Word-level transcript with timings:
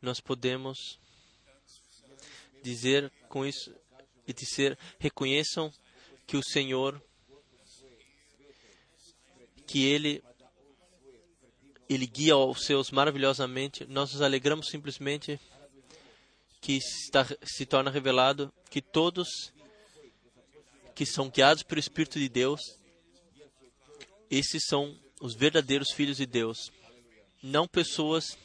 nós 0.00 0.20
podemos 0.20 0.98
dizer 2.62 3.10
com 3.28 3.44
isso 3.44 3.74
e 4.26 4.32
dizer: 4.32 4.78
reconheçam 4.98 5.72
que 6.26 6.36
o 6.36 6.42
Senhor, 6.42 7.02
que 9.66 9.84
Ele, 9.84 10.22
Ele 11.88 12.06
guia 12.06 12.36
os 12.36 12.64
seus 12.64 12.90
maravilhosamente. 12.90 13.84
Nós 13.86 14.12
nos 14.12 14.22
alegramos 14.22 14.68
simplesmente 14.68 15.40
que 16.60 16.76
está, 16.76 17.26
se 17.42 17.66
torna 17.66 17.90
revelado 17.90 18.52
que 18.70 18.82
todos 18.82 19.28
que 20.94 21.06
são 21.06 21.30
guiados 21.30 21.62
pelo 21.62 21.80
Espírito 21.80 22.18
de 22.18 22.28
Deus, 22.28 22.60
esses 24.30 24.64
são 24.66 24.94
os 25.20 25.34
verdadeiros 25.34 25.92
filhos 25.92 26.18
de 26.18 26.26
Deus, 26.26 26.70
não 27.42 27.66
pessoas 27.66 28.36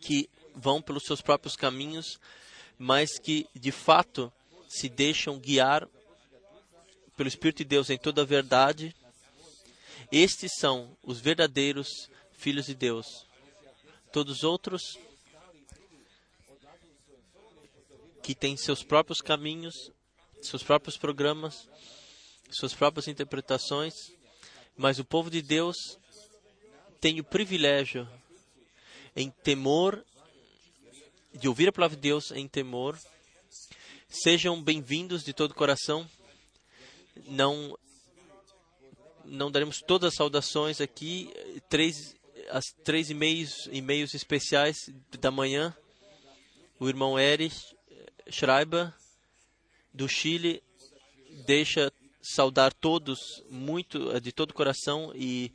que 0.00 0.30
vão 0.54 0.80
pelos 0.80 1.04
seus 1.04 1.20
próprios 1.20 1.56
caminhos, 1.56 2.18
mas 2.78 3.18
que 3.18 3.46
de 3.54 3.70
fato 3.70 4.32
se 4.68 4.88
deixam 4.88 5.38
guiar 5.38 5.88
pelo 7.16 7.28
Espírito 7.28 7.58
de 7.58 7.64
Deus 7.64 7.90
em 7.90 7.98
toda 7.98 8.22
a 8.22 8.24
verdade. 8.24 8.94
Estes 10.10 10.52
são 10.58 10.96
os 11.02 11.20
verdadeiros 11.20 11.88
filhos 12.32 12.66
de 12.66 12.74
Deus. 12.74 13.26
Todos 14.12 14.38
os 14.38 14.44
outros 14.44 14.82
que 18.22 18.34
têm 18.34 18.56
seus 18.56 18.82
próprios 18.82 19.20
caminhos 19.20 19.90
seus 20.42 20.62
próprios 20.62 20.96
programas, 20.96 21.68
suas 22.50 22.74
próprias 22.74 23.08
interpretações, 23.08 23.94
mas 24.76 24.98
o 24.98 25.04
povo 25.04 25.30
de 25.30 25.42
Deus 25.42 25.76
tem 27.00 27.20
o 27.20 27.24
privilégio 27.24 28.08
em 29.14 29.30
temor 29.30 30.04
de 31.34 31.48
ouvir 31.48 31.68
a 31.68 31.72
palavra 31.72 31.96
de 31.96 32.02
Deus 32.02 32.30
em 32.32 32.48
temor. 32.48 32.98
Sejam 34.08 34.60
bem-vindos 34.60 35.22
de 35.22 35.32
todo 35.32 35.52
o 35.52 35.54
coração. 35.54 36.08
Não 37.26 37.78
não 39.24 39.50
daremos 39.50 39.78
todas 39.78 40.08
as 40.08 40.14
saudações 40.16 40.80
aqui, 40.80 41.32
três 41.68 42.16
as 42.48 42.64
três 42.82 43.10
e-mails, 43.10 43.68
e-mails 43.70 44.14
especiais 44.14 44.76
da 45.20 45.30
manhã. 45.30 45.74
O 46.78 46.88
irmão 46.88 47.18
Erich 47.18 47.56
Schreiber 48.28 48.92
do 49.92 50.08
Chile 50.08 50.62
deixa 51.46 51.92
saudar 52.20 52.72
todos 52.72 53.42
muito 53.48 54.10
eh, 54.10 54.20
de 54.20 54.32
todo 54.32 54.50
o 54.50 54.54
coração 54.54 55.12
e 55.14 55.52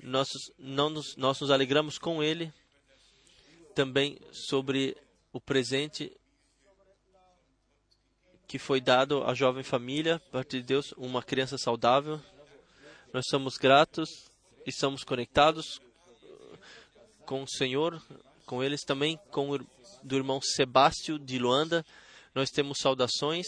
nós, 0.00 0.28
não 0.58 0.88
nos, 0.88 1.16
nós 1.16 1.40
nos 1.40 1.50
alegramos 1.50 1.98
com 1.98 2.22
ele 2.22 2.52
também 3.74 4.18
sobre 4.32 4.96
o 5.32 5.40
presente 5.40 6.12
que 8.46 8.58
foi 8.58 8.80
dado 8.80 9.24
à 9.24 9.34
jovem 9.34 9.62
família, 9.62 10.16
a 10.16 10.32
partir 10.32 10.58
de 10.58 10.64
Deus, 10.64 10.92
uma 10.96 11.22
criança 11.22 11.58
saudável. 11.58 12.20
Nós 13.12 13.24
somos 13.28 13.56
gratos 13.56 14.30
e 14.66 14.72
somos 14.72 15.04
conectados 15.04 15.80
com 17.26 17.42
o 17.42 17.48
Senhor, 17.48 18.02
com 18.46 18.64
eles 18.64 18.82
também, 18.82 19.18
com 19.30 19.50
o 19.50 19.58
do 20.02 20.16
irmão 20.16 20.40
Sebastião 20.40 21.18
de 21.18 21.38
Luanda, 21.38 21.84
nós 22.34 22.50
temos 22.50 22.78
saudações 22.78 23.46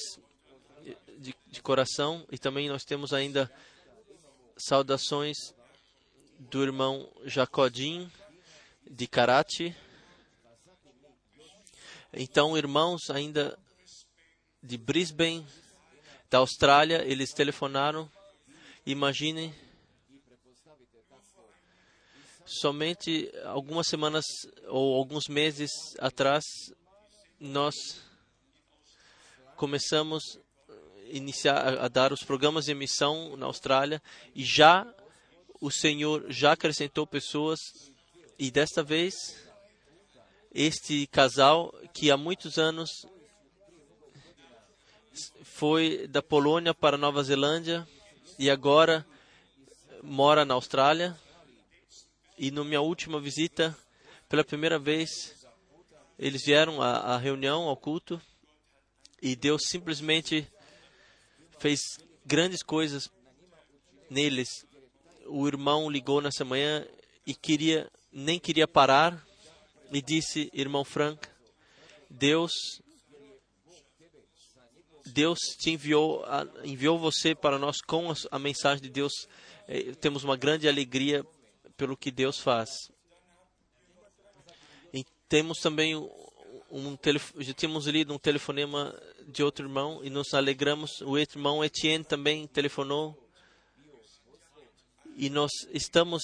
de, 1.18 1.34
de 1.46 1.62
coração 1.62 2.26
e 2.30 2.38
também 2.38 2.68
nós 2.68 2.82
temos 2.82 3.12
ainda 3.12 3.50
saudações 4.56 5.36
do 6.38 6.62
irmão 6.62 7.08
Jacodim 7.24 8.10
de 8.90 9.06
Karate. 9.06 9.76
Então, 12.12 12.58
irmãos 12.58 13.08
ainda 13.08 13.56
de 14.62 14.76
Brisbane, 14.76 15.46
da 16.28 16.38
Austrália, 16.38 17.04
eles 17.04 17.32
telefonaram. 17.32 18.10
Imagine, 18.84 19.54
somente 22.44 23.30
algumas 23.44 23.86
semanas 23.86 24.24
ou 24.66 24.96
alguns 24.96 25.28
meses 25.28 25.70
atrás, 25.98 26.44
nós 27.38 27.74
começamos 29.56 30.38
iniciar 31.10 31.78
a 31.78 31.88
dar 31.88 32.12
os 32.12 32.22
programas 32.22 32.64
de 32.64 32.72
emissão 32.72 33.36
na 33.36 33.46
Austrália 33.46 34.02
e 34.34 34.44
já 34.44 34.86
o 35.60 35.70
Senhor 35.70 36.26
já 36.28 36.52
acrescentou 36.52 37.06
pessoas 37.06 37.58
e 38.38 38.50
desta 38.50 38.82
vez 38.82 39.14
este 40.52 41.06
casal 41.06 41.72
que 41.94 42.10
há 42.10 42.16
muitos 42.16 42.58
anos 42.58 43.06
foi 45.44 46.06
da 46.08 46.22
Polônia 46.22 46.74
para 46.74 46.96
Nova 46.96 47.22
Zelândia 47.22 47.86
e 48.38 48.50
agora 48.50 49.06
mora 50.02 50.44
na 50.44 50.54
Austrália. 50.54 51.16
E 52.38 52.50
na 52.50 52.64
minha 52.64 52.80
última 52.80 53.20
visita, 53.20 53.76
pela 54.28 54.42
primeira 54.42 54.78
vez, 54.78 55.34
eles 56.18 56.42
vieram 56.44 56.80
à, 56.80 57.14
à 57.14 57.18
reunião, 57.18 57.64
ao 57.64 57.76
culto, 57.76 58.20
e 59.20 59.36
Deus 59.36 59.62
simplesmente 59.66 60.50
fez 61.58 61.80
grandes 62.24 62.62
coisas 62.62 63.10
neles. 64.08 64.66
O 65.26 65.46
irmão 65.46 65.90
ligou 65.90 66.22
nessa 66.22 66.44
manhã 66.44 66.86
e 67.26 67.34
queria 67.34 67.90
nem 68.10 68.40
queria 68.40 68.66
parar 68.66 69.24
e 69.90 70.00
disse, 70.00 70.50
irmão 70.52 70.84
Frank, 70.84 71.28
Deus 72.08 72.52
Deus 75.06 75.38
te 75.58 75.70
enviou 75.70 76.24
enviou 76.64 76.98
você 76.98 77.34
para 77.34 77.58
nós 77.58 77.80
com 77.80 78.12
a, 78.30 78.38
mensagem 78.38 78.82
de 78.82 78.90
Deus. 78.90 79.12
Eh, 79.66 79.92
temos 80.00 80.22
uma 80.22 80.36
grande 80.36 80.68
alegria 80.68 81.24
pelo 81.76 81.96
que 81.96 82.10
Deus 82.10 82.38
faz. 82.38 82.70
E 84.92 85.04
temos 85.28 85.58
também 85.58 85.96
um 86.70 86.96
já 87.38 87.52
tínhamos 87.52 87.86
lido 87.86 88.14
um 88.14 88.18
telefonema 88.18 88.94
de 89.26 89.42
outro 89.42 89.66
irmão 89.66 90.00
e 90.04 90.10
nos 90.10 90.32
alegramos. 90.34 91.00
O 91.00 91.18
irmão 91.18 91.64
Etienne 91.64 92.04
também 92.04 92.46
telefonou 92.46 93.18
e 95.16 95.28
nós 95.28 95.50
estamos 95.72 96.22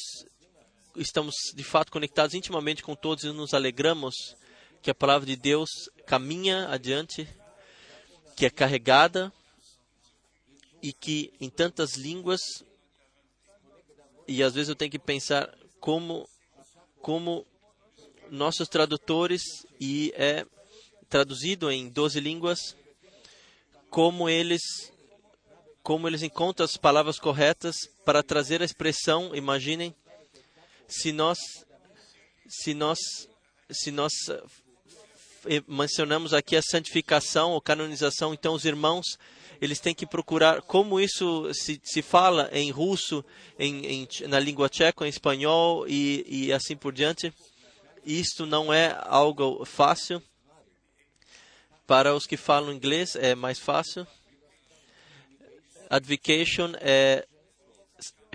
estamos 0.97 1.35
de 1.55 1.65
fato 1.65 1.93
conectados 1.93 2.35
intimamente 2.35 2.83
com 2.83 2.95
todos 2.95 3.25
e 3.25 3.33
nos 3.33 3.55
alegramos 3.55 4.37
que 4.83 4.91
a 4.91 4.95
palavra 4.95 5.27
de 5.27 5.37
Deus 5.37 5.69
caminha 6.07 6.69
adiante, 6.69 7.29
que 8.37 8.47
é 8.47 8.51
carregada 8.51 9.33
e 10.83 10.93
que 10.93 11.33
em 11.41 11.51
tantas 11.51 11.95
línguas 11.95 12.41
e 14.29 14.43
às 14.43 14.55
vezes 14.55 14.69
eu 14.69 14.77
tenho 14.77 14.91
que 14.91 14.99
pensar 14.99 15.53
como 15.81 16.29
como 17.01 17.47
nossos 18.31 18.69
tradutores 18.69 19.43
e 19.81 20.13
é 20.17 20.45
traduzido 21.09 21.71
em 21.71 21.89
12 21.89 22.21
línguas 22.21 22.77
como 23.89 24.29
eles 24.29 24.63
como 25.83 26.09
eles 26.09 26.23
encontram 26.23 26.65
as 26.65 26.77
palavras 26.77 27.19
corretas 27.19 27.77
para 28.05 28.21
trazer 28.21 28.61
a 28.61 28.65
expressão, 28.65 29.33
imaginem, 29.37 29.95
se 30.89 31.13
nós 31.13 31.39
se 32.49 32.75
nós 32.75 32.99
se 33.71 33.91
nós 33.91 34.13
eh, 35.47 35.63
mencionamos 35.67 36.33
aqui 36.33 36.57
a 36.57 36.63
santificação 36.63 37.53
ou 37.53 37.61
canonização, 37.61 38.33
então 38.33 38.55
os 38.55 38.65
irmãos 38.65 39.19
eles 39.61 39.81
têm 39.81 39.95
que 39.95 40.07
procurar 40.07 40.63
como 40.63 41.01
isso 41.01 41.53
se, 41.55 41.81
se 41.83 42.03
fala 42.03 42.49
em 42.53 42.71
russo, 42.71 43.25
em, 43.59 43.87
em 43.87 44.09
na 44.29 44.39
língua 44.39 44.69
tcheca, 44.69 45.07
em 45.07 45.09
espanhol 45.09 45.87
e, 45.89 46.25
e 46.27 46.53
assim 46.53 46.77
por 46.77 46.93
diante. 46.93 47.33
Isto 48.05 48.47
não 48.47 48.73
é 48.73 48.97
algo 49.03 49.65
fácil. 49.65 50.23
Para 51.87 52.15
os 52.15 52.27
que 52.27 52.37
falam 52.37 52.73
inglês 52.73 53.17
é 53.17 53.35
mais 53.35 53.59
fácil. 53.59 54.07
Advocation 55.89 56.73
é 56.81 57.27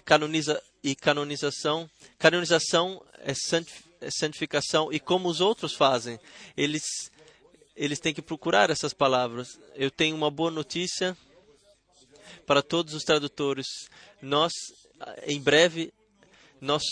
canoniza 0.04 0.62
e 0.84 0.96
canonização. 0.96 1.90
Canonização 2.18 3.04
é, 3.20 3.32
é 3.32 4.10
santificação 4.12 4.92
e 4.92 5.00
como 5.00 5.30
os 5.30 5.42
outros 5.42 5.74
fazem, 5.74 6.20
eles 6.56 6.84
eles 7.76 8.00
têm 8.00 8.14
que 8.14 8.22
procurar 8.22 8.70
essas 8.70 8.94
palavras. 8.94 9.48
Eu 9.76 9.90
tenho 9.90 10.16
uma 10.16 10.30
boa 10.30 10.52
notícia 10.52 11.18
para 12.46 12.62
todos 12.62 12.94
os 12.94 13.04
tradutores. 13.04 13.66
Nós 14.22 14.52
em 15.26 15.42
breve 15.42 15.94
nós 16.60 16.84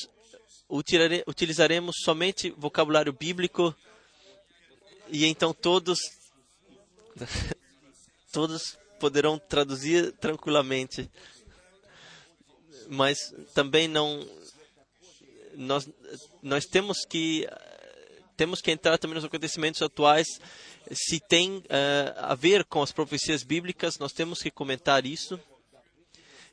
utilizaremos 1.28 1.98
somente 2.04 2.50
vocabulário 2.52 3.14
bíblico 3.14 3.76
e 5.10 5.26
então 5.26 5.54
todos 5.54 6.00
todos 8.32 8.78
poderão 9.00 9.40
traduzir 9.40 10.12
tranquilamente. 10.14 11.10
Mas 12.90 13.18
também 13.54 13.88
não 13.88 14.28
nós 15.56 15.88
nós 16.42 16.66
temos 16.66 17.06
que 17.06 17.48
temos 18.36 18.62
que 18.62 18.72
entrar 18.72 18.98
também 18.98 19.16
nos 19.16 19.26
acontecimentos 19.26 19.82
atuais. 19.82 20.26
Se 20.92 21.20
tem 21.20 21.58
uh, 21.58 21.64
a 22.16 22.36
ver 22.36 22.64
com 22.64 22.82
as 22.82 22.92
profecias 22.92 23.44
bíblicas, 23.44 24.00
nós 24.00 24.14
temos 24.14 24.42
que 24.42 24.50
comentar 24.50 25.06
isso. 25.06 25.40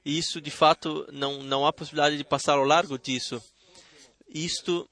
E 0.04 0.18
isso, 0.18 0.40
de 0.40 0.50
fato, 0.50 1.08
não, 1.12 1.42
não 1.42 1.66
há 1.66 1.72
possibilidade 1.72 2.16
de 2.16 2.24
passar 2.24 2.54
ao 2.54 2.64
largo 2.64 2.98
disso. 2.98 3.42
Isto, 4.28 4.88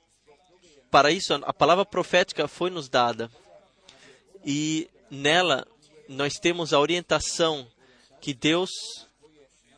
para 0.91 1.11
isso, 1.11 1.35
a 1.35 1.53
palavra 1.53 1.85
profética 1.85 2.47
foi 2.47 2.71
nos 2.71 2.89
dada. 2.89 3.31
E 4.45 4.89
nela 5.11 5.67
nós 6.09 6.35
temos 6.35 6.73
a 6.73 6.79
orientação 6.79 7.67
que 8.21 8.33
Deus 8.33 8.71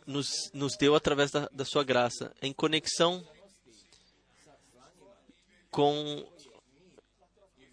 nos, 0.06 0.50
nos 0.53 0.76
deu 0.76 0.94
através 0.94 1.31
da, 1.31 1.49
da 1.53 1.64
sua 1.64 1.82
graça, 1.82 2.35
em 2.41 2.53
conexão 2.53 3.26
com 5.70 6.26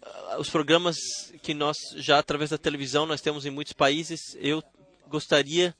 ah, 0.02 0.36
os 0.38 0.50
programas 0.50 0.96
que 1.42 1.54
nós 1.54 1.76
já 1.96 2.18
através 2.18 2.50
da 2.50 2.58
televisão 2.58 3.06
nós 3.06 3.20
temos 3.20 3.46
em 3.46 3.50
muitos 3.50 3.72
países. 3.72 4.20
Eu 4.36 4.62
gostaria 5.06 5.74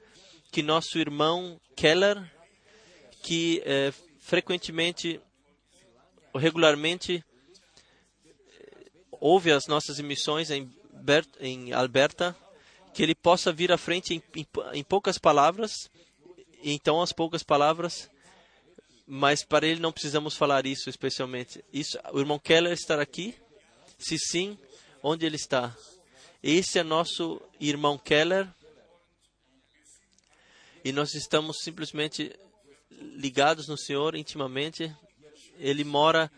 que 0.51 0.63
nosso 0.63 0.99
irmão 0.99 1.61
Keller, 1.75 2.31
que 3.23 3.61
é, 3.65 3.93
frequentemente, 4.21 5.21
regularmente 6.35 7.25
ouve 9.21 9.51
as 9.51 9.67
nossas 9.67 9.99
emissões 9.99 10.51
em, 10.51 10.71
em 11.41 11.73
Alberta, 11.73 12.37
que 12.93 13.03
ele 13.03 13.15
possa 13.15 13.53
vir 13.53 13.73
à 13.73 13.79
frente 13.79 14.15
em, 14.15 14.23
em, 14.37 14.47
em 14.75 14.85
poucas 14.85 15.19
palavras. 15.19 15.91
Então, 16.65 17.01
as 17.01 17.13
poucas 17.13 17.43
palavras 17.43 18.11
mas 19.07 19.45
para 19.45 19.67
ele 19.67 19.81
não 19.81 19.93
precisamos 19.93 20.35
falar 20.35 20.67
isso 20.67 20.89
especialmente. 20.89 21.63
Isso, 21.73 21.99
o 22.13 22.19
irmão 22.19 22.39
Keller 22.39 22.73
estará 22.73 23.03
aqui? 23.03 23.35
Se 23.99 24.19
sim, 24.19 24.59
onde 25.03 25.27
ele 25.27 25.37
está? 25.37 25.77
Esse 26.43 26.79
é 26.79 26.83
nosso 26.83 27.41
irmão 27.61 27.99
Keller. 27.99 28.49
E 30.83 30.93
nós 30.93 31.15
estamos 31.15 31.59
simplesmente 31.63 32.35
ligados 32.91 33.69
no 33.69 33.77
Senhor 33.77 34.15
intimamente. 34.15 34.95
Ele 35.59 35.85
mora 35.85 36.31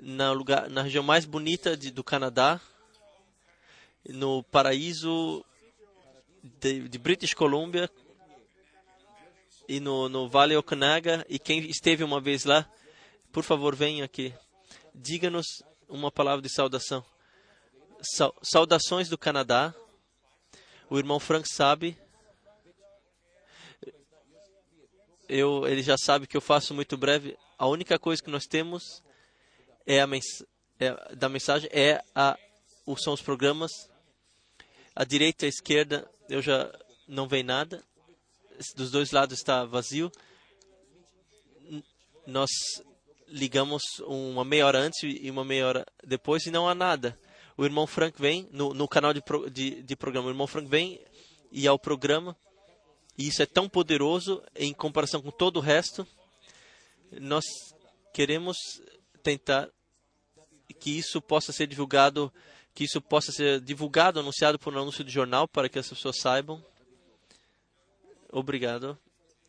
na, 0.00 0.32
lugar, 0.32 0.68
na 0.68 0.82
região 0.82 1.04
mais 1.04 1.24
bonita 1.24 1.76
de, 1.76 1.90
do 1.90 2.02
Canadá, 2.02 2.60
no 4.08 4.42
paraíso 4.44 5.44
de, 6.60 6.88
de 6.88 6.98
British 6.98 7.34
Columbia, 7.34 7.90
e 9.68 9.78
no, 9.78 10.08
no 10.08 10.28
Vale 10.28 10.56
Okanaga. 10.56 11.24
E 11.28 11.38
quem 11.38 11.68
esteve 11.68 12.02
uma 12.02 12.20
vez 12.20 12.44
lá, 12.44 12.68
por 13.30 13.44
favor, 13.44 13.76
venha 13.76 14.04
aqui. 14.04 14.34
Diga-nos 14.94 15.46
uma 15.86 16.10
palavra 16.10 16.40
de 16.40 16.48
saudação. 16.48 17.04
Saudações 18.42 19.08
do 19.08 19.18
Canadá. 19.18 19.74
O 20.88 20.98
irmão 20.98 21.20
Frank 21.20 21.46
sabe. 21.46 21.98
Eu, 25.28 25.68
ele 25.68 25.82
já 25.82 25.96
sabe 25.98 26.26
que 26.26 26.36
eu 26.36 26.40
faço 26.40 26.72
muito 26.72 26.96
breve. 26.96 27.36
A 27.58 27.66
única 27.66 27.98
coisa 27.98 28.22
que 28.22 28.30
nós 28.30 28.46
temos 28.46 29.02
é 29.84 30.00
a 30.00 30.06
mens 30.06 30.42
é, 30.80 31.14
da 31.14 31.28
mensagem 31.28 31.68
é 31.72 32.02
a 32.14 32.38
são 32.96 33.12
os 33.12 33.20
programas. 33.20 33.70
A 34.96 35.04
direita 35.04 35.44
e 35.44 35.46
a 35.46 35.50
esquerda 35.50 36.10
eu 36.30 36.40
já 36.40 36.72
não 37.06 37.28
vejo 37.28 37.44
nada 37.44 37.84
dos 38.74 38.90
dois 38.90 39.10
lados 39.10 39.38
está 39.38 39.64
vazio. 39.64 40.10
Nós 42.26 42.50
ligamos 43.28 43.82
uma 44.06 44.44
meia 44.44 44.66
hora 44.66 44.78
antes 44.78 45.02
e 45.02 45.30
uma 45.30 45.44
meia 45.44 45.66
hora 45.66 45.86
depois 46.04 46.46
e 46.46 46.50
não 46.50 46.68
há 46.68 46.74
nada. 46.74 47.18
O 47.56 47.64
irmão 47.64 47.86
Frank 47.86 48.20
vem 48.20 48.48
no, 48.52 48.72
no 48.72 48.86
canal 48.86 49.12
de, 49.12 49.22
de, 49.50 49.82
de 49.82 49.96
programa. 49.96 50.28
O 50.28 50.30
irmão 50.30 50.46
Frank 50.46 50.68
vem 50.68 51.00
e 51.50 51.66
ao 51.66 51.78
programa. 51.78 52.36
E 53.16 53.26
isso 53.26 53.42
é 53.42 53.46
tão 53.46 53.68
poderoso 53.68 54.42
em 54.54 54.72
comparação 54.72 55.20
com 55.20 55.30
todo 55.30 55.56
o 55.56 55.60
resto. 55.60 56.06
Nós 57.20 57.44
queremos 58.12 58.56
tentar 59.22 59.68
que 60.78 60.96
isso 60.96 61.20
possa 61.20 61.52
ser 61.52 61.66
divulgado, 61.66 62.32
que 62.74 62.84
isso 62.84 63.00
possa 63.00 63.32
ser 63.32 63.60
divulgado, 63.60 64.20
anunciado 64.20 64.58
por 64.58 64.72
um 64.72 64.78
anúncio 64.78 65.02
de 65.02 65.10
jornal 65.10 65.48
para 65.48 65.68
que 65.68 65.78
as 65.78 65.88
pessoas 65.88 66.18
saibam. 66.18 66.64
Obrigado. 68.30 68.98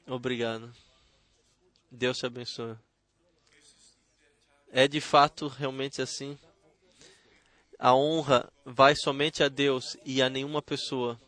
Obrigado. 0.07 0.73
Deus 1.91 2.17
te 2.17 2.25
abençoe. 2.25 2.77
É 4.71 4.87
de 4.87 5.01
fato 5.01 5.47
realmente 5.47 6.01
assim. 6.01 6.37
A 7.77 7.93
honra 7.93 8.51
vai 8.63 8.95
somente 8.95 9.43
a 9.43 9.49
Deus 9.49 9.97
e 10.05 10.21
a 10.21 10.29
nenhuma 10.29 10.61
pessoa. 10.61 11.19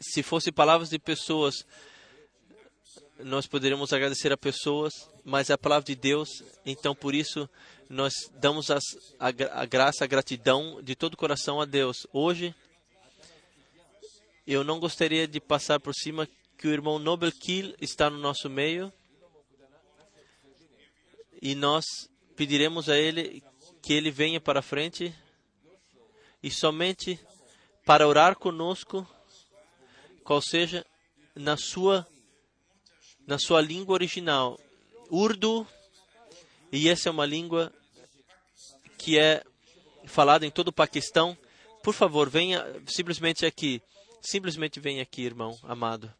Se 0.00 0.22
fosse 0.22 0.52
palavras 0.52 0.90
de 0.90 0.98
pessoas, 0.98 1.66
nós 3.18 3.46
poderíamos 3.46 3.92
agradecer 3.92 4.32
a 4.32 4.36
pessoas, 4.36 4.92
mas 5.24 5.50
é 5.50 5.54
a 5.54 5.58
palavra 5.58 5.86
de 5.86 5.96
Deus, 5.96 6.42
então 6.64 6.94
por 6.94 7.14
isso 7.14 7.48
nós 7.88 8.12
damos 8.34 8.70
as, 8.70 8.84
a, 9.18 9.28
a 9.60 9.64
graça, 9.64 10.04
a 10.04 10.06
gratidão 10.06 10.80
de 10.82 10.94
todo 10.94 11.14
o 11.14 11.16
coração 11.16 11.60
a 11.60 11.64
Deus. 11.64 12.06
Hoje, 12.12 12.54
eu 14.54 14.64
não 14.64 14.80
gostaria 14.80 15.28
de 15.28 15.40
passar 15.40 15.78
por 15.78 15.94
cima 15.94 16.26
que 16.56 16.66
o 16.66 16.72
irmão 16.72 16.98
Nobel 16.98 17.30
Kiel 17.30 17.74
está 17.82 18.08
no 18.08 18.16
nosso 18.16 18.48
meio 18.48 18.90
e 21.42 21.54
nós 21.54 21.84
pediremos 22.34 22.88
a 22.88 22.96
ele 22.96 23.42
que 23.82 23.92
ele 23.92 24.10
venha 24.10 24.40
para 24.40 24.60
a 24.60 24.62
frente 24.62 25.14
e 26.42 26.50
somente 26.50 27.20
para 27.84 28.08
orar 28.08 28.36
conosco, 28.36 29.06
qual 30.24 30.40
seja 30.40 30.84
na 31.34 31.56
sua 31.56 32.06
na 33.26 33.38
sua 33.38 33.60
língua 33.60 33.92
original, 33.92 34.58
Urdu, 35.10 35.66
e 36.72 36.88
essa 36.88 37.10
é 37.10 37.12
uma 37.12 37.26
língua 37.26 37.70
que 38.96 39.18
é 39.18 39.44
falada 40.06 40.46
em 40.46 40.50
todo 40.50 40.68
o 40.68 40.72
Paquistão. 40.72 41.36
Por 41.82 41.92
favor, 41.92 42.30
venha 42.30 42.64
simplesmente 42.86 43.44
aqui. 43.44 43.82
Simplesmente 44.20 44.80
vem 44.80 45.00
aqui, 45.00 45.22
irmão 45.22 45.58
amado. 45.62 46.12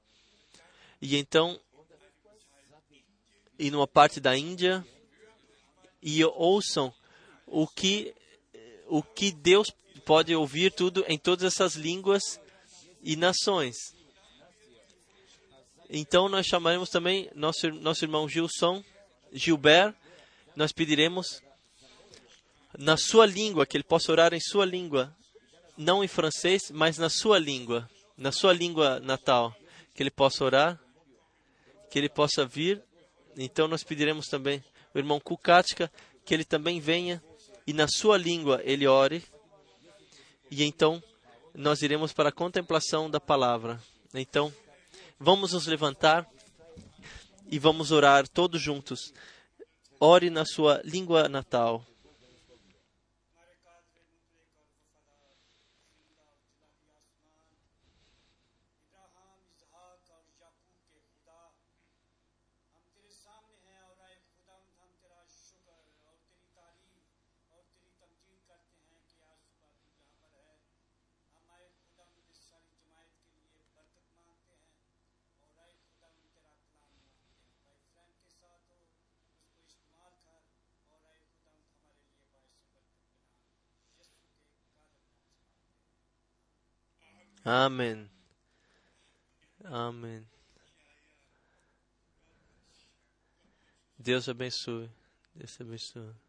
E 1.00 1.16
então, 1.16 1.58
e 3.58 3.70
numa 3.70 3.86
parte 3.86 4.20
da 4.20 4.36
Índia, 4.36 4.86
e 6.02 6.24
ouçam 6.24 6.92
o 7.46 7.66
que 7.66 8.14
o 8.86 9.02
que 9.02 9.30
Deus 9.30 9.70
pode 10.04 10.34
ouvir 10.34 10.72
tudo 10.72 11.04
em 11.08 11.18
todas 11.18 11.44
essas 11.44 11.74
línguas 11.74 12.40
e 13.02 13.16
nações. 13.16 13.76
Então 15.90 16.28
nós 16.28 16.46
chamaremos 16.46 16.88
também 16.88 17.30
nosso 17.34 17.68
nosso 17.70 18.04
irmão 18.04 18.28
Gilson, 18.28 18.82
Gilbert, 19.32 19.94
nós 20.54 20.72
pediremos 20.72 21.42
na 22.78 22.96
sua 22.96 23.26
língua 23.26 23.66
que 23.66 23.76
ele 23.76 23.84
possa 23.84 24.12
orar 24.12 24.32
em 24.32 24.40
sua 24.40 24.64
língua 24.64 25.14
não 25.78 26.02
em 26.02 26.08
francês, 26.08 26.72
mas 26.72 26.98
na 26.98 27.08
sua 27.08 27.38
língua, 27.38 27.88
na 28.18 28.32
sua 28.32 28.52
língua 28.52 28.98
natal, 28.98 29.56
que 29.94 30.02
ele 30.02 30.10
possa 30.10 30.44
orar, 30.44 30.80
que 31.88 31.98
ele 31.98 32.08
possa 32.08 32.44
vir. 32.44 32.82
Então 33.36 33.68
nós 33.68 33.84
pediremos 33.84 34.26
também 34.26 34.62
o 34.92 34.98
irmão 34.98 35.20
Kukatka 35.20 35.90
que 36.24 36.34
ele 36.34 36.44
também 36.44 36.80
venha 36.80 37.22
e 37.66 37.72
na 37.72 37.86
sua 37.88 38.18
língua 38.18 38.60
ele 38.64 38.86
ore. 38.86 39.24
E 40.50 40.64
então 40.64 41.02
nós 41.54 41.80
iremos 41.80 42.12
para 42.12 42.28
a 42.28 42.32
contemplação 42.32 43.10
da 43.10 43.20
palavra. 43.20 43.80
Então, 44.14 44.52
vamos 45.18 45.52
nos 45.52 45.66
levantar 45.66 46.26
e 47.50 47.58
vamos 47.58 47.90
orar 47.90 48.28
todos 48.28 48.60
juntos. 48.60 49.12
Ore 50.00 50.30
na 50.30 50.44
sua 50.44 50.80
língua 50.84 51.28
natal. 51.28 51.84
Amém. 87.50 88.06
Amém. 89.64 90.22
Deus 93.98 94.28
abençoe. 94.28 94.90
Deus 95.34 95.58
abençoe. 95.58 96.27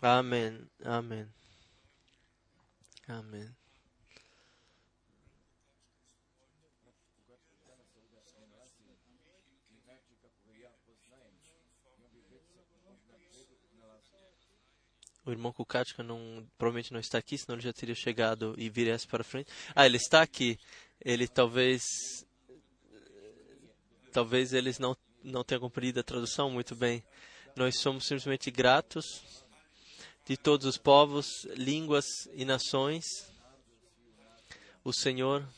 Amém. 0.00 0.64
Amém. 0.84 1.26
Amém. 3.08 3.48
O 15.26 15.30
irmão 15.30 15.52
Kukatka 15.52 16.02
não, 16.02 16.48
provavelmente 16.56 16.92
não 16.92 17.00
está 17.00 17.18
aqui, 17.18 17.36
senão 17.36 17.56
ele 17.56 17.62
já 17.62 17.72
teria 17.72 17.94
chegado 17.94 18.54
e 18.56 18.70
viesse 18.70 19.06
para 19.06 19.24
frente. 19.24 19.50
Ah, 19.74 19.84
ele 19.84 19.96
está 19.96 20.22
aqui. 20.22 20.58
Ele 21.04 21.26
talvez. 21.26 21.82
Talvez 24.12 24.52
eles 24.52 24.78
não, 24.78 24.96
não 25.22 25.44
tenham 25.44 25.60
cumprido 25.60 26.00
a 26.00 26.04
tradução 26.04 26.50
muito 26.50 26.74
bem. 26.74 27.04
Nós 27.56 27.78
somos 27.78 28.06
simplesmente 28.06 28.50
gratos 28.50 29.46
de 30.28 30.36
todos 30.36 30.66
os 30.66 30.76
povos, 30.76 31.46
línguas 31.56 32.04
e 32.34 32.44
nações. 32.44 33.02
O 34.84 34.92
Senhor 34.92 35.48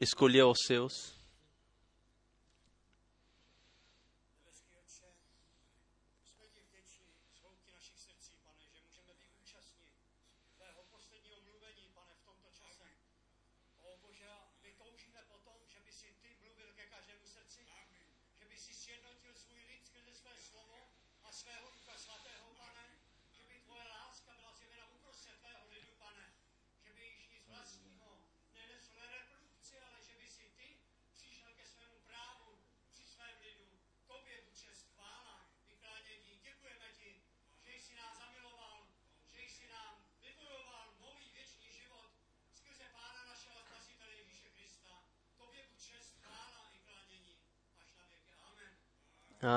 escolheu 0.00 0.48
os 0.48 0.60
seus. 0.64 1.21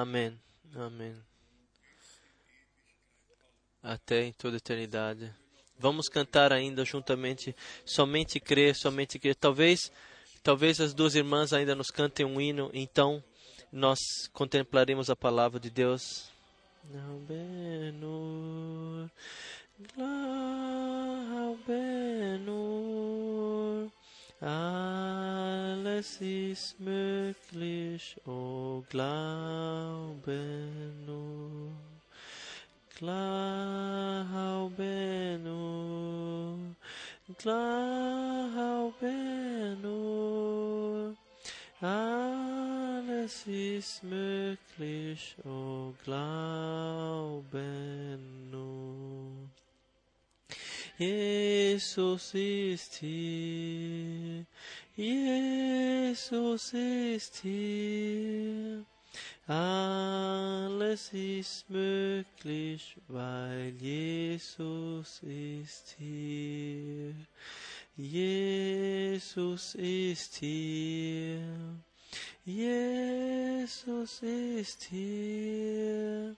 Amém. 0.02 0.38
Amém. 0.76 1.16
Até 3.82 4.26
em 4.26 4.34
toda 4.34 4.58
eternidade. 4.58 5.34
Vamos 5.80 6.10
cantar 6.10 6.52
ainda 6.52 6.84
juntamente. 6.84 7.56
Somente 7.86 8.38
crer, 8.38 8.76
somente 8.76 9.18
crer. 9.18 9.36
Talvez, 9.36 9.90
talvez 10.44 10.82
as 10.82 10.94
duas 10.94 11.16
irmãs 11.16 11.54
ainda 11.54 11.74
nos 11.76 11.88
cantem 11.88 12.26
um 12.26 12.42
hino. 12.42 12.70
Então, 12.74 13.24
nós 13.72 14.00
contemplaremos 14.34 15.10
a 15.10 15.16
palavra 15.16 15.62
de 15.62 15.70
Deus. 15.70 16.30
Benur, 17.26 19.10
Benur, 21.66 23.25
alles 24.46 26.22
ist 26.22 26.80
möglich, 26.80 28.16
o 28.26 28.84
Glaube 28.90 30.40
nur. 31.06 31.72
Glaube 32.98 35.38
nur, 35.44 36.58
Glaube 37.38 39.14
nur, 39.82 41.16
alles 41.82 43.48
ist 43.48 44.04
möglich, 44.04 45.36
o 45.44 45.94
Glaube 46.06 48.18
nur. 48.50 49.45
Jesus 50.98 52.34
ist 52.34 52.96
hier, 52.96 54.46
Jesus 54.96 56.74
ist 56.74 57.42
hier. 57.42 58.86
Alles 59.48 61.12
ist 61.14 61.70
möglich, 61.70 62.98
weil 63.10 63.74
Jesus 63.80 65.22
ist 65.22 65.96
hier. 66.00 67.14
Jesus 67.98 69.76
ist 69.76 70.38
hier. 70.38 71.44
Jesus 72.46 74.22
ist 74.22 74.84
hier. 74.84 76.36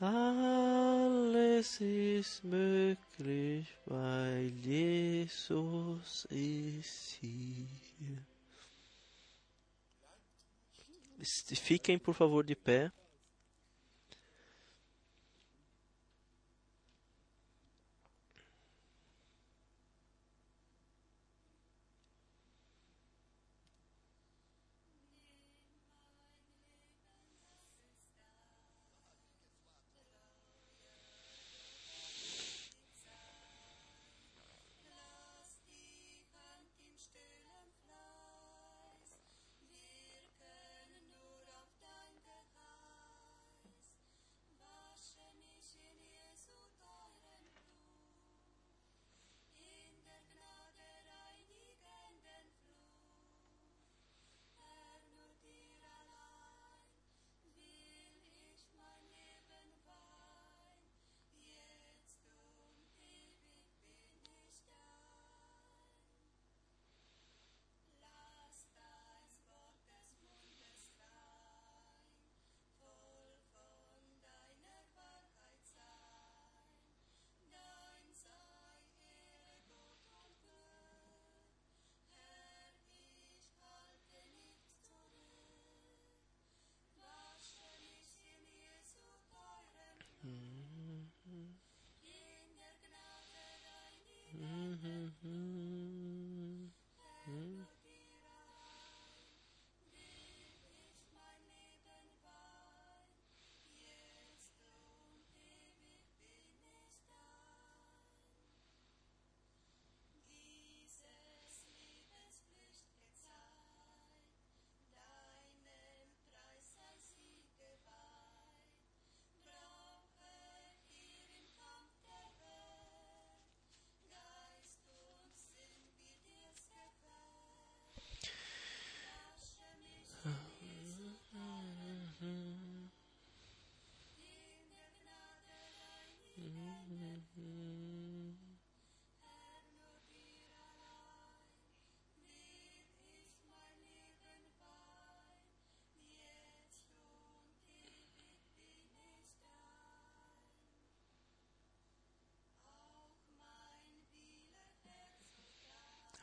Alles 0.00 1.80
ist 1.80 2.42
möglich, 2.42 3.66
weil 3.86 4.48
Jesus 4.48 6.24
ist 6.30 7.18
hier. 7.20 7.68
Fiquem, 11.22 12.00
por 12.00 12.14
favor, 12.14 12.42
de 12.42 12.56
pé. 12.56 12.90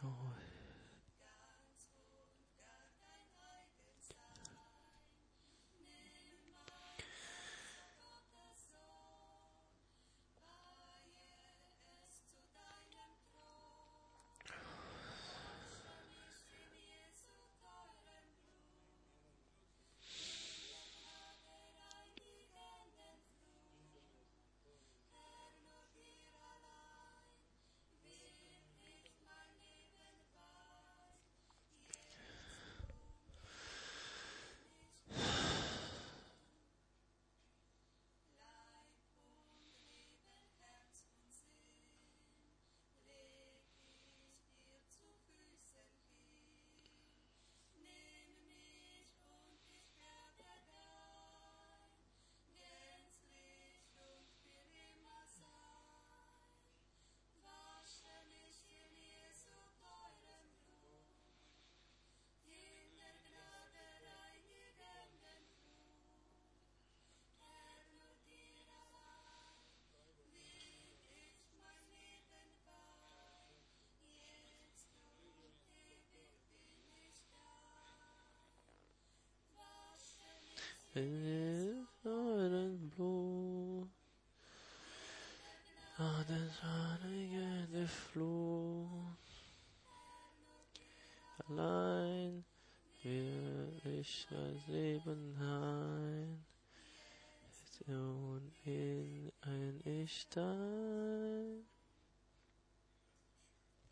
Oh. 0.01 0.48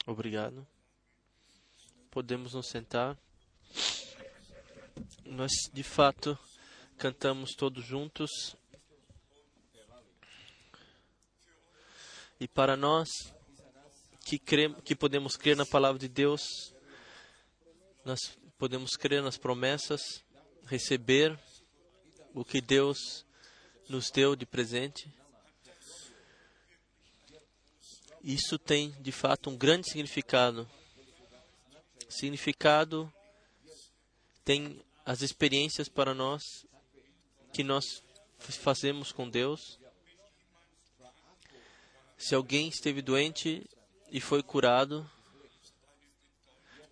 Obrigado. 0.05 0.67
Podemos 2.11 2.53
nos 2.53 2.67
sentar. 2.67 3.17
Nós, 5.25 5.51
de 5.73 5.83
fato, 5.83 6.37
cantamos 6.97 7.53
todos 7.53 7.85
juntos. 7.85 8.55
E 12.39 12.47
para 12.47 12.75
nós 12.75 13.07
que, 14.25 14.39
cremos, 14.39 14.81
que 14.83 14.95
podemos 14.95 15.35
crer 15.35 15.55
na 15.55 15.65
palavra 15.65 15.99
de 15.99 16.07
Deus, 16.07 16.73
nós 18.03 18.19
podemos 18.57 18.91
crer 18.95 19.21
nas 19.21 19.37
promessas, 19.37 20.01
receber 20.65 21.39
o 22.33 22.43
que 22.43 22.61
Deus 22.61 23.25
nos 23.87 24.09
deu 24.11 24.35
de 24.35 24.45
presente. 24.45 25.11
Isso 28.23 28.57
tem, 28.59 28.91
de 28.99 29.11
fato, 29.11 29.49
um 29.49 29.57
grande 29.57 29.89
significado. 29.89 30.69
Significado 32.09 33.11
tem 34.43 34.81
as 35.05 35.21
experiências 35.21 35.87
para 35.87 36.13
nós 36.13 36.66
que 37.57 37.63
nós 37.63 38.03
fazemos 38.37 39.11
com 39.11 39.27
Deus. 39.27 39.79
Se 42.15 42.35
alguém 42.35 42.67
esteve 42.67 43.01
doente 43.01 43.67
e 44.11 44.21
foi 44.21 44.43
curado, 44.43 45.09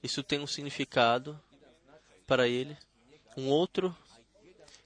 isso 0.01 0.23
tem 0.23 0.39
um 0.39 0.47
significado 0.47 1.39
para 2.25 2.47
ele. 2.47 2.75
Um 3.37 3.47
outro 3.47 3.95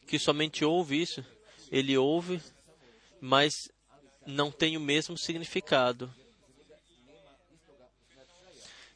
que 0.05 0.19
somente 0.19 0.65
ouve 0.65 1.01
isso, 1.01 1.25
ele 1.71 1.97
ouve, 1.97 2.43
mas 3.21 3.53
não 4.25 4.51
tem 4.51 4.75
o 4.75 4.81
mesmo 4.81 5.17
significado. 5.17 6.13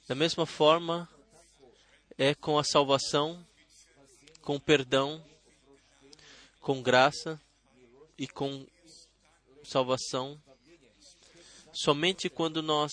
Da 0.05 0.15
mesma 0.15 0.45
forma, 0.45 1.07
é 2.17 2.35
com 2.35 2.59
a 2.59 2.63
salvação, 2.65 3.41
com 4.41 4.57
o 4.57 4.59
perdão, 4.59 5.23
com 6.63 6.81
graça 6.81 7.39
e 8.17 8.25
com 8.25 8.65
salvação. 9.65 10.41
Somente 11.73 12.29
quando 12.29 12.63
nós 12.63 12.91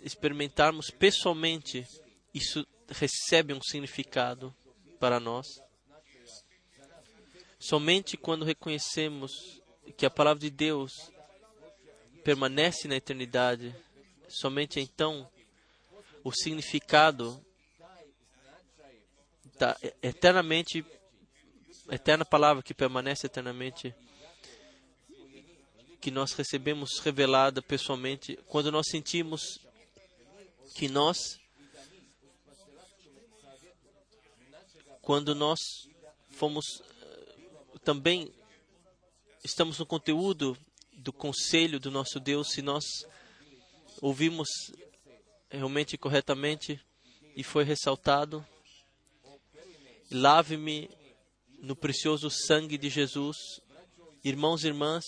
experimentarmos 0.00 0.88
pessoalmente, 0.90 1.84
isso 2.32 2.64
recebe 2.88 3.52
um 3.52 3.60
significado 3.60 4.54
para 5.00 5.18
nós. 5.18 5.46
Somente 7.58 8.16
quando 8.16 8.44
reconhecemos 8.44 9.32
que 9.96 10.06
a 10.06 10.10
palavra 10.10 10.40
de 10.40 10.50
Deus 10.50 10.92
permanece 12.22 12.86
na 12.86 12.94
eternidade, 12.94 13.74
somente 14.28 14.78
então 14.78 15.28
o 16.22 16.30
significado 16.32 17.44
está 19.44 19.76
eternamente 20.02 20.84
eterna 21.90 22.24
palavra 22.24 22.62
que 22.62 22.74
permanece 22.74 23.26
eternamente 23.26 23.94
que 26.00 26.10
nós 26.10 26.32
recebemos 26.32 26.98
revelada 26.98 27.62
pessoalmente 27.62 28.38
quando 28.46 28.70
nós 28.70 28.86
sentimos 28.88 29.60
que 30.74 30.88
nós 30.88 31.40
quando 35.00 35.34
nós 35.34 35.58
fomos 36.30 36.82
eh, 37.00 37.78
também 37.84 38.32
estamos 39.44 39.78
no 39.78 39.86
conteúdo 39.86 40.56
do 40.92 41.12
conselho 41.12 41.78
do 41.78 41.90
nosso 41.90 42.18
Deus 42.18 42.50
se 42.50 42.62
nós 42.62 42.84
ouvimos 44.00 44.48
realmente 45.48 45.96
corretamente 45.96 46.80
e 47.36 47.44
foi 47.44 47.62
ressaltado 47.64 48.44
lave-me 50.10 50.90
no 51.58 51.76
precioso 51.76 52.30
sangue 52.30 52.78
de 52.78 52.88
Jesus. 52.88 53.60
Irmãos 54.24 54.64
e 54.64 54.68
irmãs, 54.68 55.04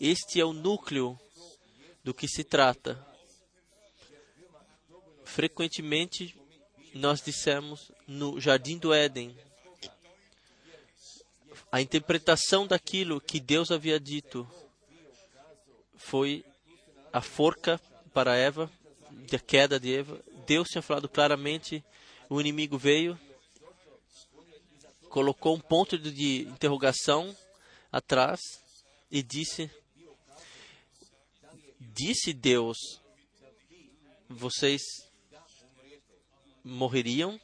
este 0.00 0.40
é 0.40 0.44
o 0.44 0.52
núcleo 0.52 1.18
do 2.02 2.12
que 2.12 2.28
se 2.28 2.44
trata. 2.44 3.04
Frequentemente 5.24 6.38
nós 6.94 7.20
dissemos 7.20 7.90
no 8.06 8.40
jardim 8.40 8.78
do 8.78 8.92
Éden 8.92 9.36
a 11.72 11.80
interpretação 11.80 12.68
daquilo 12.68 13.20
que 13.20 13.40
Deus 13.40 13.72
havia 13.72 13.98
dito 13.98 14.48
foi 15.96 16.44
a 17.12 17.20
forca 17.20 17.80
para 18.12 18.36
Eva, 18.36 18.70
da 19.10 19.40
queda 19.40 19.80
de 19.80 19.92
Eva. 19.92 20.20
Deus 20.46 20.68
tinha 20.68 20.82
falado 20.82 21.08
claramente, 21.08 21.84
o 22.30 22.40
inimigo 22.40 22.78
veio 22.78 23.18
colocou 25.14 25.54
um 25.54 25.60
ponto 25.60 25.96
de 25.96 26.40
interrogação 26.40 27.36
atrás 27.92 28.40
e 29.08 29.22
disse: 29.22 29.70
Disse 31.78 32.32
Deus, 32.32 33.00
vocês 34.28 34.82
morreriam. 36.64 37.40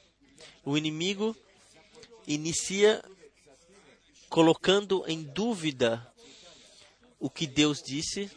O 0.64 0.76
inimigo 0.76 1.37
inicia 2.26 3.04
colocando 4.28 5.04
em 5.06 5.22
dúvida 5.22 6.12
o 7.20 7.30
que 7.30 7.46
Deus 7.46 7.80
disse, 7.80 8.28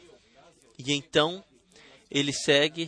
e 0.78 0.94
então 0.94 1.44
ele 2.12 2.32
segue 2.32 2.88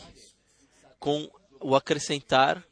com 0.99 1.27
o 1.59 1.75
acrescentar, 1.75 2.63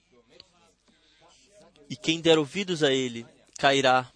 e 1.89 1.95
quem 1.95 2.21
der 2.21 2.37
ouvidos 2.37 2.83
a 2.83 2.91
ele 2.91 3.32
cairá. 3.57 4.11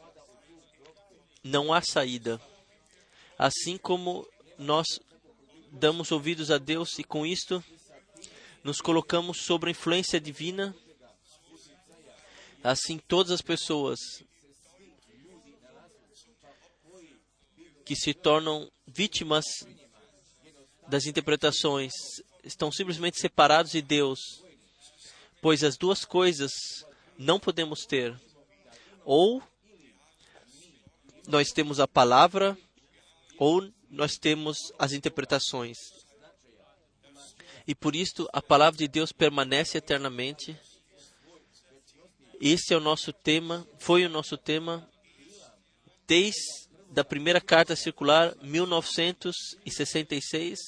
Não 1.43 1.73
há 1.73 1.81
saída. 1.81 2.41
Assim 3.37 3.77
como 3.77 4.27
nós 4.57 4.99
damos 5.71 6.11
ouvidos 6.11 6.51
a 6.51 6.57
Deus 6.57 6.97
e 6.99 7.03
com 7.03 7.25
isto 7.25 7.63
nos 8.63 8.81
colocamos 8.81 9.43
sob 9.43 9.67
a 9.67 9.71
influência 9.71 10.19
divina, 10.19 10.75
assim 12.63 12.97
todas 12.97 13.31
as 13.31 13.41
pessoas 13.41 13.99
que 17.85 17.95
se 17.95 18.13
tornam 18.13 18.69
vítimas 18.85 19.45
das 20.87 21.05
interpretações 21.05 21.93
estão 22.43 22.71
simplesmente 22.71 23.19
separados 23.19 23.71
de 23.71 23.81
Deus, 23.81 24.19
pois 25.41 25.63
as 25.63 25.77
duas 25.77 26.03
coisas 26.03 26.51
não 27.17 27.39
podemos 27.39 27.85
ter. 27.85 28.19
Ou 29.09 29.41
nós 31.29 31.53
temos 31.53 31.79
a 31.79 31.87
palavra, 31.87 32.57
ou 33.39 33.71
nós 33.89 34.17
temos 34.17 34.73
as 34.77 34.91
interpretações. 34.91 35.77
E 37.65 37.73
por 37.73 37.95
isso 37.95 38.27
a 38.33 38.41
palavra 38.41 38.77
de 38.77 38.85
Deus 38.85 39.13
permanece 39.13 39.77
eternamente. 39.77 40.59
Esse 42.41 42.73
é 42.73 42.77
o 42.77 42.81
nosso 42.81 43.13
tema, 43.13 43.65
foi 43.79 44.05
o 44.05 44.09
nosso 44.09 44.37
tema 44.37 44.85
desde 46.05 46.67
a 46.93 47.05
primeira 47.05 47.39
carta 47.39 47.77
circular 47.77 48.35
1966, 48.41 50.59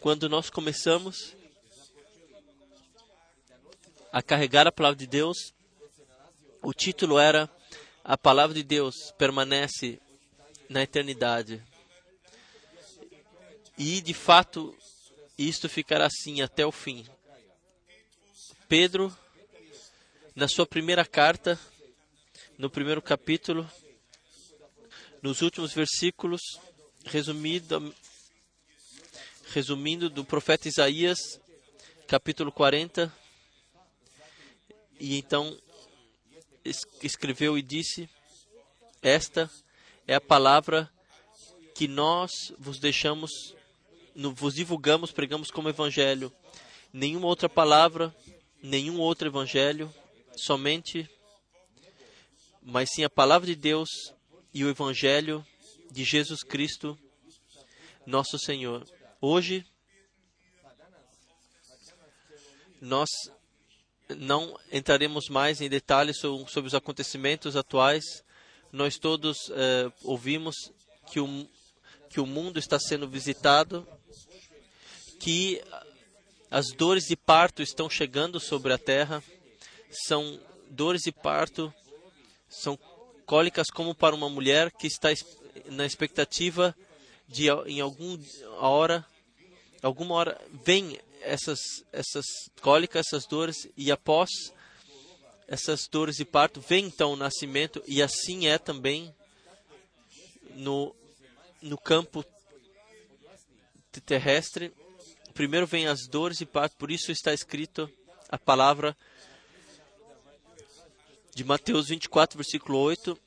quando 0.00 0.30
nós 0.30 0.48
começamos 0.48 1.36
a 4.10 4.22
carregar 4.22 4.66
a 4.66 4.72
palavra 4.72 4.96
de 4.96 5.06
Deus. 5.06 5.52
O 6.66 6.72
título 6.72 7.18
era 7.18 7.50
A 8.02 8.16
palavra 8.16 8.54
de 8.54 8.62
Deus 8.62 9.12
permanece 9.18 10.00
na 10.66 10.82
eternidade. 10.82 11.62
E 13.76 14.00
de 14.00 14.14
fato, 14.14 14.74
isto 15.36 15.68
ficará 15.68 16.06
assim 16.06 16.40
até 16.40 16.64
o 16.64 16.72
fim. 16.72 17.06
Pedro, 18.66 19.14
na 20.34 20.48
sua 20.48 20.64
primeira 20.64 21.04
carta, 21.04 21.60
no 22.56 22.70
primeiro 22.70 23.02
capítulo, 23.02 23.70
nos 25.20 25.42
últimos 25.42 25.74
versículos, 25.74 26.40
resumido, 27.04 27.94
resumindo 29.48 30.08
do 30.08 30.24
profeta 30.24 30.66
Isaías, 30.66 31.38
capítulo 32.08 32.50
40, 32.50 33.12
e 34.98 35.18
então 35.18 35.60
escreveu 37.02 37.58
e 37.58 37.62
disse: 37.62 38.08
Esta 39.02 39.50
é 40.06 40.14
a 40.14 40.20
palavra 40.20 40.90
que 41.74 41.88
nós 41.88 42.30
vos 42.58 42.78
deixamos 42.78 43.54
vos 44.34 44.54
divulgamos, 44.54 45.10
pregamos 45.10 45.50
como 45.50 45.68
evangelho. 45.68 46.32
Nenhuma 46.92 47.26
outra 47.26 47.48
palavra, 47.48 48.14
nenhum 48.62 49.00
outro 49.00 49.26
evangelho, 49.26 49.92
somente, 50.36 51.08
mas 52.62 52.90
sim 52.94 53.04
a 53.04 53.10
palavra 53.10 53.46
de 53.46 53.56
Deus 53.56 53.88
e 54.52 54.64
o 54.64 54.68
evangelho 54.68 55.44
de 55.90 56.04
Jesus 56.04 56.42
Cristo, 56.42 56.96
nosso 58.06 58.38
Senhor. 58.38 58.86
Hoje, 59.20 59.66
nós 62.80 63.08
não 64.08 64.58
entraremos 64.72 65.28
mais 65.28 65.60
em 65.60 65.68
detalhes 65.68 66.18
sobre, 66.18 66.66
os 66.66 66.74
acontecimentos 66.74 67.56
atuais. 67.56 68.04
Nós 68.72 68.98
todos 68.98 69.50
eh, 69.50 69.90
ouvimos 70.02 70.54
que 71.10 71.20
o, 71.20 71.48
que 72.10 72.20
o 72.20 72.26
mundo 72.26 72.58
está 72.58 72.78
sendo 72.78 73.08
visitado 73.08 73.86
que 75.18 75.62
as 76.50 76.66
dores 76.72 77.04
de 77.04 77.16
parto 77.16 77.62
estão 77.62 77.88
chegando 77.88 78.38
sobre 78.38 78.72
a 78.72 78.78
terra. 78.78 79.24
São 80.06 80.38
dores 80.68 81.02
de 81.02 81.12
parto, 81.12 81.72
são 82.48 82.78
cólicas 83.24 83.68
como 83.72 83.94
para 83.94 84.14
uma 84.14 84.28
mulher 84.28 84.70
que 84.70 84.86
está 84.86 85.08
na 85.66 85.86
expectativa 85.86 86.76
de 87.26 87.46
em 87.66 87.80
alguma 87.80 88.18
hora, 88.60 89.06
alguma 89.82 90.14
hora 90.14 90.40
vem 90.64 90.98
essas 91.24 91.60
essas 91.92 92.24
cólicas, 92.60 93.06
essas 93.06 93.26
dores 93.26 93.68
e 93.76 93.90
após 93.90 94.30
essas 95.46 95.86
dores 95.88 96.16
de 96.16 96.24
parto 96.24 96.60
vem 96.60 96.86
então 96.86 97.12
o 97.12 97.16
nascimento 97.16 97.82
e 97.86 98.02
assim 98.02 98.46
é 98.46 98.58
também 98.58 99.14
no 100.54 100.94
no 101.60 101.78
campo 101.78 102.24
terrestre 104.06 104.72
primeiro 105.34 105.66
vem 105.66 105.88
as 105.88 106.06
dores 106.06 106.40
e 106.40 106.46
parto, 106.46 106.76
por 106.76 106.90
isso 106.90 107.10
está 107.10 107.34
escrito 107.34 107.90
a 108.28 108.38
palavra 108.38 108.96
de 111.34 111.42
Mateus 111.42 111.88
24, 111.88 112.38
versículo 112.38 112.78
8. 112.78 113.18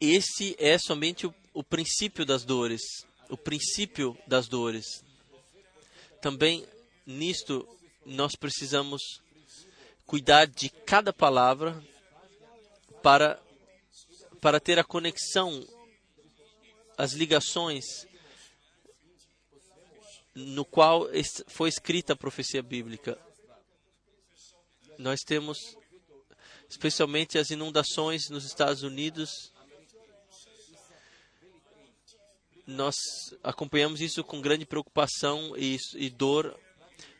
Esse 0.00 0.54
é 0.58 0.78
somente 0.78 1.26
o, 1.26 1.34
o 1.52 1.64
princípio 1.64 2.24
das 2.24 2.44
dores, 2.44 2.80
o 3.28 3.36
princípio 3.36 4.16
das 4.26 4.46
dores. 4.46 4.86
Também 6.24 6.66
nisto 7.04 7.68
nós 8.06 8.34
precisamos 8.34 9.20
cuidar 10.06 10.46
de 10.46 10.70
cada 10.70 11.12
palavra 11.12 11.78
para 13.02 13.38
para 14.40 14.58
ter 14.58 14.78
a 14.78 14.84
conexão, 14.84 15.68
as 16.96 17.12
ligações 17.12 18.06
no 20.34 20.64
qual 20.64 21.06
foi 21.46 21.68
escrita 21.68 22.14
a 22.14 22.16
profecia 22.16 22.62
bíblica. 22.62 23.20
Nós 24.96 25.20
temos 25.20 25.76
especialmente 26.70 27.36
as 27.36 27.50
inundações 27.50 28.30
nos 28.30 28.46
Estados 28.46 28.82
Unidos. 28.82 29.52
Nós 32.66 32.96
acompanhamos 33.42 34.00
isso 34.00 34.24
com 34.24 34.40
grande 34.40 34.64
preocupação 34.64 35.54
e, 35.56 35.76
e 35.94 36.08
dor. 36.08 36.58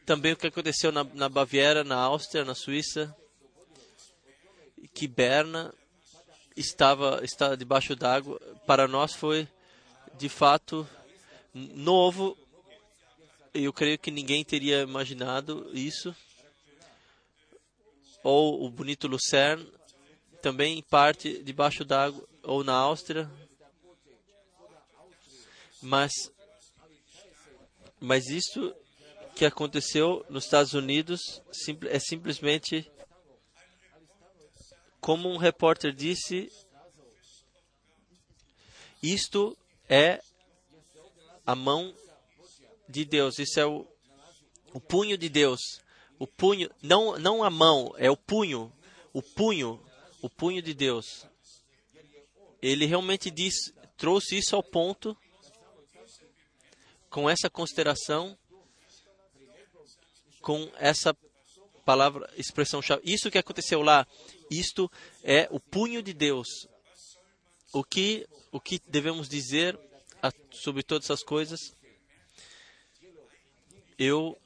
Também 0.06 0.32
o 0.32 0.36
que 0.36 0.46
aconteceu 0.46 0.90
na, 0.90 1.04
na 1.04 1.28
Baviera, 1.28 1.84
na 1.84 1.96
Áustria, 1.96 2.44
na 2.44 2.54
Suíça, 2.54 3.14
que 4.94 5.06
Berna 5.06 5.74
estava, 6.56 7.20
estava 7.22 7.56
debaixo 7.56 7.94
d'água. 7.94 8.40
Para 8.66 8.88
nós 8.88 9.12
foi, 9.12 9.48
de 10.16 10.28
fato, 10.28 10.88
novo 11.52 12.36
eu 13.54 13.72
creio 13.72 13.96
que 13.98 14.10
ninguém 14.10 14.44
teria 14.44 14.82
imaginado 14.82 15.70
isso. 15.72 16.14
Ou 18.22 18.64
o 18.64 18.70
bonito 18.70 19.06
Lucerne, 19.06 19.70
também 20.42 20.82
parte 20.82 21.42
debaixo 21.42 21.84
d'água, 21.84 22.26
ou 22.42 22.64
na 22.64 22.74
Áustria. 22.74 23.30
Mas, 25.84 26.32
mas 28.00 28.28
isso 28.28 28.74
que 29.36 29.44
aconteceu 29.44 30.24
nos 30.30 30.44
Estados 30.44 30.72
Unidos 30.72 31.42
é 31.90 31.98
simplesmente, 31.98 32.90
como 34.98 35.28
um 35.28 35.36
repórter 35.36 35.92
disse, 35.92 36.50
isto 39.02 39.54
é 39.86 40.22
a 41.44 41.54
mão 41.54 41.94
de 42.88 43.04
Deus. 43.04 43.38
Isso 43.38 43.60
é 43.60 43.66
o, 43.66 43.86
o 44.72 44.80
punho 44.80 45.18
de 45.18 45.28
Deus. 45.28 45.60
O 46.18 46.26
punho, 46.26 46.70
não, 46.80 47.18
não 47.18 47.44
a 47.44 47.50
mão, 47.50 47.92
é 47.98 48.10
o 48.10 48.16
punho. 48.16 48.72
O 49.12 49.20
punho, 49.20 49.78
o 50.22 50.30
punho 50.30 50.62
de 50.62 50.72
Deus. 50.72 51.26
Ele 52.62 52.86
realmente 52.86 53.30
diz, 53.30 53.54
trouxe 53.98 54.38
isso 54.38 54.56
ao 54.56 54.62
ponto, 54.62 55.14
com 57.14 57.30
essa 57.30 57.48
consideração, 57.48 58.36
com 60.42 60.68
essa 60.78 61.16
palavra, 61.84 62.28
expressão 62.36 62.82
chave. 62.82 63.02
Isso 63.04 63.30
que 63.30 63.38
aconteceu 63.38 63.82
lá, 63.82 64.04
isto 64.50 64.90
é 65.22 65.46
o 65.52 65.60
punho 65.60 66.02
de 66.02 66.12
Deus. 66.12 66.48
O 67.72 67.84
que, 67.84 68.26
o 68.50 68.58
que 68.58 68.80
devemos 68.88 69.28
dizer 69.28 69.78
a, 70.20 70.32
sobre 70.50 70.82
todas 70.82 71.04
essas 71.04 71.22
coisas? 71.22 71.60
eu 73.96 74.36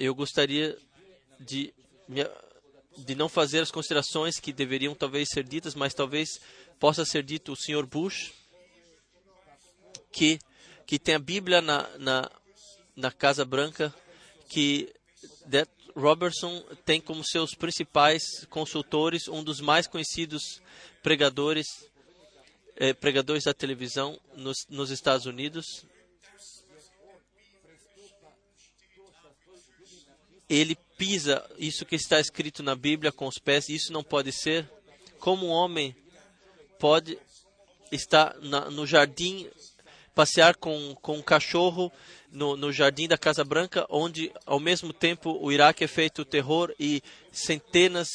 eu 0.00 0.16
gostaria 0.16 0.76
de 1.38 1.72
de 2.96 3.14
não 3.14 3.28
fazer 3.28 3.60
as 3.60 3.70
considerações 3.70 4.40
que 4.40 4.52
deveriam 4.52 4.92
talvez 4.92 5.28
ser 5.32 5.44
ditas, 5.44 5.76
mas 5.76 5.94
talvez 5.94 6.40
possa 6.80 7.04
ser 7.04 7.22
dito 7.22 7.52
o 7.52 7.56
Sr. 7.56 7.86
Bush 7.86 8.32
que 10.10 10.40
que 10.92 10.98
tem 10.98 11.14
a 11.14 11.18
Bíblia 11.18 11.62
na, 11.62 11.88
na, 11.96 12.30
na 12.94 13.10
Casa 13.10 13.46
Branca, 13.46 13.94
que 14.46 14.92
That 15.50 15.70
Robertson 15.96 16.62
tem 16.84 17.00
como 17.00 17.24
seus 17.24 17.54
principais 17.54 18.44
consultores 18.50 19.26
um 19.26 19.42
dos 19.42 19.58
mais 19.58 19.86
conhecidos 19.86 20.60
pregadores 21.02 21.88
eh, 22.76 22.92
pregadores 22.92 23.44
da 23.44 23.54
televisão 23.54 24.20
nos, 24.36 24.66
nos 24.68 24.90
Estados 24.90 25.24
Unidos 25.24 25.64
ele 30.46 30.76
pisa 30.98 31.42
isso 31.56 31.86
que 31.86 31.96
está 31.96 32.20
escrito 32.20 32.62
na 32.62 32.74
Bíblia 32.74 33.10
com 33.10 33.26
os 33.26 33.38
pés. 33.38 33.70
Isso 33.70 33.90
não 33.90 34.04
pode 34.04 34.30
ser. 34.30 34.70
Como 35.18 35.46
um 35.46 35.50
homem 35.50 35.96
pode 36.78 37.18
estar 37.90 38.36
na, 38.40 38.70
no 38.70 38.86
jardim, 38.86 39.48
passear 40.14 40.56
com, 40.56 40.94
com 41.00 41.16
um 41.18 41.22
cachorro 41.22 41.90
no, 42.30 42.56
no 42.56 42.72
jardim 42.72 43.08
da 43.08 43.16
Casa 43.18 43.44
Branca, 43.44 43.86
onde 43.88 44.32
ao 44.46 44.60
mesmo 44.60 44.92
tempo 44.92 45.38
o 45.40 45.50
Iraque 45.52 45.84
é 45.84 45.88
feito 45.88 46.24
terror 46.24 46.74
e 46.78 47.02
centenas, 47.30 48.08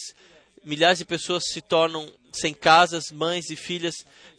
milhares 0.63 0.99
de 0.99 1.05
pessoas 1.05 1.43
se 1.47 1.61
tornam 1.61 2.11
sem 2.31 2.53
casas, 2.53 3.11
mães 3.11 3.49
e 3.49 3.55
filhas 3.55 3.95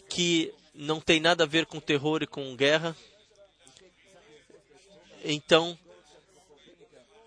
que 0.08 0.52
não 0.74 1.00
tem 1.00 1.20
nada 1.20 1.44
a 1.44 1.46
ver 1.46 1.66
com 1.66 1.80
terror 1.80 2.22
e 2.22 2.26
com 2.26 2.54
guerra. 2.54 2.96
Então, 5.24 5.76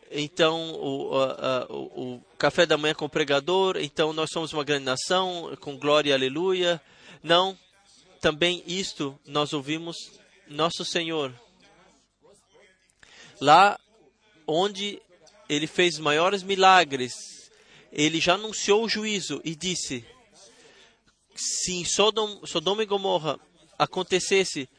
então 0.09 0.71
o, 0.73 1.15
a- 1.17 1.31
a- 1.33 1.65
o, 1.73 2.13
o 2.15 2.21
café 2.37 2.65
da 2.65 2.77
manhã 2.77 2.93
com 2.93 3.05
o 3.05 3.09
pregador, 3.09 3.77
então 3.77 4.13
nós 4.13 4.29
somos 4.31 4.53
uma 4.53 4.63
grande 4.63 4.85
nação, 4.85 5.55
com 5.59 5.77
glória 5.77 6.09
e 6.11 6.13
aleluia. 6.13 6.81
Não, 7.21 7.57
também 8.19 8.63
isto 8.65 9.17
nós 9.25 9.51
ouvimos 9.53 9.95
nosso 10.51 10.83
Senhor. 10.85 11.33
Lá 13.39 13.79
onde 14.45 15.01
ele 15.49 15.67
fez 15.67 15.97
maiores 15.97 16.43
milagres, 16.43 17.49
ele 17.91 18.19
já 18.19 18.35
anunciou 18.35 18.83
o 18.83 18.89
juízo 18.89 19.41
e 19.43 19.55
disse: 19.55 20.05
se 21.35 21.73
em 21.73 21.85
Sodom, 21.85 22.45
Sodoma 22.45 22.83
e 22.83 22.85
Gomorra 22.85 23.39
acontecesse 23.77 24.69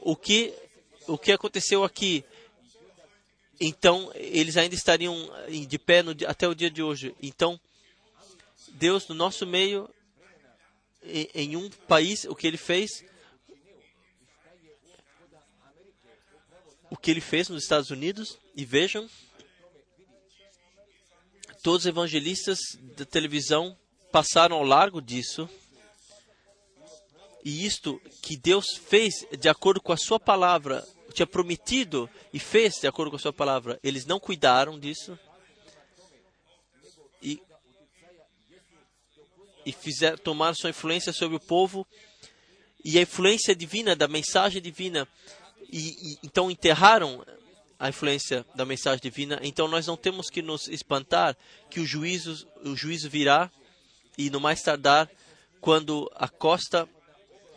o 0.00 0.14
que 0.14 0.54
o 1.06 1.18
que 1.18 1.32
aconteceu 1.32 1.84
aqui, 1.84 2.24
então 3.60 4.10
eles 4.14 4.56
ainda 4.56 4.74
estariam 4.74 5.14
em- 5.48 5.66
de 5.66 5.78
pé 5.78 6.02
no 6.02 6.12
até 6.26 6.48
o 6.48 6.54
dia 6.54 6.70
de 6.70 6.82
hoje. 6.82 7.14
Então, 7.22 7.60
Deus 8.68 9.06
no 9.08 9.14
nosso 9.14 9.46
meio, 9.46 9.90
em, 11.02 11.28
em 11.34 11.56
um 11.56 11.68
país, 11.68 12.24
o 12.24 12.34
que 12.34 12.46
Ele 12.46 12.56
fez, 12.56 13.04
o 16.94 16.96
que 16.96 17.10
Ele 17.10 17.20
fez 17.20 17.48
nos 17.48 17.64
Estados 17.64 17.90
Unidos, 17.90 18.38
e 18.54 18.64
vejam, 18.64 19.10
todos 21.60 21.80
os 21.80 21.86
evangelistas 21.86 22.56
da 22.96 23.04
televisão 23.04 23.76
passaram 24.12 24.54
ao 24.54 24.62
largo 24.62 25.02
disso. 25.02 25.50
E 27.44 27.66
isto 27.66 28.00
que 28.22 28.36
Deus 28.36 28.76
fez 28.76 29.26
de 29.36 29.48
acordo 29.48 29.80
com 29.80 29.92
a 29.92 29.96
sua 29.96 30.20
palavra, 30.20 30.86
tinha 31.12 31.26
prometido 31.26 32.08
e 32.32 32.38
fez 32.38 32.74
de 32.74 32.86
acordo 32.86 33.10
com 33.10 33.16
a 33.16 33.20
sua 33.20 33.32
palavra, 33.32 33.76
eles 33.82 34.06
não 34.06 34.20
cuidaram 34.20 34.78
disso. 34.78 35.18
E, 37.20 37.42
e 39.66 39.72
fizeram, 39.72 40.16
tomaram 40.16 40.54
sua 40.54 40.70
influência 40.70 41.12
sobre 41.12 41.36
o 41.36 41.40
povo 41.40 41.84
e 42.84 43.00
a 43.00 43.02
influência 43.02 43.52
divina, 43.52 43.96
da 43.96 44.06
mensagem 44.06 44.62
divina. 44.62 45.08
E, 45.76 46.12
e 46.12 46.18
então 46.22 46.48
enterraram 46.48 47.26
a 47.76 47.88
influência 47.88 48.46
da 48.54 48.64
mensagem 48.64 49.00
divina. 49.02 49.40
Então 49.42 49.66
nós 49.66 49.88
não 49.88 49.96
temos 49.96 50.30
que 50.30 50.40
nos 50.40 50.68
espantar 50.68 51.36
que 51.68 51.80
o 51.80 51.84
juízo, 51.84 52.46
o 52.64 52.76
juízo 52.76 53.10
virá 53.10 53.50
e 54.16 54.30
no 54.30 54.38
mais 54.38 54.62
tardar, 54.62 55.10
quando 55.60 56.08
a 56.14 56.28
costa 56.28 56.88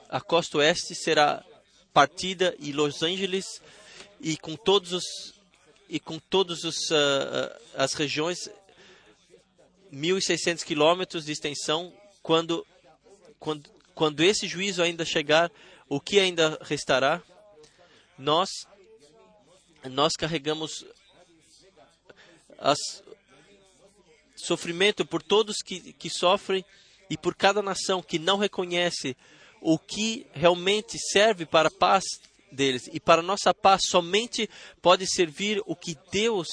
a 0.09 0.19
costa 0.19 0.57
oeste 0.57 0.95
será 0.95 1.45
partida 1.93 2.55
e 2.57 2.71
Los 2.71 3.03
Angeles 3.03 3.61
e 4.19 4.35
com 4.35 4.55
todos 4.55 4.93
os 4.93 5.03
e 5.87 5.99
com 5.99 6.17
todos 6.17 6.63
os 6.63 6.91
ah, 6.91 7.59
as 7.75 7.93
regiões 7.93 8.49
1.600 9.93 10.63
quilômetros 10.63 11.25
de 11.25 11.33
extensão 11.33 11.93
quando 12.23 12.65
quando 13.39 13.69
quando 13.93 14.23
esse 14.23 14.47
juízo 14.47 14.81
ainda 14.81 15.05
chegar 15.05 15.51
o 15.87 16.01
que 16.01 16.19
ainda 16.19 16.57
restará 16.63 17.21
nós 18.17 18.49
nós 19.89 20.13
carregamos 20.13 20.85
as 22.57 22.77
sofrimento 24.35 25.05
por 25.05 25.21
todos 25.21 25.57
que, 25.57 25.93
que 25.93 26.09
sofrem 26.09 26.63
e 27.09 27.17
por 27.17 27.35
cada 27.35 27.61
nação 27.61 28.01
que 28.01 28.19
não 28.19 28.37
reconhece 28.37 29.15
o 29.61 29.79
que 29.79 30.27
realmente 30.33 30.97
serve 31.11 31.45
para 31.45 31.69
a 31.69 31.71
paz 31.71 32.03
deles. 32.51 32.87
E 32.93 32.99
para 32.99 33.21
nossa 33.21 33.53
paz 33.53 33.81
somente 33.89 34.49
pode 34.81 35.07
servir 35.07 35.61
o 35.65 35.75
que 35.75 35.97
Deus 36.11 36.47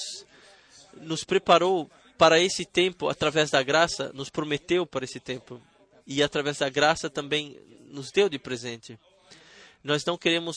nos 0.93 1.23
preparou 1.23 1.89
para 2.17 2.39
esse 2.39 2.65
tempo 2.65 3.09
através 3.09 3.49
da 3.51 3.61
graça, 3.61 4.11
nos 4.13 4.29
prometeu 4.29 4.85
para 4.85 5.05
esse 5.05 5.19
tempo. 5.19 5.61
E 6.07 6.23
através 6.23 6.57
da 6.57 6.69
graça 6.69 7.09
também 7.09 7.59
nos 7.89 8.11
deu 8.11 8.29
de 8.29 8.39
presente. 8.39 8.97
Nós 9.83 10.03
não 10.05 10.17
queremos 10.17 10.55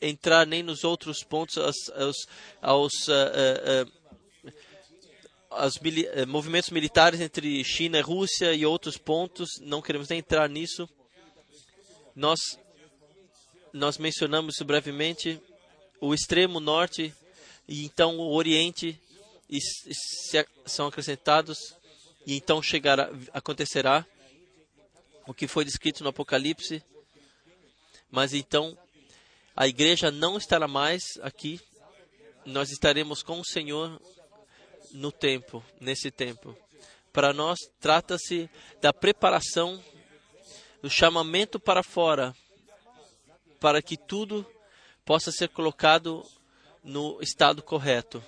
entrar 0.00 0.46
nem 0.46 0.62
nos 0.62 0.84
outros 0.84 1.22
pontos, 1.22 1.56
aos, 1.58 1.88
aos, 1.90 2.16
aos 2.60 2.92
ah, 3.08 3.86
os 5.66 5.78
mili- 5.78 6.06
eh, 6.06 6.26
movimentos 6.26 6.70
militares 6.70 7.20
entre 7.20 7.62
China 7.64 7.98
e 7.98 8.02
Rússia 8.02 8.52
e 8.52 8.66
outros 8.66 8.98
pontos, 8.98 9.48
não 9.60 9.80
queremos 9.80 10.08
nem 10.08 10.18
entrar 10.18 10.48
nisso. 10.48 10.88
Nós, 12.14 12.38
nós 13.72 13.98
mencionamos 13.98 14.56
brevemente, 14.64 15.40
o 16.00 16.14
extremo 16.14 16.60
norte 16.60 17.14
e 17.66 17.84
então 17.84 18.18
o 18.18 18.34
oriente 18.34 19.00
e 19.48 19.56
s- 19.56 19.94
se 19.94 20.46
são 20.66 20.88
acrescentados 20.88 21.58
e 22.26 22.36
então 22.36 22.62
chegará, 22.62 23.10
acontecerá 23.32 24.04
o 25.26 25.32
que 25.32 25.48
foi 25.48 25.64
descrito 25.64 26.02
no 26.02 26.10
Apocalipse. 26.10 26.82
Mas 28.10 28.34
então 28.34 28.76
a 29.56 29.66
igreja 29.66 30.10
não 30.10 30.36
estará 30.36 30.68
mais 30.68 31.02
aqui, 31.22 31.58
nós 32.44 32.70
estaremos 32.70 33.22
com 33.22 33.40
o 33.40 33.44
Senhor 33.44 33.98
no 34.92 35.10
tempo, 35.10 35.64
nesse 35.80 36.10
tempo. 36.10 36.56
Para 37.10 37.32
nós, 37.32 37.58
trata-se 37.80 38.50
da 38.82 38.92
preparação, 38.92 39.82
do 40.82 40.90
chamamento 40.90 41.58
para 41.58 41.82
fora, 41.82 42.36
para 43.58 43.80
que 43.80 43.96
tudo 43.96 44.46
possa 45.06 45.32
ser 45.32 45.48
colocado 45.48 46.22
no 46.84 47.18
estado 47.22 47.62
correto. 47.62 48.22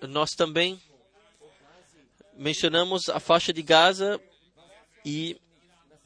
Nós 0.00 0.30
também 0.30 0.82
mencionamos 2.32 3.10
a 3.10 3.20
faixa 3.20 3.52
de 3.52 3.62
Gaza 3.62 4.18
e 5.04 5.38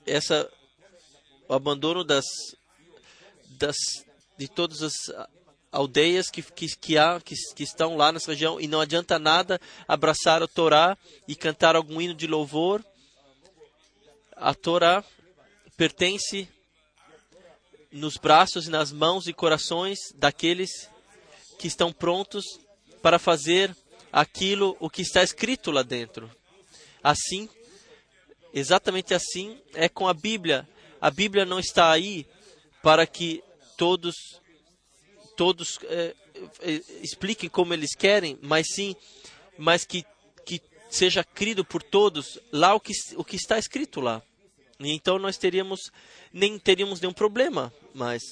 essa 0.05 0.51
o 1.49 1.55
abandono 1.55 2.05
das 2.05 2.25
das 3.59 3.77
de 4.37 4.49
todas 4.49 4.83
as 4.83 4.93
aldeias 5.73 6.31
que, 6.31 6.43
que, 6.43 6.69
que, 6.77 6.99
há, 6.99 7.21
que, 7.21 7.35
que 7.55 7.63
estão 7.63 7.97
lá 7.97 8.13
nessa 8.13 8.33
região 8.33 8.61
e 8.61 8.67
não 8.67 8.81
adianta 8.81 9.19
nada 9.19 9.61
abraçar 9.87 10.43
a 10.43 10.49
Torá 10.49 10.97
e 11.27 11.35
cantar 11.35 11.77
algum 11.77 12.01
hino 12.01 12.15
de 12.15 12.27
louvor. 12.27 12.85
A 14.35 14.55
Torá 14.55 15.05
pertence 15.77 16.49
nos 17.93 18.17
braços 18.17 18.67
e 18.67 18.71
nas 18.71 18.93
mãos 18.93 19.27
e 19.27 19.33
corações 19.33 19.99
daqueles 20.15 20.71
que 21.59 21.67
estão 21.67 21.93
prontos 21.93 22.45
para 23.03 23.19
fazer 23.19 23.75
aquilo 24.13 24.77
o 24.81 24.91
que 24.91 25.03
está 25.03 25.23
escrito 25.23 25.71
lá 25.71 25.83
dentro. 25.83 26.31
Assim, 27.03 27.49
exatamente 28.53 29.15
assim 29.15 29.61
é 29.75 29.89
com 29.89 30.09
a 30.09 30.15
Bíblia. 30.15 30.69
A 31.01 31.11
Bíblia 31.11 31.45
não 31.45 31.59
está 31.59 31.91
aí 31.91 32.27
para 32.83 33.07
que 33.07 33.43
todos 33.77 34.15
todos 35.37 35.79
eh, 35.85 36.15
eh, 36.61 36.83
expliquem 37.03 37.49
como 37.49 37.75
eles 37.75 37.95
querem, 37.95 38.39
mas 38.41 38.67
sim, 38.73 38.97
mas 39.59 39.85
que, 39.85 40.05
que 40.47 40.63
seja 40.89 41.23
crido 41.23 41.65
por 41.65 41.83
todos 41.83 42.39
lá 42.51 42.75
o 42.75 42.81
que, 42.81 42.93
o 43.17 43.25
que 43.25 43.37
está 43.37 43.59
escrito 43.59 44.01
lá. 44.01 44.23
E 44.81 44.93
então 44.93 45.19
nós 45.19 45.37
teríamos 45.37 45.91
nem 46.33 46.59
teríamos 46.59 47.01
nenhum 47.01 47.13
problema, 47.13 47.73
mas 47.95 48.23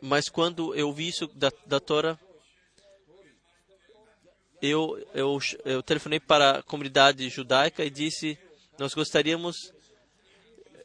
mas 0.00 0.28
quando 0.28 0.74
eu 0.74 0.92
vi 0.92 1.08
isso 1.08 1.26
da, 1.28 1.52
da 1.66 1.78
Torá, 1.78 2.18
eu, 4.62 4.98
eu, 5.14 5.38
eu 5.64 5.82
telefonei 5.82 6.20
para 6.20 6.58
a 6.58 6.62
comunidade 6.62 7.28
judaica 7.28 7.84
e 7.84 7.90
disse: 7.90 8.38
Nós 8.78 8.94
gostaríamos 8.94 9.72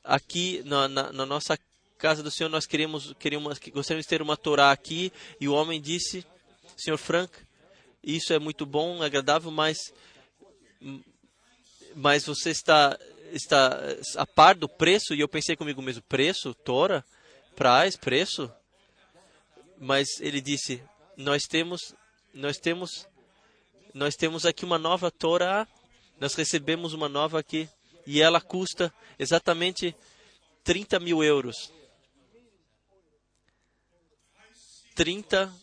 aqui 0.05 0.61
na, 0.65 0.87
na, 0.87 1.11
na 1.11 1.25
nossa 1.25 1.57
casa 1.97 2.21
do 2.21 2.31
Senhor, 2.31 2.49
nós 2.49 2.65
queremos, 2.65 3.13
queríamos, 3.19 3.59
gostaríamos 3.59 4.05
de 4.05 4.09
ter 4.09 4.21
uma 4.21 4.37
Torá 4.37 4.71
aqui. 4.71 5.11
E 5.39 5.47
o 5.47 5.53
homem 5.53 5.81
disse: 5.81 6.25
Senhor 6.77 6.97
Frank, 6.97 7.33
isso 8.03 8.31
é 8.31 8.39
muito 8.39 8.65
bom, 8.65 9.01
agradável, 9.01 9.49
mas, 9.51 9.77
mas 11.95 12.25
você 12.25 12.51
está, 12.51 12.97
está 13.31 13.79
a 14.17 14.25
par 14.25 14.55
do 14.55 14.69
preço? 14.69 15.13
E 15.13 15.19
eu 15.19 15.27
pensei 15.27 15.55
comigo 15.55 15.81
mesmo: 15.81 16.03
preço? 16.03 16.53
Torá? 16.53 17.03
Price? 17.55 17.97
Preço? 17.97 18.51
Mas 19.79 20.07
ele 20.19 20.39
disse: 20.39 20.81
nós 21.17 21.43
temos, 21.43 21.93
nós 22.33 22.57
temos, 22.57 23.07
nós 23.93 24.15
temos 24.15 24.45
aqui 24.45 24.63
uma 24.63 24.77
nova 24.77 25.09
Torá. 25.09 25.67
Nós 26.17 26.33
recebemos 26.33 26.93
uma 26.93 27.09
nova 27.09 27.39
aqui 27.39 27.67
e 28.05 28.21
ela 28.21 28.39
custa 28.39 28.93
exatamente 29.17 29.95
30 30.63 30.99
mil 30.99 31.23
euros. 31.23 31.71
30 34.95 35.53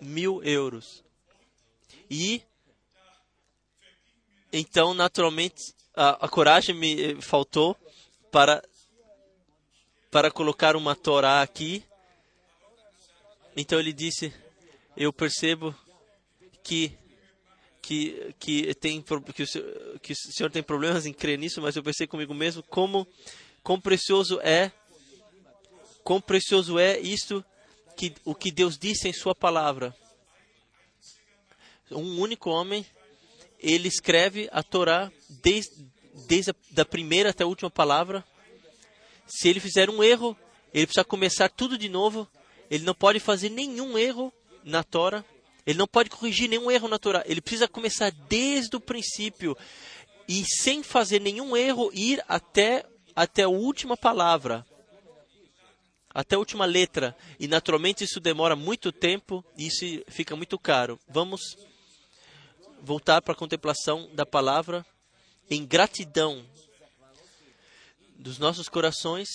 mil 0.00 0.42
euros. 0.42 1.04
E 2.10 2.42
então, 4.52 4.94
naturalmente, 4.94 5.74
a, 5.94 6.24
a 6.24 6.28
coragem 6.28 6.74
me 6.74 7.02
eh, 7.02 7.20
faltou 7.20 7.76
para 8.30 8.62
para 10.10 10.30
colocar 10.30 10.74
uma 10.74 10.96
Torá 10.96 11.42
aqui. 11.42 11.84
Então 13.56 13.78
ele 13.78 13.92
disse: 13.92 14.32
Eu 14.96 15.12
percebo 15.12 15.74
que 16.62 16.96
que 17.88 18.34
que 18.38 18.74
tem 18.74 19.02
que 19.34 19.42
o, 19.42 19.46
senhor, 19.46 19.98
que 20.02 20.12
o 20.12 20.16
senhor 20.16 20.50
tem 20.50 20.62
problemas 20.62 21.06
em 21.06 21.12
crer 21.12 21.38
nisso, 21.38 21.62
mas 21.62 21.74
eu 21.74 21.82
pensei 21.82 22.06
comigo 22.06 22.34
mesmo 22.34 22.62
como 22.64 23.08
quão 23.62 23.80
precioso 23.80 24.38
é 24.42 24.70
quão 26.04 26.20
precioso 26.20 26.78
é 26.78 26.98
isto 26.98 27.42
que 27.96 28.14
o 28.26 28.34
que 28.34 28.50
Deus 28.50 28.76
disse 28.76 29.08
em 29.08 29.12
sua 29.14 29.34
palavra. 29.34 29.96
Um 31.90 32.20
único 32.20 32.50
homem, 32.50 32.84
ele 33.58 33.88
escreve 33.88 34.50
a 34.52 34.62
Torá 34.62 35.10
desde, 35.42 35.86
desde 36.26 36.50
a 36.50 36.54
da 36.70 36.84
primeira 36.84 37.30
até 37.30 37.42
a 37.42 37.46
última 37.46 37.70
palavra. 37.70 38.22
Se 39.26 39.48
ele 39.48 39.60
fizer 39.60 39.88
um 39.88 40.04
erro, 40.04 40.36
ele 40.74 40.86
precisa 40.86 41.04
começar 41.04 41.48
tudo 41.48 41.78
de 41.78 41.88
novo. 41.88 42.28
Ele 42.70 42.84
não 42.84 42.94
pode 42.94 43.18
fazer 43.18 43.48
nenhum 43.48 43.96
erro 43.96 44.30
na 44.62 44.84
Torá. 44.84 45.24
Ele 45.68 45.76
não 45.76 45.86
pode 45.86 46.08
corrigir 46.08 46.48
nenhum 46.48 46.70
erro 46.70 46.88
na 46.88 46.98
Torá. 46.98 47.22
Ele 47.26 47.42
precisa 47.42 47.68
começar 47.68 48.10
desde 48.10 48.74
o 48.74 48.80
princípio 48.80 49.54
e 50.26 50.42
sem 50.46 50.82
fazer 50.82 51.20
nenhum 51.20 51.54
erro 51.54 51.90
ir 51.92 52.24
até 52.26 52.86
até 53.14 53.42
a 53.42 53.48
última 53.48 53.94
palavra 53.94 54.64
até 56.14 56.36
a 56.36 56.38
última 56.38 56.64
letra. 56.64 57.14
E 57.38 57.46
naturalmente 57.46 58.02
isso 58.02 58.18
demora 58.18 58.56
muito 58.56 58.90
tempo 58.90 59.44
e 59.58 59.66
isso 59.66 59.84
fica 60.08 60.34
muito 60.34 60.58
caro. 60.58 60.98
Vamos 61.06 61.42
voltar 62.80 63.20
para 63.20 63.34
a 63.34 63.36
contemplação 63.36 64.08
da 64.14 64.24
palavra 64.24 64.86
em 65.50 65.66
gratidão 65.66 66.44
dos 68.16 68.38
nossos 68.38 68.70
corações 68.70 69.28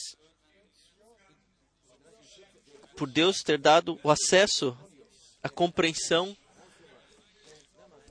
por 2.98 3.08
Deus 3.08 3.38
ter 3.44 3.58
dado 3.58 4.00
o 4.04 4.10
acesso, 4.10 4.76
a 5.44 5.50
compreensão, 5.50 6.36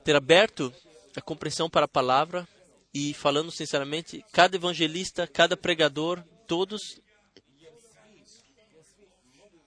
ter 0.03 0.15
aberto 0.15 0.71
a 1.15 1.21
compreensão 1.21 1.69
para 1.69 1.85
a 1.85 1.89
palavra 1.89 2.47
e 2.93 3.13
falando 3.13 3.51
sinceramente, 3.51 4.23
cada 4.31 4.55
evangelista, 4.55 5.25
cada 5.25 5.57
pregador, 5.57 6.23
todos 6.47 7.01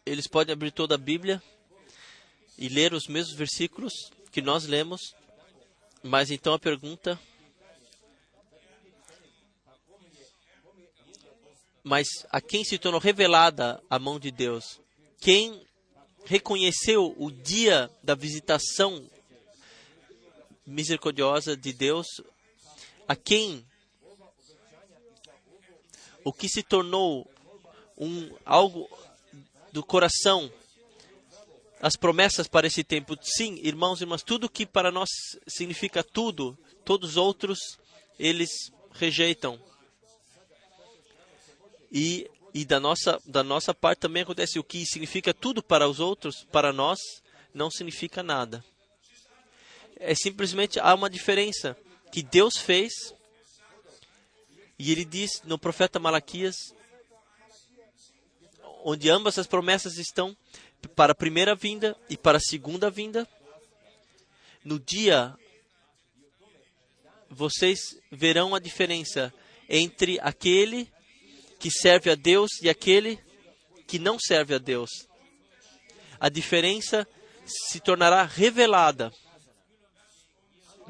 eles 0.07 0.29
podem 0.29 0.52
abrir 0.52 0.70
toda 0.70 0.94
a 0.94 0.98
Bíblia 0.98 1.42
e 2.57 2.68
ler 2.68 2.94
os 2.94 3.09
mesmos 3.09 3.37
versículos 3.37 3.92
que 4.31 4.40
nós 4.40 4.64
lemos, 4.64 5.00
mas 6.02 6.31
então 6.31 6.55
a 6.55 6.59
pergunta. 6.59 7.18
Mas 11.83 12.07
a 12.31 12.40
quem 12.40 12.64
se 12.64 12.79
tornou 12.79 13.00
revelada 13.00 13.83
a 13.90 13.98
mão 13.98 14.18
de 14.18 14.31
Deus? 14.31 14.81
Quem 15.18 15.65
reconheceu 16.27 17.15
o 17.19 17.31
dia 17.31 17.91
da 18.03 18.15
visitação 18.15 19.09
misericordiosa 20.67 21.57
de 21.57 21.73
Deus? 21.73 22.07
A 23.09 23.17
quem 23.17 23.65
o 26.25 26.33
que 26.33 26.49
se 26.49 26.62
tornou 26.62 27.31
um 27.97 28.35
algo 28.45 28.91
do 29.73 29.83
coração 29.83 30.53
as 31.81 31.95
promessas 31.95 32.49
para 32.49 32.67
esse 32.67 32.83
tempo. 32.83 33.17
Sim, 33.23 33.61
irmãos 33.62 34.01
e 34.01 34.05
irmãs, 34.05 34.23
tudo 34.23 34.49
que 34.49 34.67
para 34.67 34.91
nós 34.91 35.09
significa 35.47 36.03
tudo, 36.03 36.59
todos 36.85 37.11
os 37.11 37.17
outros 37.17 37.59
eles 38.19 38.51
rejeitam. 38.93 39.61
E, 41.93 42.29
e 42.57 42.64
da, 42.64 42.81
nossa, 42.81 43.21
da 43.27 43.42
nossa 43.42 43.75
parte 43.75 43.99
também 43.99 44.23
acontece 44.23 44.59
o 44.59 44.64
que 44.64 44.87
significa 44.87 45.35
tudo 45.35 45.62
para 45.62 45.87
os 45.87 46.01
outros, 46.01 46.46
para 46.50 46.73
nós, 46.73 46.98
não 47.52 47.71
significa 47.71 48.23
nada. 48.23 48.65
É 49.96 50.15
simplesmente 50.15 50.81
há 50.81 50.94
uma 50.94 51.11
diferença 51.11 51.77
que 52.11 52.23
Deus 52.23 52.57
fez. 52.57 53.15
E 54.79 54.90
ele 54.90 55.04
diz 55.04 55.42
no 55.44 55.59
profeta 55.59 55.98
Malaquias 55.98 56.57
onde 58.83 59.11
ambas 59.11 59.38
as 59.38 59.46
promessas 59.46 59.98
estão 59.98 60.35
para 60.94 61.13
a 61.13 61.15
primeira 61.15 61.54
vinda 61.54 61.94
e 62.09 62.17
para 62.17 62.38
a 62.38 62.40
segunda 62.40 62.88
vinda. 62.88 63.29
No 64.65 64.81
dia, 64.81 65.38
vocês 67.29 68.00
verão 68.11 68.54
a 68.54 68.59
diferença 68.59 69.31
entre 69.69 70.19
aquele 70.21 70.90
que 71.59 71.71
serve 71.71 72.11
a 72.11 72.15
Deus 72.15 72.50
e 72.63 72.69
aquele 72.69 73.19
que 73.87 73.98
não 73.98 74.19
serve 74.19 74.54
a 74.54 74.59
Deus. 74.59 74.90
A 76.19 76.29
diferença 76.29 77.07
se 77.44 77.81
tornará 77.81 78.25
revelada. 78.25 79.13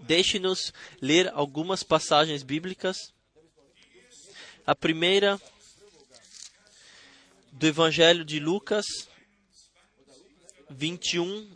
Deixe-nos 0.03 0.73
ler 1.01 1.29
algumas 1.35 1.83
passagens 1.83 2.43
bíblicas. 2.43 2.97
A 4.67 4.75
primeira 4.75 5.41
do 7.53 7.67
Evangelho 7.67 8.25
de 8.25 8.39
Lucas 8.39 8.85
21, 10.69 11.51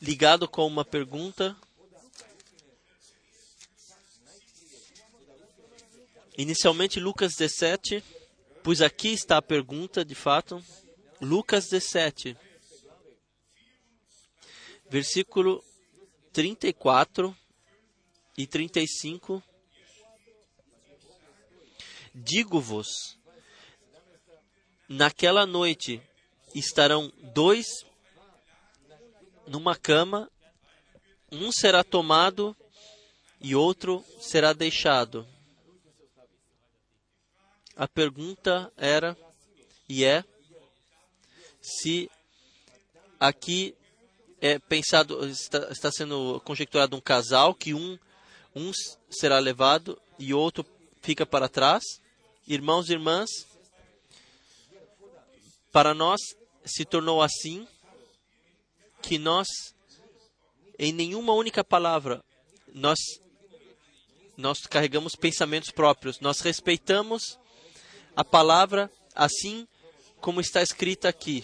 ligado 0.00 0.48
com 0.48 0.66
uma 0.66 0.84
pergunta. 0.84 1.56
Inicialmente, 6.40 6.98
Lucas 6.98 7.34
17, 7.36 8.02
pois 8.62 8.80
aqui 8.80 9.08
está 9.08 9.36
a 9.36 9.42
pergunta 9.42 10.02
de 10.02 10.14
fato. 10.14 10.64
Lucas 11.20 11.68
17, 11.68 12.34
versículo 14.88 15.62
34 16.32 17.36
e 18.38 18.46
35. 18.46 19.42
Digo-vos 22.14 23.18
Naquela 24.88 25.44
noite 25.44 26.00
estarão 26.54 27.12
dois 27.34 27.66
numa 29.46 29.76
cama, 29.76 30.30
um 31.30 31.52
será 31.52 31.84
tomado 31.84 32.56
e 33.42 33.54
outro 33.54 34.02
será 34.18 34.54
deixado. 34.54 35.28
A 37.80 37.88
pergunta 37.88 38.70
era 38.76 39.16
e 39.88 40.04
é 40.04 40.22
se 41.62 42.10
aqui 43.18 43.74
é 44.38 44.58
pensado 44.58 45.26
está, 45.26 45.66
está 45.70 45.90
sendo 45.90 46.42
conjecturado 46.44 46.94
um 46.94 47.00
casal 47.00 47.54
que 47.54 47.72
um 47.72 47.98
um 48.54 48.70
será 49.08 49.38
levado 49.38 49.98
e 50.18 50.34
outro 50.34 50.62
fica 51.00 51.24
para 51.24 51.48
trás. 51.48 51.82
Irmãos 52.46 52.90
e 52.90 52.92
irmãs, 52.92 53.30
para 55.72 55.94
nós 55.94 56.20
se 56.62 56.84
tornou 56.84 57.22
assim 57.22 57.66
que 59.00 59.18
nós, 59.18 59.48
em 60.78 60.92
nenhuma 60.92 61.32
única 61.32 61.64
palavra, 61.64 62.22
nós, 62.74 62.98
nós 64.36 64.66
carregamos 64.66 65.16
pensamentos 65.16 65.70
próprios. 65.70 66.20
Nós 66.20 66.40
respeitamos 66.40 67.40
a 68.20 68.24
palavra 68.24 68.92
assim 69.14 69.66
como 70.20 70.42
está 70.42 70.62
escrita 70.62 71.08
aqui. 71.08 71.42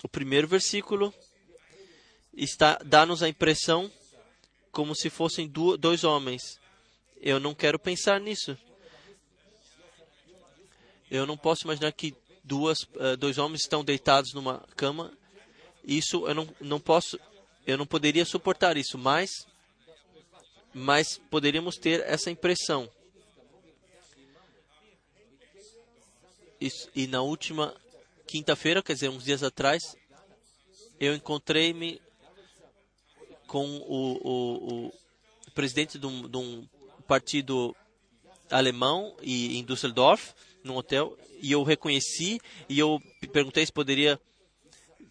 O 0.00 0.08
primeiro 0.08 0.46
versículo 0.46 1.12
está 2.32 2.78
dá-nos 2.84 3.20
a 3.20 3.28
impressão 3.28 3.90
como 4.70 4.94
se 4.94 5.10
fossem 5.10 5.48
dois 5.48 6.04
homens. 6.04 6.60
Eu 7.20 7.40
não 7.40 7.52
quero 7.52 7.76
pensar 7.76 8.20
nisso. 8.20 8.56
Eu 11.10 11.26
não 11.26 11.36
posso 11.36 11.64
imaginar 11.64 11.90
que 11.90 12.14
duas, 12.44 12.78
uh, 12.82 13.16
dois 13.18 13.38
homens 13.38 13.62
estão 13.62 13.84
deitados 13.84 14.32
numa 14.34 14.64
cama. 14.76 15.12
Isso 15.82 16.28
eu 16.28 16.34
não, 16.34 16.48
não 16.60 16.78
posso, 16.78 17.18
eu 17.66 17.76
não 17.76 17.86
poderia 17.86 18.24
suportar 18.24 18.76
isso, 18.76 18.96
mas, 18.96 19.30
mas 20.72 21.18
poderíamos 21.28 21.76
ter 21.76 22.02
essa 22.02 22.30
impressão. 22.30 22.88
E 26.94 27.06
na 27.06 27.20
última, 27.20 27.74
quinta-feira, 28.26 28.82
quer 28.82 28.94
dizer, 28.94 29.08
uns 29.08 29.24
dias 29.24 29.42
atrás, 29.42 29.96
eu 30.98 31.14
encontrei-me 31.14 32.00
com 33.46 33.66
o, 33.66 34.18
o, 34.22 34.86
o 34.86 35.50
presidente 35.54 35.98
de 35.98 36.06
um, 36.06 36.28
de 36.28 36.36
um 36.36 36.66
partido 37.06 37.76
alemão 38.50 39.14
e 39.20 39.58
em 39.58 39.64
Düsseldorf, 39.64 40.32
num 40.62 40.76
hotel, 40.76 41.16
e 41.40 41.52
eu 41.52 41.62
reconheci 41.62 42.40
e 42.68 42.78
eu 42.78 43.00
perguntei 43.32 43.66
se 43.66 43.72
poderia 43.72 44.18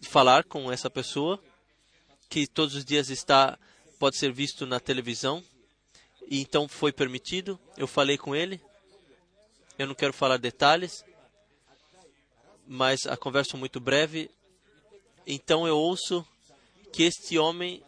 falar 0.02 0.44
com 0.44 0.70
essa 0.72 0.90
pessoa 0.90 1.40
que 2.28 2.46
todos 2.46 2.74
os 2.74 2.84
dias 2.84 3.10
está 3.10 3.56
pode 3.98 4.16
ser 4.18 4.32
visto 4.32 4.66
na 4.66 4.80
televisão. 4.80 5.42
E 6.28 6.40
então 6.40 6.66
foi 6.66 6.92
permitido. 6.92 7.60
Eu 7.76 7.86
falei 7.86 8.18
com 8.18 8.34
ele. 8.34 8.60
Eu 9.78 9.86
não 9.86 9.94
quero 9.94 10.12
falar 10.12 10.36
detalhes, 10.36 11.04
mas 12.66 13.06
a 13.06 13.16
conversa 13.16 13.52
foi 13.52 13.60
muito 13.60 13.80
breve. 13.80 14.30
Então 15.26 15.66
eu 15.66 15.76
ouço 15.76 16.26
que 16.92 17.02
este 17.02 17.38
homem 17.38 17.82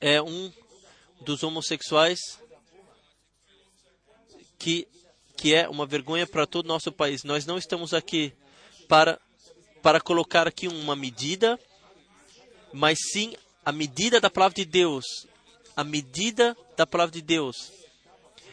é 0.00 0.20
um 0.22 0.52
dos 1.20 1.42
homossexuais 1.42 2.18
que 4.58 4.88
que 5.36 5.54
é 5.54 5.66
uma 5.70 5.86
vergonha 5.86 6.26
para 6.26 6.46
todo 6.46 6.66
o 6.66 6.68
nosso 6.68 6.92
país. 6.92 7.24
Nós 7.24 7.46
não 7.46 7.56
estamos 7.56 7.94
aqui 7.94 8.32
para 8.86 9.18
para 9.82 10.00
colocar 10.00 10.46
aqui 10.46 10.68
uma 10.68 10.94
medida, 10.94 11.58
mas 12.72 12.98
sim 13.12 13.34
a 13.64 13.72
medida 13.72 14.20
da 14.20 14.28
palavra 14.28 14.56
de 14.56 14.64
Deus, 14.66 15.04
a 15.74 15.82
medida 15.82 16.54
da 16.76 16.86
palavra 16.86 17.12
de 17.12 17.22
Deus. 17.22 17.72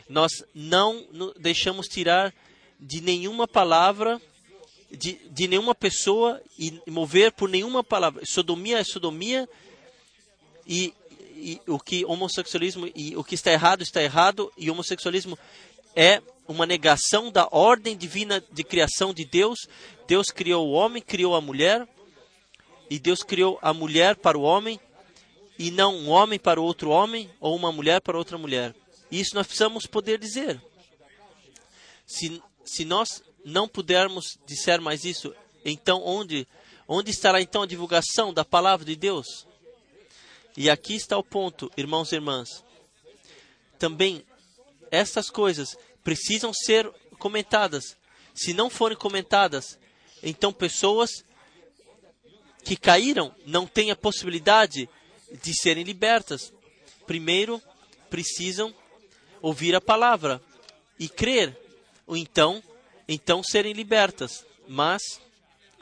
Nós 0.08 0.32
não 0.54 1.06
deixamos 1.38 1.88
tirar 1.88 2.34
de 2.80 3.02
nenhuma 3.02 3.48
palavra, 3.48 4.22
de, 4.92 5.14
de 5.30 5.48
nenhuma 5.48 5.76
pessoa 5.76 6.42
e 6.58 6.82
mover 6.88 7.32
por 7.32 7.50
nenhuma 7.50 7.84
palavra. 7.84 8.24
Sodomia 8.26 8.80
é 8.80 8.84
sodomia 8.84 9.48
e, 10.66 10.94
e 11.36 11.62
o 11.68 11.80
que 11.80 12.06
homossexualismo 12.06 12.90
e 12.96 13.16
o 13.16 13.24
que 13.24 13.36
está 13.36 13.52
errado 13.52 13.82
está 13.82 14.02
errado 14.02 14.52
e 14.58 14.70
homossexualismo 14.70 15.38
é 15.96 16.22
uma 16.48 16.66
negação 16.66 17.32
da 17.32 17.48
ordem 17.52 17.98
divina 17.98 18.44
de 18.52 18.64
criação 18.64 19.14
de 19.14 19.26
Deus. 19.26 19.68
Deus 20.08 20.28
criou 20.30 20.68
o 20.68 20.72
homem, 20.72 21.02
criou 21.02 21.36
a 21.36 21.42
mulher, 21.42 21.88
e 22.90 22.98
Deus 22.98 23.22
criou 23.24 23.60
a 23.62 23.74
mulher 23.74 24.16
para 24.16 24.38
o 24.38 24.44
homem, 24.44 24.80
e 25.60 25.72
não 25.72 25.96
um 25.96 26.10
homem 26.10 26.40
para 26.40 26.62
outro 26.62 26.90
homem, 26.90 27.30
ou 27.40 27.56
uma 27.56 27.72
mulher 27.72 28.00
para 28.00 28.18
outra 28.18 28.38
mulher. 28.38 28.74
Isso 29.12 29.36
nós 29.36 29.48
precisamos 29.48 29.86
poder 29.86 30.20
dizer. 30.20 30.62
Se, 32.06 32.42
se 32.68 32.86
nós 32.86 33.24
não 33.44 33.68
pudermos 33.68 34.38
dizer 34.46 34.80
mais 34.82 35.06
isso, 35.06 35.34
então 35.64 36.04
onde, 36.04 36.48
onde 36.88 37.12
estará 37.12 37.42
então 37.42 37.64
a 37.64 37.68
divulgação 37.68 38.34
da 38.34 38.46
palavra 38.46 38.86
de 38.86 38.96
Deus? 38.96 39.48
E 40.56 40.70
aqui 40.70 40.96
está 40.96 41.18
o 41.18 41.24
ponto, 41.24 41.72
irmãos 41.78 42.12
e 42.12 42.16
irmãs. 42.16 42.64
Também 43.80 44.24
essas 44.92 45.30
coisas 45.30 45.78
precisam 46.04 46.54
ser 46.54 46.90
comentadas. 47.20 47.96
Se 48.34 48.54
não 48.54 48.70
forem 48.70 48.98
comentadas, 48.98 49.80
então 50.22 50.52
pessoas 50.52 51.10
que 52.64 52.76
caíram 52.76 53.34
não 53.46 53.66
têm 53.66 53.92
a 53.92 53.96
possibilidade 53.96 54.90
de 55.32 55.54
serem 55.54 55.84
libertas. 55.84 56.54
Primeiro, 57.06 57.62
precisam 58.10 58.74
ouvir 59.42 59.76
a 59.76 59.82
palavra 59.82 60.42
e 61.00 61.08
crer, 61.08 61.58
então, 62.16 62.64
então 63.08 63.44
serem 63.44 63.74
libertas. 63.74 64.46
Mas 64.68 65.02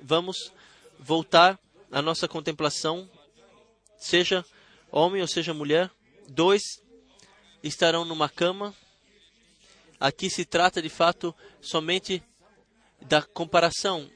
vamos 0.01 0.51
voltar 0.99 1.59
à 1.91 2.01
nossa 2.01 2.27
contemplação, 2.27 3.09
seja 3.97 4.45
homem 4.91 5.21
ou 5.21 5.27
seja 5.27 5.53
mulher, 5.53 5.91
dois 6.27 6.61
estarão 7.63 8.05
numa 8.05 8.29
cama 8.29 8.73
Aqui 9.99 10.29
se 10.29 10.43
trata 10.45 10.81
de 10.81 10.89
fato 10.89 11.33
somente 11.61 12.21
da 13.01 13.21
comparação. 13.21 14.09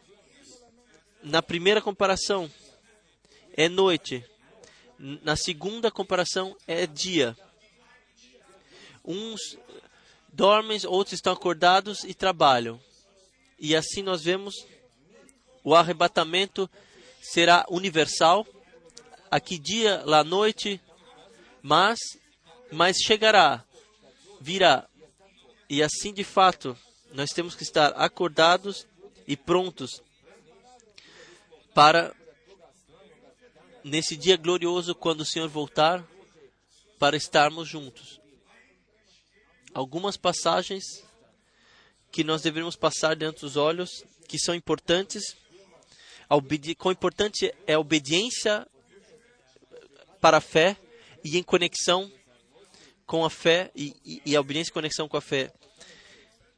Na 1.23 1.41
primeira 1.41 1.81
comparação 1.81 2.51
é 3.53 3.69
noite, 3.69 4.23
na 4.97 5.35
segunda 5.35 5.89
comparação 5.89 6.55
é 6.67 6.85
dia. 6.85 7.35
Uns 9.05 9.57
dormem, 10.31 10.79
outros 10.85 11.13
estão 11.13 11.33
acordados 11.33 12.03
e 12.03 12.13
trabalham. 12.13 12.79
E 13.59 13.75
assim 13.75 14.01
nós 14.01 14.23
vemos 14.23 14.55
o 15.63 15.75
arrebatamento 15.75 16.69
será 17.21 17.65
universal. 17.69 18.45
Aqui 19.29 19.59
dia, 19.59 20.01
lá 20.05 20.23
noite, 20.23 20.81
mas 21.61 21.99
mas 22.71 22.97
chegará, 22.97 23.63
virá 24.39 24.89
e 25.69 25.83
assim, 25.83 26.11
de 26.11 26.23
fato, 26.23 26.75
nós 27.13 27.29
temos 27.29 27.53
que 27.53 27.61
estar 27.61 27.89
acordados 27.89 28.87
e 29.27 29.37
prontos 29.37 30.01
para, 31.75 32.11
nesse 33.83 34.17
dia 34.17 34.35
glorioso, 34.35 34.95
quando 34.95 35.21
o 35.21 35.25
Senhor 35.25 35.47
voltar, 35.47 36.03
para 36.97 37.15
estarmos 37.15 37.69
juntos. 37.69 38.18
Algumas 39.79 40.17
passagens 40.17 40.83
que 42.11 42.21
nós 42.21 42.41
devemos 42.41 42.75
passar 42.75 43.15
dentro 43.15 43.47
dos 43.47 43.55
olhos, 43.55 44.03
que 44.27 44.37
são 44.37 44.53
importantes. 44.53 45.37
Quão 46.77 46.91
importante 46.91 47.55
é 47.65 47.75
a 47.75 47.79
obediência 47.79 48.67
para 50.19 50.39
a 50.39 50.41
fé 50.41 50.75
e 51.23 51.37
em 51.37 51.43
conexão 51.43 52.11
com 53.05 53.23
a 53.23 53.29
fé 53.29 53.71
e, 53.73 53.95
e, 54.03 54.21
e 54.25 54.35
a 54.35 54.41
obediência 54.41 54.69
em 54.69 54.73
conexão 54.73 55.07
com 55.07 55.15
a 55.15 55.21
fé 55.21 55.49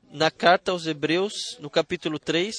na 0.10 0.32
carta 0.32 0.72
aos 0.72 0.88
Hebreus, 0.88 1.34
no 1.60 1.70
capítulo 1.70 2.18
3, 2.18 2.56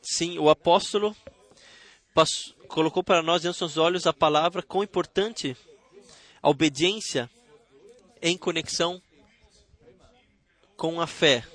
sim, 0.00 0.38
o 0.38 0.48
apóstolo 0.48 1.16
passou, 2.14 2.54
colocou 2.68 3.02
para 3.02 3.24
nós 3.24 3.42
diante 3.42 3.58
dos 3.58 3.76
olhos 3.76 4.06
a 4.06 4.12
palavra 4.12 4.62
quão 4.62 4.84
importante 4.84 5.56
a 6.40 6.48
obediência 6.48 7.28
em 8.24 8.38
conexão 8.38 9.02
com 10.78 10.98
a 10.98 11.06
fé. 11.06 11.46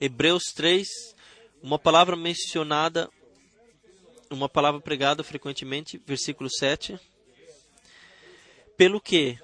Hebreus 0.00 0.46
3, 0.52 0.88
uma 1.62 1.78
palavra 1.78 2.16
mencionada, 2.16 3.08
uma 4.28 4.48
palavra 4.48 4.80
pregada 4.80 5.22
frequentemente, 5.22 6.02
versículo 6.04 6.50
7. 6.50 6.98
Pelo 8.76 9.00
que, 9.00 9.38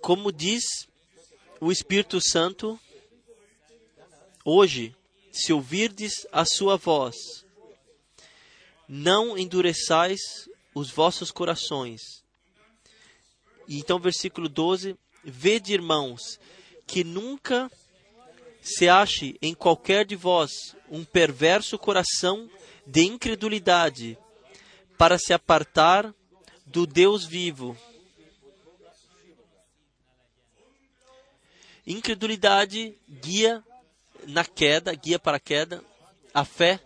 como 0.00 0.32
diz 0.32 0.88
o 1.60 1.70
Espírito 1.70 2.18
Santo, 2.18 2.80
hoje, 4.42 4.96
se 5.30 5.52
ouvirdes 5.52 6.26
a 6.32 6.46
sua 6.46 6.78
voz, 6.78 7.44
não 8.88 9.36
endureçais 9.36 10.48
os 10.74 10.90
vossos 10.90 11.30
corações. 11.30 12.21
Então, 13.78 13.98
versículo 13.98 14.48
12: 14.48 14.96
Vede, 15.24 15.72
irmãos, 15.72 16.38
que 16.86 17.04
nunca 17.04 17.70
se 18.60 18.88
ache 18.88 19.36
em 19.42 19.54
qualquer 19.54 20.04
de 20.04 20.16
vós 20.16 20.50
um 20.90 21.04
perverso 21.04 21.78
coração 21.78 22.48
de 22.86 23.04
incredulidade 23.04 24.16
para 24.96 25.18
se 25.18 25.32
apartar 25.32 26.14
do 26.66 26.86
Deus 26.86 27.24
vivo 27.24 27.76
Incredulidade 31.86 32.96
guia 33.08 33.62
na 34.26 34.44
queda, 34.44 34.94
guia 34.94 35.18
para 35.18 35.36
a 35.36 35.40
queda. 35.40 35.84
A 36.32 36.44
fé 36.44 36.80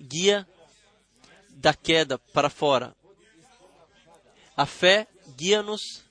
guia 0.00 0.48
da 1.50 1.74
queda 1.74 2.18
para 2.18 2.48
fora. 2.48 2.96
A 4.56 4.64
fé 4.64 5.06
guia-nos 5.36 6.02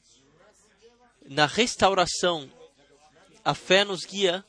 na 1.28 1.46
restauração. 1.46 2.50
A 3.44 3.54
fé 3.54 3.84
nos 3.84 4.06
guia 4.06 4.44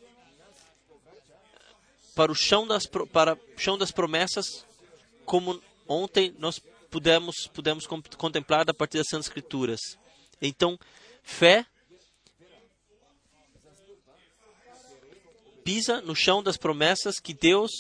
para 2.14 2.32
o 2.32 2.34
chão 2.34 2.66
das, 2.66 2.86
para 2.86 3.34
o 3.34 3.58
chão 3.58 3.78
das 3.78 3.92
promessas, 3.92 4.64
como 5.24 5.62
ontem 5.86 6.34
nós 6.38 6.60
pudemos, 6.90 7.46
pudemos 7.52 7.86
contemplar 7.86 8.68
a 8.68 8.74
partir 8.74 8.98
das 8.98 9.08
Santas 9.08 9.26
Escrituras. 9.26 9.80
Então, 10.40 10.78
fé 11.22 11.64
pisa 15.62 16.00
no 16.00 16.16
chão 16.16 16.42
das 16.42 16.56
promessas 16.56 17.20
que 17.20 17.34
Deus 17.34 17.70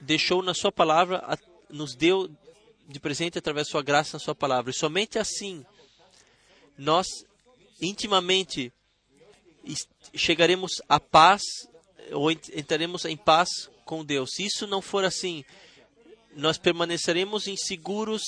deixou 0.00 0.42
na 0.42 0.54
Sua 0.54 0.72
palavra, 0.72 1.38
nos 1.68 1.94
deu 1.94 2.28
de 2.88 2.98
presente 2.98 3.38
através 3.38 3.66
da 3.66 3.70
Sua 3.72 3.82
graça 3.82 4.16
na 4.16 4.24
Sua 4.24 4.34
palavra. 4.34 4.70
E 4.70 4.74
somente 4.74 5.18
assim 5.18 5.64
nós 6.80 7.06
intimamente 7.80 8.72
chegaremos 10.14 10.80
à 10.88 10.98
paz 10.98 11.42
ou 12.10 12.30
ent- 12.30 12.48
entraremos 12.56 13.04
em 13.04 13.18
paz 13.18 13.50
com 13.84 14.02
Deus. 14.02 14.30
Se 14.32 14.46
isso 14.46 14.66
não 14.66 14.80
for 14.80 15.04
assim, 15.04 15.44
nós 16.34 16.56
permaneceremos 16.56 17.46
inseguros, 17.46 18.22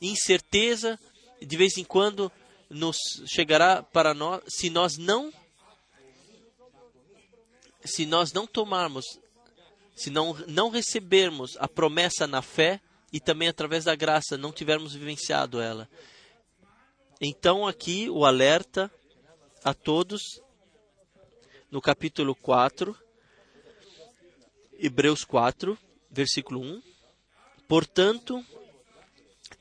incerteza, 0.00 1.00
de 1.40 1.56
vez 1.56 1.78
em 1.78 1.84
quando 1.84 2.30
nos 2.68 2.98
chegará 3.26 3.82
para 3.82 4.12
nós, 4.12 4.42
se 4.46 4.68
nós 4.68 4.98
não 4.98 5.32
se 7.82 8.04
nós 8.04 8.32
não 8.32 8.46
tomarmos, 8.46 9.04
se 9.94 10.10
não, 10.10 10.34
não 10.48 10.68
recebermos 10.68 11.56
a 11.58 11.66
promessa 11.66 12.26
na 12.26 12.42
fé 12.42 12.78
e 13.10 13.20
também 13.20 13.48
através 13.48 13.84
da 13.84 13.94
graça, 13.94 14.36
não 14.36 14.52
tivermos 14.52 14.92
vivenciado 14.92 15.60
ela. 15.60 15.88
Então 17.20 17.66
aqui 17.66 18.10
o 18.10 18.26
alerta 18.26 18.90
a 19.64 19.72
todos 19.72 20.20
no 21.70 21.80
capítulo 21.80 22.34
4, 22.34 22.94
Hebreus 24.74 25.24
4, 25.24 25.78
versículo 26.10 26.60
1. 26.60 26.82
Portanto, 27.66 28.44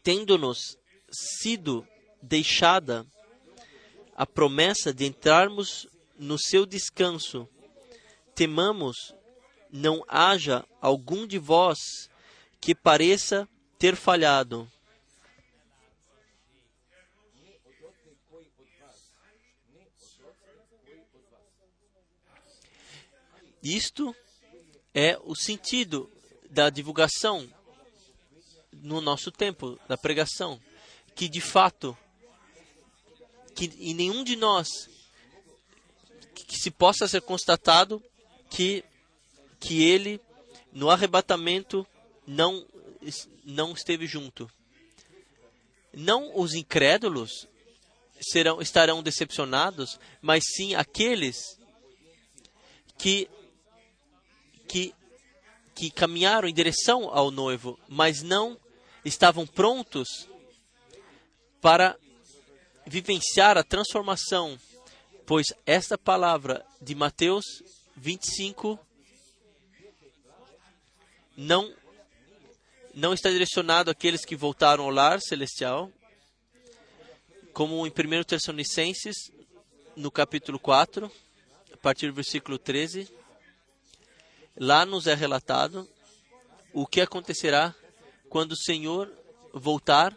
tendo-nos 0.03 0.77
sido 1.09 1.87
deixada 2.21 3.07
a 4.17 4.25
promessa 4.25 4.93
de 4.93 5.05
entrarmos 5.05 5.87
no 6.19 6.37
seu 6.37 6.65
descanso, 6.65 7.47
temamos 8.35 9.15
não 9.71 10.03
haja 10.09 10.65
algum 10.81 11.25
de 11.25 11.37
vós 11.37 11.79
que 12.59 12.75
pareça 12.75 13.47
ter 13.79 13.95
falhado. 13.95 14.69
Isto 23.65 24.15
é 24.93 25.17
o 25.23 25.35
sentido 25.35 26.07
da 26.51 26.69
divulgação 26.69 27.51
no 28.71 29.01
nosso 29.01 29.31
tempo, 29.31 29.79
da 29.87 29.97
pregação, 29.97 30.61
que 31.15 31.27
de 31.27 31.41
fato 31.41 31.97
que 33.55 33.65
em 33.79 33.95
nenhum 33.95 34.23
de 34.23 34.35
nós 34.35 34.67
que, 36.35 36.55
se 36.59 36.69
possa 36.69 37.07
ser 37.07 37.21
constatado 37.21 38.03
que 38.51 38.83
que 39.59 39.81
ele 39.81 40.21
no 40.71 40.91
arrebatamento 40.91 41.87
não 42.27 42.63
não 43.43 43.73
esteve 43.73 44.05
junto. 44.05 44.47
Não 45.91 46.37
os 46.39 46.53
incrédulos 46.53 47.47
serão 48.21 48.61
estarão 48.61 49.01
decepcionados, 49.01 49.99
mas 50.21 50.43
sim 50.55 50.75
aqueles 50.75 51.57
que 52.95 53.27
que 54.67 54.93
que 55.75 55.91
caminharam 55.91 56.47
em 56.47 56.53
direção 56.53 57.09
ao 57.09 57.29
noivo, 57.29 57.77
mas 57.89 58.23
não 58.23 58.57
estavam 59.03 59.45
prontos 59.45 60.07
para 61.61 61.97
vivenciar 62.87 63.57
a 63.57 63.63
transformação, 63.63 64.57
pois 65.25 65.47
esta 65.65 65.97
palavra 65.97 66.65
de 66.81 66.95
Mateus 66.95 67.43
25 67.97 68.79
não 71.35 71.73
não 72.93 73.13
está 73.13 73.29
direcionado 73.29 73.91
àqueles 73.91 74.23
que 74.23 74.37
voltaram 74.37 74.85
ao 74.85 74.89
lar 74.89 75.19
celestial, 75.19 75.91
como 77.51 77.85
em 77.85 77.89
1 77.89 78.23
Tessalonicenses, 78.23 79.15
no 79.97 80.09
capítulo 80.09 80.57
4, 80.57 81.11
a 81.73 81.77
partir 81.77 82.07
do 82.07 82.13
versículo 82.13 82.57
13, 82.57 83.11
lá 84.57 84.85
nos 84.85 85.07
é 85.07 85.13
relatado 85.13 85.87
o 86.73 86.85
que 86.85 87.01
acontecerá 87.01 87.73
quando 88.29 88.51
o 88.53 88.57
Senhor 88.57 89.11
voltar 89.53 90.15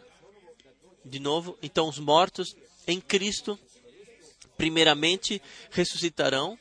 de 1.05 1.19
novo. 1.19 1.57
Então, 1.61 1.87
os 1.87 1.99
mortos 1.99 2.55
em 2.87 2.99
Cristo, 2.99 3.57
primeiramente, 4.57 5.41
ressuscitarão 5.71 6.57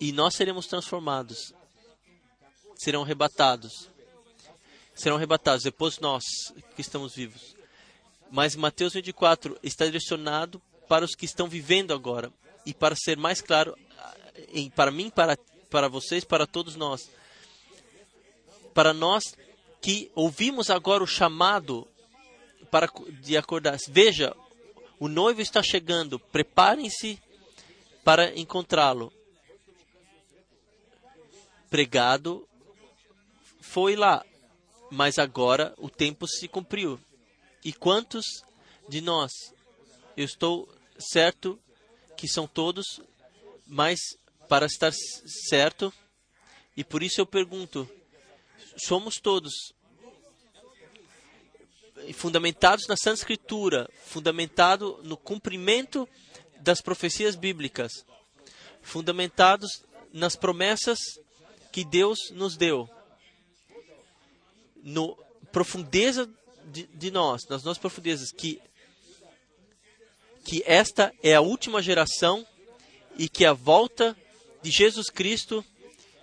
e 0.00 0.12
nós 0.12 0.34
seremos 0.34 0.66
transformados, 0.66 1.52
serão 2.74 3.02
arrebatados. 3.02 3.88
Serão 4.94 5.16
arrebatados, 5.16 5.62
depois 5.62 5.98
nós 5.98 6.24
que 6.74 6.80
estamos 6.80 7.14
vivos. 7.14 7.54
Mas 8.30 8.56
Mateus 8.56 8.94
24 8.94 9.58
está 9.62 9.84
direcionado 9.84 10.60
para 10.88 11.04
os 11.04 11.14
que 11.14 11.26
estão 11.26 11.48
vivendo 11.48 11.92
agora. 11.92 12.32
E 12.64 12.72
para 12.72 12.96
ser 12.96 13.18
mais 13.18 13.42
claro, 13.42 13.76
em, 14.52 14.70
para 14.70 14.90
mim, 14.90 15.10
para, 15.10 15.36
para 15.70 15.88
vocês, 15.88 16.24
para 16.24 16.46
todos 16.46 16.76
nós. 16.76 17.10
Para 18.74 18.92
nós 18.92 19.22
que 19.80 20.10
ouvimos 20.14 20.70
agora 20.70 21.02
o 21.02 21.06
chamado 21.06 21.86
para 22.70 22.90
de 23.20 23.36
acordar. 23.36 23.76
Veja, 23.88 24.34
o 24.98 25.08
noivo 25.08 25.40
está 25.40 25.62
chegando, 25.62 26.18
preparem-se 26.18 27.20
para 28.04 28.36
encontrá-lo. 28.38 29.12
Pregado 31.68 32.46
foi 33.60 33.96
lá, 33.96 34.24
mas 34.90 35.18
agora 35.18 35.74
o 35.78 35.90
tempo 35.90 36.26
se 36.26 36.48
cumpriu. 36.48 36.98
E 37.64 37.72
quantos 37.72 38.24
de 38.88 39.00
nós, 39.00 39.32
eu 40.16 40.24
estou 40.24 40.68
certo 40.98 41.58
que 42.16 42.28
são 42.28 42.46
todos, 42.46 43.00
mas 43.66 43.98
para 44.48 44.66
estar 44.66 44.92
certo, 45.48 45.92
e 46.76 46.84
por 46.84 47.02
isso 47.02 47.20
eu 47.20 47.26
pergunto: 47.26 47.88
somos 48.76 49.16
todos 49.16 49.52
fundamentados 52.14 52.86
na 52.86 52.96
Santa 52.96 53.20
Escritura, 53.20 53.88
fundamentado 54.04 55.00
no 55.02 55.16
cumprimento 55.16 56.08
das 56.60 56.80
profecias 56.80 57.34
bíblicas, 57.34 57.92
fundamentados 58.82 59.82
nas 60.12 60.36
promessas 60.36 60.98
que 61.72 61.84
Deus 61.84 62.18
nos 62.32 62.56
deu, 62.56 62.88
no 64.82 65.16
profundeza 65.50 66.28
de, 66.66 66.86
de 66.86 67.10
nós, 67.10 67.42
nas 67.48 67.62
nossas 67.62 67.78
profundezas, 67.78 68.30
que 68.30 68.60
que 70.44 70.62
esta 70.64 71.12
é 71.24 71.34
a 71.34 71.40
última 71.40 71.82
geração 71.82 72.46
e 73.18 73.28
que 73.28 73.44
a 73.44 73.52
volta 73.52 74.16
de 74.66 74.72
Jesus 74.72 75.08
Cristo 75.10 75.64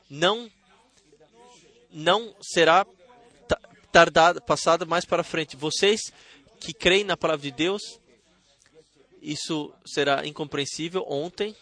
não 0.10 0.52
não 1.90 2.36
será 2.42 2.86
ta- 3.48 3.60
tardada, 3.90 4.42
passada 4.42 4.84
mais 4.86 5.06
para 5.06 5.24
frente. 5.24 5.56
Vocês 5.56 6.02
que 6.60 6.74
creem 6.74 7.06
na 7.06 7.16
palavra 7.16 7.44
de 7.44 7.52
Deus, 7.52 7.82
isso 9.22 9.74
será 9.86 10.28
incompreensível. 10.28 11.06
Ontem, 11.08 11.56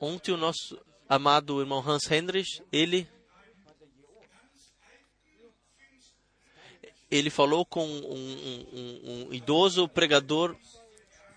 ontem 0.00 0.32
o 0.32 0.36
nosso 0.36 0.76
amado 1.08 1.60
irmão 1.60 1.78
Hans 1.88 2.10
Heinrich, 2.10 2.60
ele 2.72 3.06
ele 7.08 7.30
falou 7.30 7.64
com 7.64 7.86
um, 7.86 8.06
um- 8.16 8.66
um- 8.72 9.26
um 9.28 9.32
idoso 9.32 9.88
pregador 9.88 10.56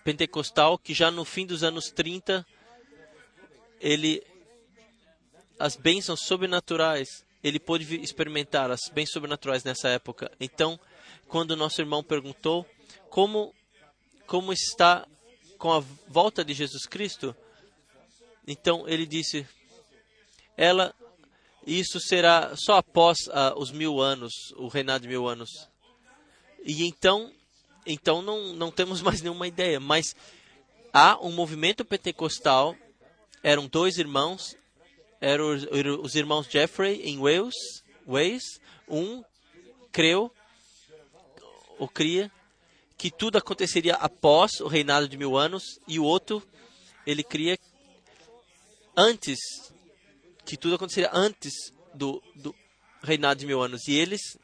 pentecostal 0.02 0.76
que 0.78 0.92
já 0.92 1.12
no 1.12 1.24
fim 1.24 1.46
dos 1.46 1.62
anos 1.62 1.90
30 1.90 2.44
ele 3.84 4.20
as 5.58 5.76
bênçãos 5.76 6.20
sobrenaturais 6.22 7.24
ele 7.42 7.60
pôde 7.60 8.00
experimentar 8.00 8.70
as 8.70 8.80
bênçãos 8.92 9.12
sobrenaturais 9.12 9.62
nessa 9.62 9.88
época. 9.88 10.32
Então, 10.40 10.80
quando 11.28 11.54
nosso 11.54 11.80
irmão 11.80 12.02
perguntou 12.02 12.66
como 13.10 13.54
como 14.26 14.52
está 14.52 15.06
com 15.58 15.70
a 15.70 15.80
volta 16.08 16.42
de 16.42 16.54
Jesus 16.54 16.86
Cristo, 16.86 17.36
então 18.46 18.88
ele 18.88 19.06
disse: 19.06 19.46
ela 20.56 20.94
isso 21.66 21.98
será 22.00 22.54
só 22.56 22.76
após 22.76 23.16
ah, 23.30 23.54
os 23.56 23.70
mil 23.70 24.00
anos, 24.00 24.32
o 24.56 24.68
reinado 24.68 25.02
de 25.02 25.08
mil 25.08 25.26
anos. 25.26 25.50
E 26.64 26.84
então, 26.84 27.32
então 27.86 28.22
não, 28.22 28.52
não 28.54 28.70
temos 28.70 29.00
mais 29.02 29.22
nenhuma 29.22 29.46
ideia. 29.46 29.80
Mas 29.80 30.14
há 30.92 31.18
um 31.20 31.32
movimento 31.32 31.84
pentecostal. 31.84 32.76
Eram 33.44 33.68
dois 33.68 33.98
irmãos, 33.98 34.56
eram 35.20 35.54
os, 35.54 35.66
os 36.02 36.14
irmãos 36.14 36.46
Jeffrey 36.50 37.02
em 37.02 37.18
Wales, 37.18 37.54
Wales. 38.06 38.58
Um 38.88 39.22
creu 39.92 40.32
ou 41.78 41.86
cria 41.86 42.32
que 42.96 43.10
tudo 43.10 43.36
aconteceria 43.36 43.96
após 43.96 44.60
o 44.60 44.66
reinado 44.66 45.06
de 45.06 45.18
mil 45.18 45.36
anos 45.36 45.78
e 45.86 45.98
o 45.98 46.04
outro 46.04 46.42
ele 47.06 47.22
cria 47.22 47.58
antes 48.96 49.38
que 50.46 50.56
tudo 50.56 50.76
aconteceria 50.76 51.10
antes 51.12 51.52
do, 51.92 52.22
do 52.34 52.54
reinado 53.02 53.40
de 53.40 53.46
mil 53.46 53.62
anos. 53.62 53.86
E 53.88 53.94
eles, 53.94 54.38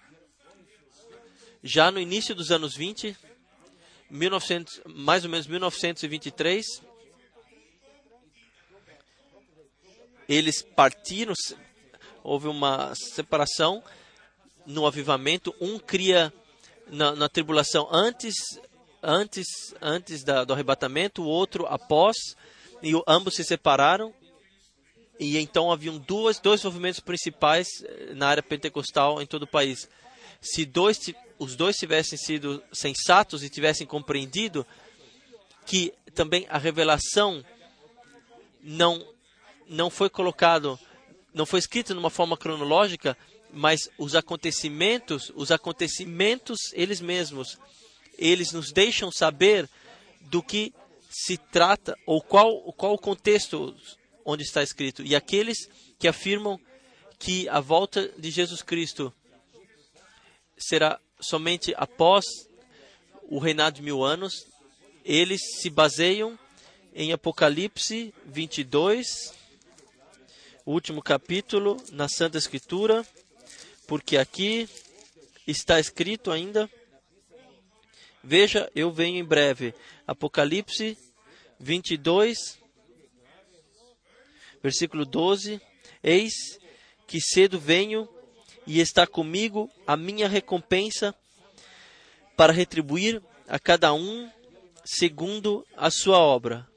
já 1.63 1.91
no 1.91 1.99
início 1.99 2.35
dos 2.35 2.51
anos 2.51 2.75
20, 2.75 3.17
1900, 4.11 4.83
mais 4.87 5.25
ou 5.25 5.31
menos 5.31 5.47
1923, 5.47 6.83
eles 10.31 10.63
partiram, 10.63 11.35
houve 12.23 12.47
uma 12.47 12.95
separação 12.95 13.83
no 14.65 14.87
avivamento, 14.87 15.53
um 15.61 15.77
cria 15.77 16.33
na, 16.87 17.17
na 17.17 17.29
tribulação 17.29 17.89
antes 17.91 18.35
antes 19.03 19.47
antes 19.81 20.23
da, 20.23 20.45
do 20.45 20.53
arrebatamento, 20.53 21.23
o 21.23 21.27
outro 21.27 21.67
após, 21.67 22.17
e 22.81 22.93
ambos 23.09 23.35
se 23.35 23.43
separaram. 23.43 24.15
E 25.19 25.37
então 25.37 25.73
haviam 25.73 25.99
duas, 25.99 26.39
dois 26.39 26.63
movimentos 26.65 27.01
principais 27.01 27.67
eh, 27.83 28.15
na 28.15 28.29
área 28.29 28.43
pentecostal 28.43 29.21
em 29.21 29.27
todo 29.27 29.43
o 29.43 29.49
país. 29.49 29.89
Se 30.41 30.65
dois, 30.65 30.99
os 31.39 31.57
dois 31.57 31.77
tivessem 31.77 32.17
sido 32.17 32.63
sensatos 32.73 33.43
e 33.43 33.51
tivessem 33.51 33.87
compreendido 33.87 34.67
que 35.67 35.93
também 36.15 36.47
a 36.49 36.57
revelação 36.57 37.45
não 38.63 39.07
não 39.71 39.89
foi 39.89 40.11
colocado, 40.11 40.79
não 41.33 41.47
foi 41.47 41.61
escrito 41.61 41.95
numa 41.95 42.11
forma 42.11 42.37
cronológica, 42.37 43.17
mas 43.53 43.89
os 43.97 44.17
acontecimentos, 44.17 45.31
os 45.37 45.53
acontecimentos 45.53 46.59
eles 46.73 47.01
mesmos, 47.01 47.57
eles 48.19 48.53
nos 48.53 48.73
deixam 48.73 49.13
saber 49.13 49.69
do 50.23 50.43
que 50.43 50.75
se 51.09 51.37
trata 51.37 51.97
ou 52.05 52.21
qual 52.21 52.73
qual 52.73 52.95
o 52.95 52.99
contexto 52.99 53.75
onde 54.25 54.43
está 54.43 54.61
escrito. 54.61 55.03
E 55.03 55.15
aqueles 55.15 55.69
que 55.99 56.09
afirmam 56.09 56.61
que 57.19 57.49
a 57.49 57.61
volta 57.61 58.09
de 58.19 58.31
Jesus 58.31 58.63
Cristo 58.63 59.13
será 60.59 61.01
somente 61.21 61.73
após 61.77 62.25
o 63.29 63.39
reinado 63.39 63.77
de 63.77 63.83
mil 63.83 64.03
anos, 64.03 64.33
eles 65.05 65.41
se 65.61 65.71
baseiam 65.71 66.37
em 66.93 67.13
Apocalipse 67.13 68.13
22, 68.27 69.07
o 70.65 70.73
último 70.73 71.03
capítulo, 71.03 71.77
na 71.93 72.09
Santa 72.09 72.39
Escritura, 72.39 73.07
porque 73.87 74.17
aqui 74.17 74.69
está 75.47 75.81
escrito 75.81 76.31
ainda: 76.31 76.71
Veja, 78.23 78.71
eu 78.75 78.93
venho 78.93 79.19
em 79.19 79.25
breve. 79.25 79.75
Apocalipse 80.07 80.97
22, 81.59 82.59
versículo 84.63 85.05
12: 85.05 85.61
Eis 86.03 86.33
que 87.07 87.21
cedo 87.21 87.59
venho 87.59 88.09
e 88.67 88.81
está 88.81 89.07
comigo 89.07 89.69
a 89.87 89.97
minha 89.97 90.29
recompensa 90.29 91.15
para 92.37 92.53
retribuir 92.53 93.23
a 93.49 93.59
cada 93.59 93.93
um 93.93 94.31
segundo 94.85 95.67
a 95.77 95.91
sua 95.91 96.19
obra. 96.19 96.69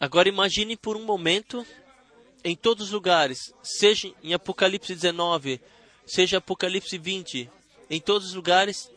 Agora 0.00 0.30
imagine 0.30 0.78
por 0.78 0.96
um 0.96 1.04
momento 1.04 1.64
em 2.42 2.56
todos 2.56 2.86
os 2.86 2.90
lugares, 2.90 3.52
seja 3.62 4.10
em 4.22 4.32
Apocalipse 4.32 4.94
19, 4.94 5.60
seja 6.06 6.38
Apocalipse 6.38 6.96
20, 6.96 7.50
em 7.90 8.00
todos 8.00 8.28
os 8.28 8.34
lugares 8.34 8.90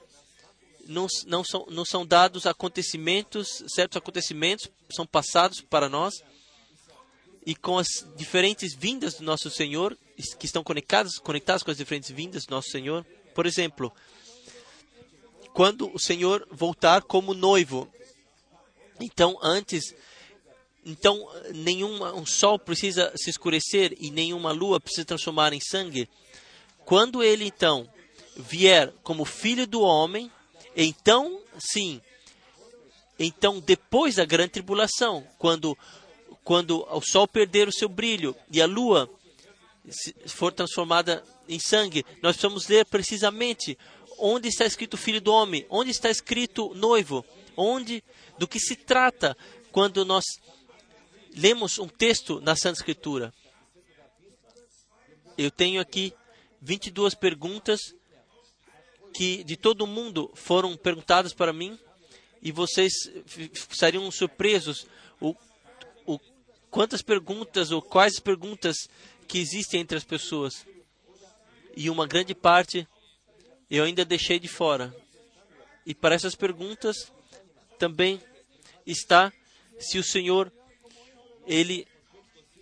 não, 0.88 1.08
não, 1.26 1.44
são, 1.44 1.66
não 1.70 1.84
são 1.84 2.06
dados 2.06 2.46
acontecimentos, 2.46 3.64
certos 3.68 3.98
acontecimentos 3.98 4.70
são 4.90 5.06
passados 5.06 5.60
para 5.60 5.90
nós, 5.90 6.24
e 7.46 7.54
com 7.54 7.78
as 7.78 7.88
diferentes 8.16 8.74
vindas 8.74 9.16
do 9.16 9.26
nosso 9.26 9.50
Senhor, 9.50 9.98
que 10.40 10.46
estão 10.46 10.64
conectadas, 10.64 11.18
conectadas 11.18 11.64
com 11.64 11.72
as 11.72 11.78
diferentes 11.78 12.10
vindas 12.12 12.46
do 12.46 12.52
nosso 12.52 12.70
Senhor. 12.70 13.06
Por 13.36 13.46
exemplo, 13.46 13.92
quando 15.54 15.94
o 15.94 16.00
Senhor 16.00 16.48
voltar 16.50 17.02
como 17.02 17.34
noivo, 17.34 17.92
então 19.02 19.38
antes 19.42 19.94
então, 20.86 21.28
nenhum 21.54 22.04
um 22.16 22.26
sol 22.26 22.60
precisa 22.60 23.12
se 23.16 23.30
escurecer 23.30 23.96
e 24.00 24.12
nenhuma 24.12 24.52
lua 24.52 24.80
precisa 24.80 25.06
transformar 25.06 25.54
em 25.54 25.60
sangue. 25.62 26.10
Quando 26.84 27.24
ele 27.24 27.46
então 27.46 27.90
vier 28.36 28.94
como 29.04 29.24
filho 29.24 29.66
do 29.66 29.82
homem, 29.82 30.30
então 30.76 31.40
sim, 31.58 32.02
então 33.18 33.60
depois 33.60 34.16
da 34.16 34.26
grande 34.26 34.52
tribulação, 34.52 35.26
quando 35.38 35.78
quando 36.44 36.86
o 36.92 37.02
sol 37.02 37.26
perder 37.26 37.70
o 37.70 37.74
seu 37.74 37.88
brilho 37.88 38.36
e 38.52 38.62
a 38.62 38.66
lua 38.66 39.10
for 40.28 40.52
transformada 40.52 41.24
em 41.48 41.60
sangue, 41.60 42.06
nós 42.22 42.36
precisamos 42.36 42.68
ler 42.68 42.86
precisamente 42.86 43.78
onde 44.20 44.50
está 44.50 44.66
escrito 44.66 44.98
filho 44.98 45.22
do 45.22 45.32
homem, 45.32 45.66
onde 45.70 45.92
está 45.92 46.10
escrito 46.10 46.74
noivo, 46.76 47.26
onde 47.56 48.04
do 48.38 48.48
que 48.48 48.60
se 48.60 48.76
trata 48.76 49.38
quando 49.72 50.04
nós 50.04 50.26
lemos 51.36 51.80
um 51.80 51.88
texto 51.88 52.40
na 52.42 52.56
Santa 52.56 52.80
Escritura. 52.80 53.34
Eu 55.38 55.50
tenho 55.50 55.82
aqui 55.82 56.14
22 56.62 57.16
perguntas 57.16 57.80
que 59.14 59.44
de 59.44 59.58
todo 59.58 59.86
mundo 59.86 60.32
foram 60.34 60.76
perguntadas 60.76 61.34
para 61.34 61.54
mim 61.54 61.78
e 62.42 62.52
vocês 62.52 62.94
estariam 63.54 64.10
surpresos 64.12 64.88
o, 65.20 65.36
o 66.06 66.20
quantas 66.70 67.02
perguntas 67.02 67.72
ou 67.72 67.82
quais 67.82 68.20
perguntas 68.20 68.76
que 69.28 69.40
existem 69.40 69.82
entre 69.82 69.98
as 69.98 70.04
pessoas. 70.04 70.66
E 71.76 71.90
uma 71.90 72.08
grande 72.08 72.36
parte 72.36 72.88
eu 73.70 73.84
ainda 73.84 74.06
deixei 74.06 74.40
de 74.40 74.48
fora. 74.48 74.96
E 75.86 75.96
para 75.96 76.16
essas 76.16 76.36
perguntas 76.36 77.12
também 77.80 78.22
está 78.86 79.34
se 79.80 79.98
o 79.98 80.04
Senhor 80.04 80.52
ele 81.46 81.88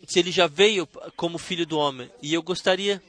se 0.07 0.19
ele 0.19 0.31
já 0.31 0.47
veio 0.47 0.87
como 1.15 1.37
filho 1.37 1.65
do 1.65 1.77
homem. 1.77 2.09
E 2.21 2.33
eu 2.33 2.41
gostaria 2.41 3.01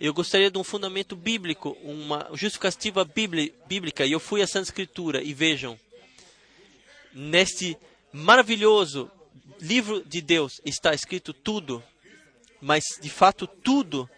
eu 0.00 0.14
gostaria 0.14 0.48
de 0.48 0.56
um 0.56 0.62
fundamento 0.62 1.16
bíblico, 1.16 1.76
uma 1.82 2.28
justificativa 2.32 3.04
bíblica. 3.04 4.06
E 4.06 4.12
eu 4.12 4.20
fui 4.20 4.40
à 4.40 4.46
Santa 4.46 4.66
Escritura 4.66 5.20
e 5.20 5.34
vejam, 5.34 5.78
neste 7.12 7.76
maravilhoso 8.12 9.10
livro 9.60 10.04
de 10.04 10.20
Deus 10.20 10.60
está 10.64 10.94
escrito 10.94 11.32
tudo, 11.32 11.82
mas 12.60 12.84
de 13.00 13.10
fato 13.10 13.44
tudo, 13.46 14.08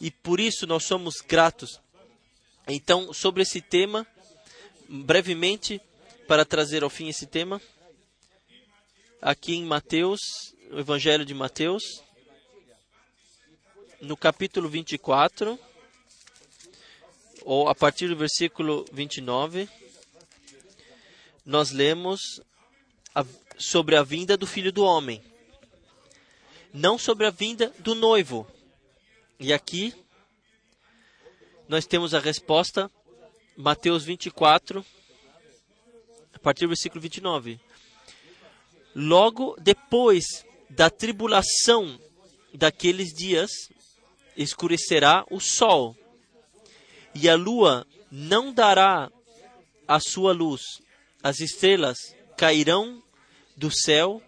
e 0.00 0.10
por 0.10 0.40
isso 0.40 0.66
nós 0.66 0.84
somos 0.84 1.16
gratos. 1.20 1.78
Então, 2.66 3.12
sobre 3.12 3.42
esse 3.42 3.60
tema, 3.60 4.06
brevemente, 4.88 5.80
para 6.26 6.46
trazer 6.46 6.82
ao 6.82 6.88
fim 6.88 7.08
esse 7.08 7.26
tema, 7.26 7.60
aqui 9.20 9.54
em 9.54 9.64
Mateus, 9.64 10.54
o 10.70 10.78
Evangelho 10.78 11.24
de 11.24 11.34
Mateus, 11.34 12.02
no 14.00 14.16
capítulo 14.16 14.68
24, 14.68 15.58
ou 17.42 17.68
a 17.68 17.74
partir 17.74 18.08
do 18.08 18.16
versículo 18.16 18.86
29, 18.92 19.68
nós 21.44 21.70
lemos 21.70 22.40
a, 23.14 23.24
sobre 23.58 23.96
a 23.96 24.02
vinda 24.02 24.36
do 24.36 24.46
Filho 24.46 24.72
do 24.72 24.84
Homem, 24.84 25.22
não 26.72 26.96
sobre 26.96 27.26
a 27.26 27.30
vinda 27.30 27.72
do 27.78 27.94
noivo. 27.94 28.46
E 29.38 29.52
aqui 29.52 29.94
nós 31.68 31.86
temos 31.86 32.14
a 32.14 32.20
resposta, 32.20 32.90
Mateus 33.54 34.02
24, 34.02 34.84
a 36.32 36.38
partir 36.38 36.62
do 36.64 36.68
versículo 36.68 37.02
29 37.02 37.60
logo 38.94 39.56
depois 39.60 40.24
da 40.68 40.88
tribulação 40.90 41.98
daqueles 42.54 43.12
dias, 43.12 43.50
escurecerá 44.36 45.24
o 45.30 45.40
sol, 45.40 45.96
e 47.14 47.28
a 47.28 47.34
lua 47.34 47.86
não 48.10 48.52
dará 48.52 49.10
a 49.86 50.00
sua 50.00 50.32
luz, 50.32 50.62
as 51.22 51.40
estrelas 51.40 51.98
cairão 52.36 53.02
do 53.56 53.70
céu, 53.70 54.22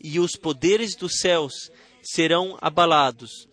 e 0.00 0.20
os 0.20 0.36
poderes 0.36 0.94
dos 0.94 1.18
céus 1.18 1.70
serão 2.02 2.56
abalados. 2.60 3.48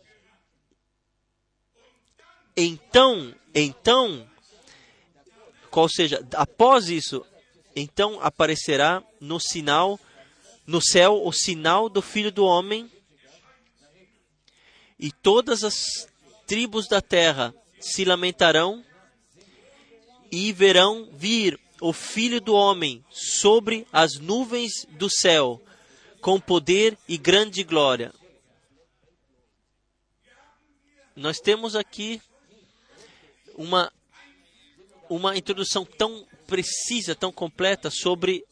Então, 2.56 3.34
então, 3.54 4.30
qual 5.70 5.90
seja, 5.90 6.26
após 6.36 6.90
isso, 6.90 7.26
então 7.76 8.20
aparecerá 8.22 9.04
no 9.20 9.40
sinal 9.40 10.00
no 10.66 10.82
céu 10.82 11.26
o 11.26 11.32
sinal 11.32 11.90
do 11.90 12.02
Filho 12.02 12.32
do 12.32 12.46
Homem, 12.46 12.92
e 14.98 15.12
todas 15.12 15.64
as 15.64 16.08
tribos 16.48 16.88
da 16.88 17.02
terra 17.02 17.54
se 17.80 18.06
lamentarão 18.06 18.84
e 20.32 20.52
verão 20.52 21.10
vir 21.12 21.60
o 21.82 21.92
Filho 21.92 22.40
do 22.40 22.54
Homem 22.54 23.04
sobre 23.10 23.86
as 23.92 24.16
nuvens 24.16 24.86
do 24.92 25.10
céu, 25.10 25.62
com 26.22 26.40
poder 26.40 26.98
e 27.08 27.18
grande 27.18 27.64
glória. 27.64 28.14
Nós 31.16 31.40
temos 31.40 31.76
aqui 31.76 32.22
uma, 33.56 33.92
uma 35.10 35.38
introdução 35.38 35.86
tão 35.86 36.26
precisa, 36.48 37.16
tão 37.16 37.32
completa 37.32 37.90
sobre 37.90 38.44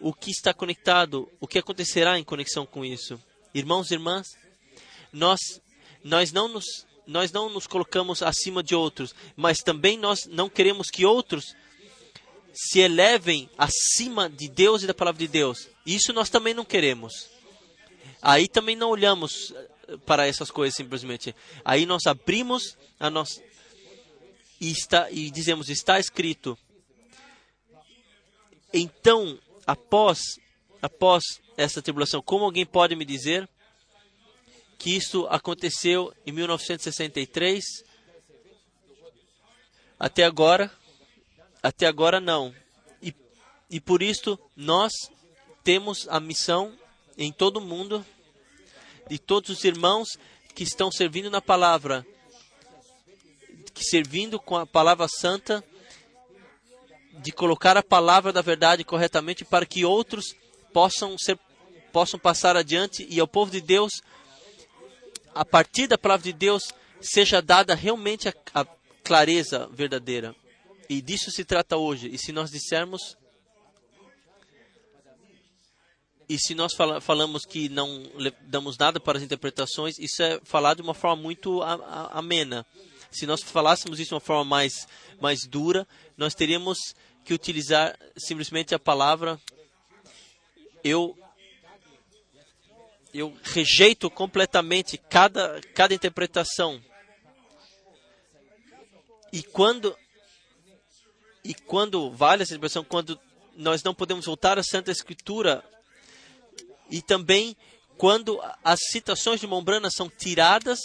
o 0.00 0.12
que 0.12 0.30
está 0.30 0.54
conectado, 0.54 1.30
o 1.38 1.46
que 1.46 1.58
acontecerá 1.58 2.18
em 2.18 2.24
conexão 2.24 2.64
com 2.64 2.84
isso. 2.84 3.20
Irmãos 3.54 3.90
e 3.90 3.94
irmãs, 3.94 4.26
nós, 5.12 5.40
nós, 6.02 6.32
não 6.32 6.48
nos, 6.48 6.64
nós 7.06 7.30
não 7.30 7.50
nos 7.50 7.66
colocamos 7.66 8.22
acima 8.22 8.62
de 8.62 8.74
outros, 8.74 9.14
mas 9.36 9.58
também 9.58 9.98
nós 9.98 10.26
não 10.26 10.48
queremos 10.48 10.88
que 10.90 11.04
outros 11.04 11.54
se 12.52 12.80
elevem 12.80 13.48
acima 13.56 14.28
de 14.28 14.48
Deus 14.48 14.82
e 14.82 14.86
da 14.86 14.94
palavra 14.94 15.18
de 15.18 15.28
Deus. 15.28 15.68
Isso 15.84 16.12
nós 16.12 16.30
também 16.30 16.54
não 16.54 16.64
queremos. 16.64 17.28
Aí 18.22 18.48
também 18.48 18.76
não 18.76 18.90
olhamos 18.90 19.52
eh, 19.86 19.96
para 20.04 20.26
essas 20.26 20.50
coisas 20.50 20.76
simplesmente. 20.76 21.34
Aí 21.64 21.86
nós 21.86 22.06
abrimos 22.06 22.76
a 22.98 23.08
nossa 23.08 23.40
e, 24.60 24.70
está, 24.70 25.10
e 25.10 25.30
dizemos 25.30 25.68
está 25.70 25.98
escrito. 25.98 26.58
Então, 28.72 29.38
após 29.70 30.18
após 30.82 31.22
essa 31.56 31.82
tribulação, 31.82 32.22
como 32.22 32.44
alguém 32.44 32.64
pode 32.64 32.96
me 32.96 33.04
dizer 33.04 33.48
que 34.78 34.96
isso 34.96 35.26
aconteceu 35.28 36.12
em 36.26 36.32
1963? 36.32 37.62
Até 39.98 40.24
agora, 40.24 40.72
até 41.62 41.86
agora 41.86 42.18
não. 42.18 42.54
E, 43.02 43.14
e 43.68 43.78
por 43.78 44.02
isso 44.02 44.38
nós 44.56 44.92
temos 45.62 46.08
a 46.08 46.18
missão 46.18 46.74
em 47.18 47.30
todo 47.30 47.58
o 47.58 47.60
mundo 47.60 48.04
de 49.08 49.18
todos 49.18 49.50
os 49.50 49.64
irmãos 49.64 50.08
que 50.54 50.62
estão 50.62 50.90
servindo 50.90 51.30
na 51.30 51.42
palavra, 51.42 52.06
que 53.74 53.84
servindo 53.84 54.40
com 54.40 54.56
a 54.56 54.66
palavra 54.66 55.06
santa, 55.08 55.62
de 57.20 57.32
colocar 57.32 57.76
a 57.76 57.82
palavra 57.82 58.32
da 58.32 58.42
verdade 58.42 58.84
corretamente 58.84 59.44
para 59.44 59.66
que 59.66 59.84
outros 59.84 60.34
possam 60.72 61.16
ser 61.18 61.38
possam 61.92 62.20
passar 62.20 62.56
adiante 62.56 63.04
e 63.10 63.18
ao 63.18 63.26
povo 63.26 63.50
de 63.50 63.60
Deus 63.60 64.00
a 65.34 65.44
partir 65.44 65.88
da 65.88 65.98
palavra 65.98 66.24
de 66.24 66.32
Deus 66.32 66.62
seja 67.00 67.42
dada 67.42 67.74
realmente 67.74 68.28
a, 68.28 68.34
a 68.54 68.64
clareza 69.02 69.68
verdadeira. 69.72 70.34
E 70.88 71.00
disso 71.00 71.30
se 71.30 71.44
trata 71.44 71.76
hoje. 71.76 72.08
E 72.12 72.18
se 72.18 72.32
nós 72.32 72.50
dissermos 72.50 73.16
e 76.28 76.38
se 76.38 76.54
nós 76.54 76.74
fala, 76.76 77.00
falamos 77.00 77.44
que 77.44 77.68
não 77.68 78.04
damos 78.42 78.78
nada 78.78 79.00
para 79.00 79.18
as 79.18 79.24
interpretações, 79.24 79.98
isso 79.98 80.22
é 80.22 80.40
falar 80.44 80.74
de 80.74 80.82
uma 80.82 80.94
forma 80.94 81.20
muito 81.20 81.60
a, 81.60 81.74
a, 81.74 82.18
amena. 82.20 82.64
Se 83.10 83.26
nós 83.26 83.42
falássemos 83.42 83.98
isso 83.98 84.10
de 84.10 84.14
uma 84.14 84.20
forma 84.20 84.44
mais, 84.44 84.86
mais 85.20 85.40
dura, 85.44 85.86
nós 86.16 86.32
teríamos 86.32 86.78
que 87.24 87.34
utilizar 87.34 87.98
simplesmente 88.16 88.74
a 88.74 88.78
palavra 88.78 89.40
eu 90.82 91.16
eu 93.12 93.36
rejeito 93.42 94.08
completamente 94.08 94.96
cada, 94.96 95.60
cada 95.74 95.92
interpretação. 95.92 96.80
E 99.32 99.42
quando 99.42 99.96
e 101.42 101.54
quando 101.54 102.10
vale 102.10 102.42
essa 102.42 102.52
expressão, 102.52 102.84
quando 102.84 103.18
nós 103.56 103.82
não 103.82 103.94
podemos 103.94 104.26
voltar 104.26 104.58
à 104.58 104.62
Santa 104.62 104.90
Escritura 104.90 105.64
e 106.90 107.00
também 107.00 107.56
quando 107.96 108.40
as 108.62 108.78
citações 108.90 109.40
de 109.40 109.46
Mombrana 109.46 109.90
são 109.90 110.08
tiradas 110.08 110.78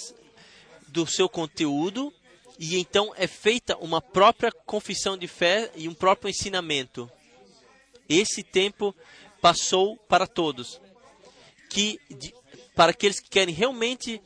do 0.87 1.05
seu 1.05 1.27
conteúdo 1.27 2.13
e 2.59 2.77
então 2.77 3.13
é 3.15 3.27
feita 3.27 3.77
uma 3.77 4.01
própria 4.01 4.51
confissão 4.51 5.17
de 5.17 5.27
fé 5.27 5.71
e 5.75 5.87
um 5.87 5.93
próprio 5.93 6.29
ensinamento. 6.29 7.09
Esse 8.07 8.43
tempo 8.43 8.95
passou 9.41 9.97
para 9.97 10.27
todos 10.27 10.79
que 11.69 11.99
de, 12.09 12.33
para 12.75 12.91
aqueles 12.91 13.19
que 13.19 13.29
querem 13.29 13.53
realmente 13.53 14.21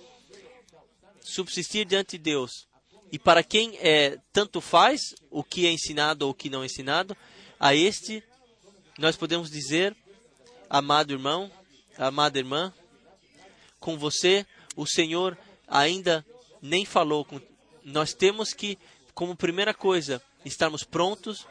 subsistir 1.22 1.86
diante 1.86 2.18
de 2.18 2.24
Deus 2.24 2.68
e 3.12 3.18
para 3.18 3.44
quem 3.44 3.78
é 3.78 4.20
tanto 4.32 4.62
faz 4.62 5.16
o 5.32 5.44
que 5.44 5.66
é 5.66 5.72
ensinado 5.72 6.26
ou 6.26 6.32
o 6.32 6.36
que 6.36 6.50
não 6.50 6.62
é 6.62 6.68
ensinado, 6.68 7.18
a 7.60 7.74
este 7.74 8.24
nós 8.98 9.16
podemos 9.16 9.50
dizer, 9.50 9.96
amado 10.70 11.14
irmão, 11.14 11.52
amada 11.98 12.38
irmã, 12.38 12.74
com 13.80 13.98
você 13.98 14.46
o 14.76 14.86
Senhor 14.86 15.38
ainda 15.68 16.26
nem 16.62 16.86
falou. 16.86 17.26
Nós 17.84 18.14
temos 18.14 18.54
que, 18.54 18.78
como 19.14 19.36
primeira 19.36 19.74
coisa, 19.74 20.22
estarmos 20.46 20.84
prontos 20.84 21.48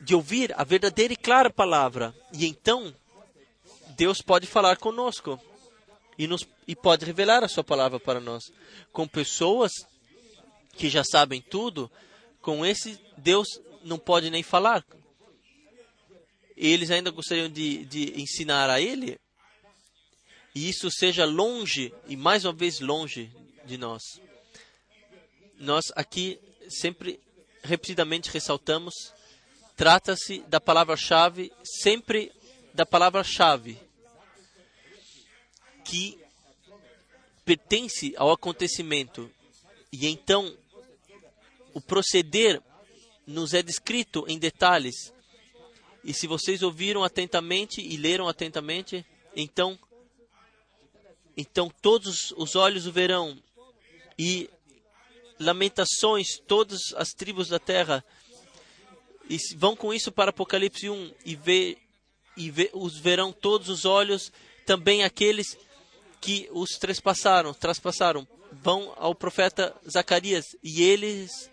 de 0.00 0.14
ouvir 0.14 0.52
a 0.56 0.64
verdadeira 0.64 1.12
e 1.12 1.16
clara 1.16 1.50
palavra. 1.50 2.14
E 2.32 2.46
então 2.46 2.94
Deus 3.96 4.20
pode 4.20 4.46
falar 4.46 4.76
conosco 4.76 5.40
e, 6.18 6.26
nos, 6.26 6.46
e 6.66 6.74
pode 6.74 7.04
revelar 7.04 7.44
a 7.44 7.48
sua 7.48 7.64
palavra 7.64 8.00
para 8.00 8.20
nós. 8.20 8.52
Com 8.92 9.06
pessoas 9.06 9.72
que 10.74 10.88
já 10.88 11.04
sabem 11.04 11.40
tudo, 11.40 11.90
com 12.40 12.64
esse 12.66 12.98
Deus 13.16 13.46
não 13.84 13.98
pode 13.98 14.30
nem 14.30 14.42
falar. 14.42 14.84
Eles 16.56 16.90
ainda 16.90 17.10
gostariam 17.10 17.48
de, 17.48 17.84
de 17.86 18.20
ensinar 18.20 18.68
a 18.70 18.80
ele, 18.80 19.18
e 20.54 20.68
isso 20.68 20.90
seja 20.90 21.24
longe, 21.24 21.92
e 22.06 22.16
mais 22.16 22.44
uma 22.44 22.52
vez 22.52 22.78
longe 22.78 23.32
de 23.64 23.76
nós. 23.76 24.02
Nós 25.58 25.84
aqui 25.94 26.38
sempre 26.68 27.20
repetidamente 27.62 28.30
ressaltamos, 28.30 28.94
trata-se 29.76 30.40
da 30.48 30.60
palavra-chave 30.60 31.52
sempre 31.64 32.32
da 32.74 32.84
palavra-chave 32.84 33.78
que 35.84 36.18
pertence 37.44 38.14
ao 38.16 38.30
acontecimento. 38.30 39.30
E 39.92 40.06
então 40.06 40.56
o 41.74 41.80
proceder 41.80 42.62
nos 43.26 43.54
é 43.54 43.62
descrito 43.62 44.24
em 44.28 44.38
detalhes. 44.38 45.12
E 46.04 46.12
se 46.12 46.26
vocês 46.26 46.62
ouviram 46.62 47.04
atentamente 47.04 47.80
e 47.80 47.96
leram 47.96 48.28
atentamente, 48.28 49.04
então 49.36 49.78
então 51.36 51.70
todos 51.80 52.32
os 52.36 52.56
olhos 52.56 52.86
o 52.86 52.92
verão 52.92 53.42
e 54.22 54.48
lamentações 55.40 56.38
todas 56.46 56.78
as 56.94 57.08
tribos 57.08 57.48
da 57.48 57.58
terra 57.58 58.04
e 59.28 59.36
vão 59.56 59.74
com 59.74 59.92
isso 59.92 60.12
para 60.12 60.30
Apocalipse 60.30 60.88
1 60.88 61.12
e 61.24 61.34
vê 61.34 61.76
e 62.36 62.48
vê, 62.48 62.70
os 62.72 62.96
verão 62.96 63.32
todos 63.32 63.68
os 63.68 63.84
olhos, 63.84 64.32
também 64.64 65.02
aqueles 65.02 65.58
que 66.20 66.48
os 66.52 66.78
trespassaram, 66.78 67.52
traspassaram, 67.52 68.26
vão 68.52 68.94
ao 68.96 69.12
profeta 69.12 69.74
Zacarias 69.90 70.44
e 70.62 70.82
eles 70.82 71.50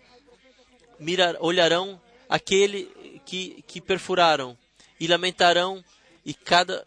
mirar, 0.98 1.36
olharão 1.40 2.00
aquele 2.28 2.84
que, 3.26 3.62
que 3.66 3.80
perfuraram 3.80 4.56
e 5.00 5.08
lamentarão 5.08 5.84
e 6.24 6.32
cada 6.32 6.86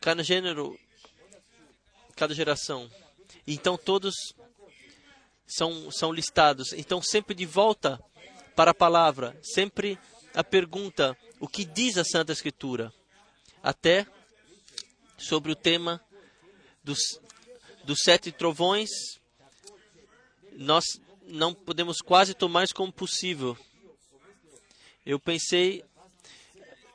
cada 0.00 0.22
gênero, 0.22 0.78
cada 2.16 2.34
geração. 2.34 2.90
Então 3.46 3.76
todos 3.76 4.14
são 5.46 5.90
são 5.90 6.12
listados. 6.12 6.72
Então 6.72 7.00
sempre 7.02 7.34
de 7.34 7.46
volta 7.46 8.00
para 8.54 8.70
a 8.70 8.74
palavra, 8.74 9.38
sempre 9.42 9.98
a 10.34 10.42
pergunta 10.42 11.16
o 11.40 11.48
que 11.48 11.64
diz 11.64 11.98
a 11.98 12.04
Santa 12.04 12.32
Escritura, 12.32 12.92
até 13.62 14.06
sobre 15.18 15.52
o 15.52 15.56
tema 15.56 16.00
dos, 16.82 16.98
dos 17.84 17.98
sete 18.02 18.32
trovões, 18.32 18.88
nós 20.52 20.84
não 21.26 21.54
podemos 21.54 21.98
quase 21.98 22.34
tomar 22.34 22.64
isso 22.64 22.74
como 22.74 22.92
possível. 22.92 23.56
Eu 25.04 25.18
pensei 25.18 25.84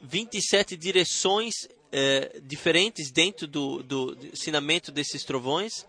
27 0.02 0.78
direções 0.78 1.54
é, 1.92 2.40
diferentes 2.42 3.12
dentro 3.12 3.48
do, 3.48 3.84
do 3.84 4.18
ensinamento 4.34 4.92
desses 4.92 5.24
trovões, 5.24 5.86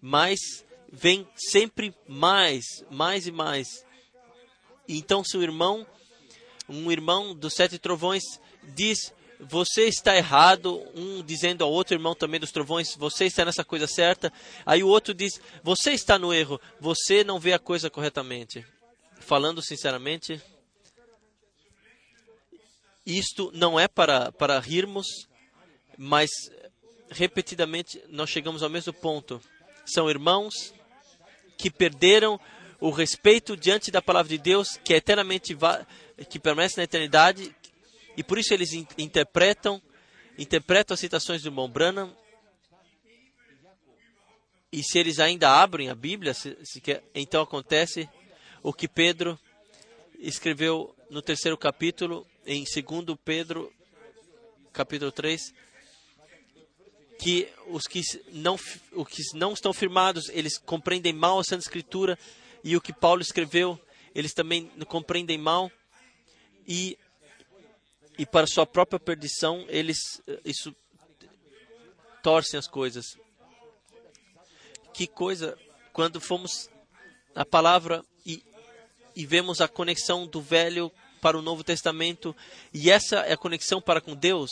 mas 0.00 0.38
vem 0.92 1.26
sempre 1.36 1.94
mais, 2.08 2.64
mais 2.90 3.26
e 3.26 3.32
mais. 3.32 3.84
Então, 4.88 5.24
seu 5.24 5.42
irmão 5.42 5.86
um 6.68 6.90
irmão 6.90 7.34
dos 7.34 7.54
sete 7.54 7.78
trovões 7.78 8.22
diz: 8.62 9.12
Você 9.40 9.84
está 9.84 10.16
errado. 10.16 10.82
Um 10.94 11.22
dizendo 11.22 11.62
ao 11.62 11.70
outro 11.70 11.94
irmão 11.94 12.14
também 12.14 12.40
dos 12.40 12.50
trovões: 12.50 12.94
Você 12.96 13.26
está 13.26 13.44
nessa 13.44 13.64
coisa 13.64 13.86
certa. 13.86 14.32
Aí 14.64 14.82
o 14.82 14.88
outro 14.88 15.14
diz: 15.14 15.40
Você 15.62 15.92
está 15.92 16.18
no 16.18 16.32
erro. 16.32 16.60
Você 16.80 17.22
não 17.22 17.38
vê 17.38 17.52
a 17.52 17.58
coisa 17.58 17.88
corretamente. 17.88 18.66
Falando 19.20 19.62
sinceramente, 19.62 20.40
isto 23.04 23.50
não 23.54 23.78
é 23.78 23.88
para, 23.88 24.30
para 24.32 24.58
rirmos, 24.58 25.06
mas 25.96 26.30
repetidamente 27.08 28.02
nós 28.08 28.30
chegamos 28.30 28.62
ao 28.62 28.70
mesmo 28.70 28.92
ponto. 28.92 29.40
São 29.84 30.10
irmãos 30.10 30.74
que 31.56 31.70
perderam 31.70 32.38
o 32.80 32.90
respeito 32.90 33.56
diante 33.56 33.90
da 33.90 34.02
palavra 34.02 34.28
de 34.28 34.38
Deus, 34.38 34.76
que 34.84 34.92
é 34.92 34.96
eternamente 34.96 35.56
que 36.28 36.38
permanece 36.38 36.76
na 36.76 36.84
eternidade, 36.84 37.54
e 38.16 38.22
por 38.22 38.38
isso 38.38 38.52
eles 38.52 38.72
in- 38.72 38.86
interpretam 38.98 39.80
interpretam 40.38 40.94
as 40.94 41.00
citações 41.00 41.42
do 41.42 41.48
irmão 41.48 41.68
Branham. 41.68 42.14
E 44.70 44.82
se 44.82 44.98
eles 44.98 45.18
ainda 45.18 45.50
abrem 45.50 45.88
a 45.88 45.94
Bíblia, 45.94 46.34
se, 46.34 46.56
se 46.62 46.80
quer, 46.80 47.02
então 47.14 47.42
acontece 47.42 48.08
o 48.62 48.72
que 48.72 48.86
Pedro 48.86 49.38
escreveu 50.18 50.94
no 51.08 51.22
terceiro 51.22 51.56
capítulo, 51.56 52.26
em 52.44 52.64
2 52.64 53.18
Pedro, 53.24 53.72
capítulo 54.72 55.10
3, 55.10 55.54
que 57.18 57.48
os 57.68 57.86
que 57.86 58.02
não, 58.32 58.56
os 58.92 59.08
que 59.08 59.22
não 59.34 59.52
estão 59.52 59.72
firmados, 59.72 60.28
eles 60.30 60.58
compreendem 60.58 61.12
mal 61.12 61.38
a 61.38 61.44
Santa 61.44 61.62
Escritura, 61.62 62.18
e 62.62 62.76
o 62.76 62.80
que 62.80 62.92
Paulo 62.92 63.22
escreveu, 63.22 63.80
eles 64.14 64.32
também 64.32 64.66
compreendem 64.86 65.38
mal, 65.38 65.70
e, 66.66 66.98
e 68.18 68.26
para 68.26 68.46
sua 68.46 68.66
própria 68.66 68.98
perdição, 68.98 69.64
eles 69.68 69.98
eh, 70.26 70.40
isso 70.44 70.74
torcem 72.22 72.58
as 72.58 72.66
coisas. 72.66 73.16
Que 74.92 75.06
coisa, 75.06 75.56
quando 75.92 76.20
fomos 76.20 76.68
a 77.34 77.44
palavra 77.44 78.04
e, 78.24 78.42
e 79.14 79.24
vemos 79.24 79.60
a 79.60 79.68
conexão 79.68 80.26
do 80.26 80.40
Velho 80.40 80.90
para 81.20 81.38
o 81.38 81.42
Novo 81.42 81.62
Testamento, 81.62 82.34
e 82.72 82.90
essa 82.90 83.16
é 83.20 83.32
a 83.32 83.36
conexão 83.36 83.80
para 83.80 84.00
com 84.00 84.14
Deus, 84.14 84.50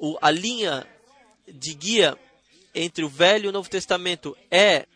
o, 0.00 0.18
a 0.20 0.30
linha 0.30 0.86
de 1.46 1.74
guia 1.74 2.18
entre 2.74 3.04
o 3.04 3.08
Velho 3.08 3.44
e 3.44 3.48
o 3.48 3.52
Novo 3.52 3.68
Testamento 3.68 4.36
é 4.50 4.86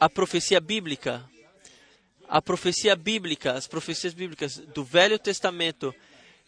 a 0.00 0.08
profecia 0.08 0.60
bíblica. 0.60 1.28
A 2.26 2.40
profecia 2.40 2.96
bíblica, 2.96 3.52
as 3.52 3.66
profecias 3.66 4.14
bíblicas 4.14 4.56
do 4.56 4.82
Velho 4.82 5.18
Testamento 5.18 5.94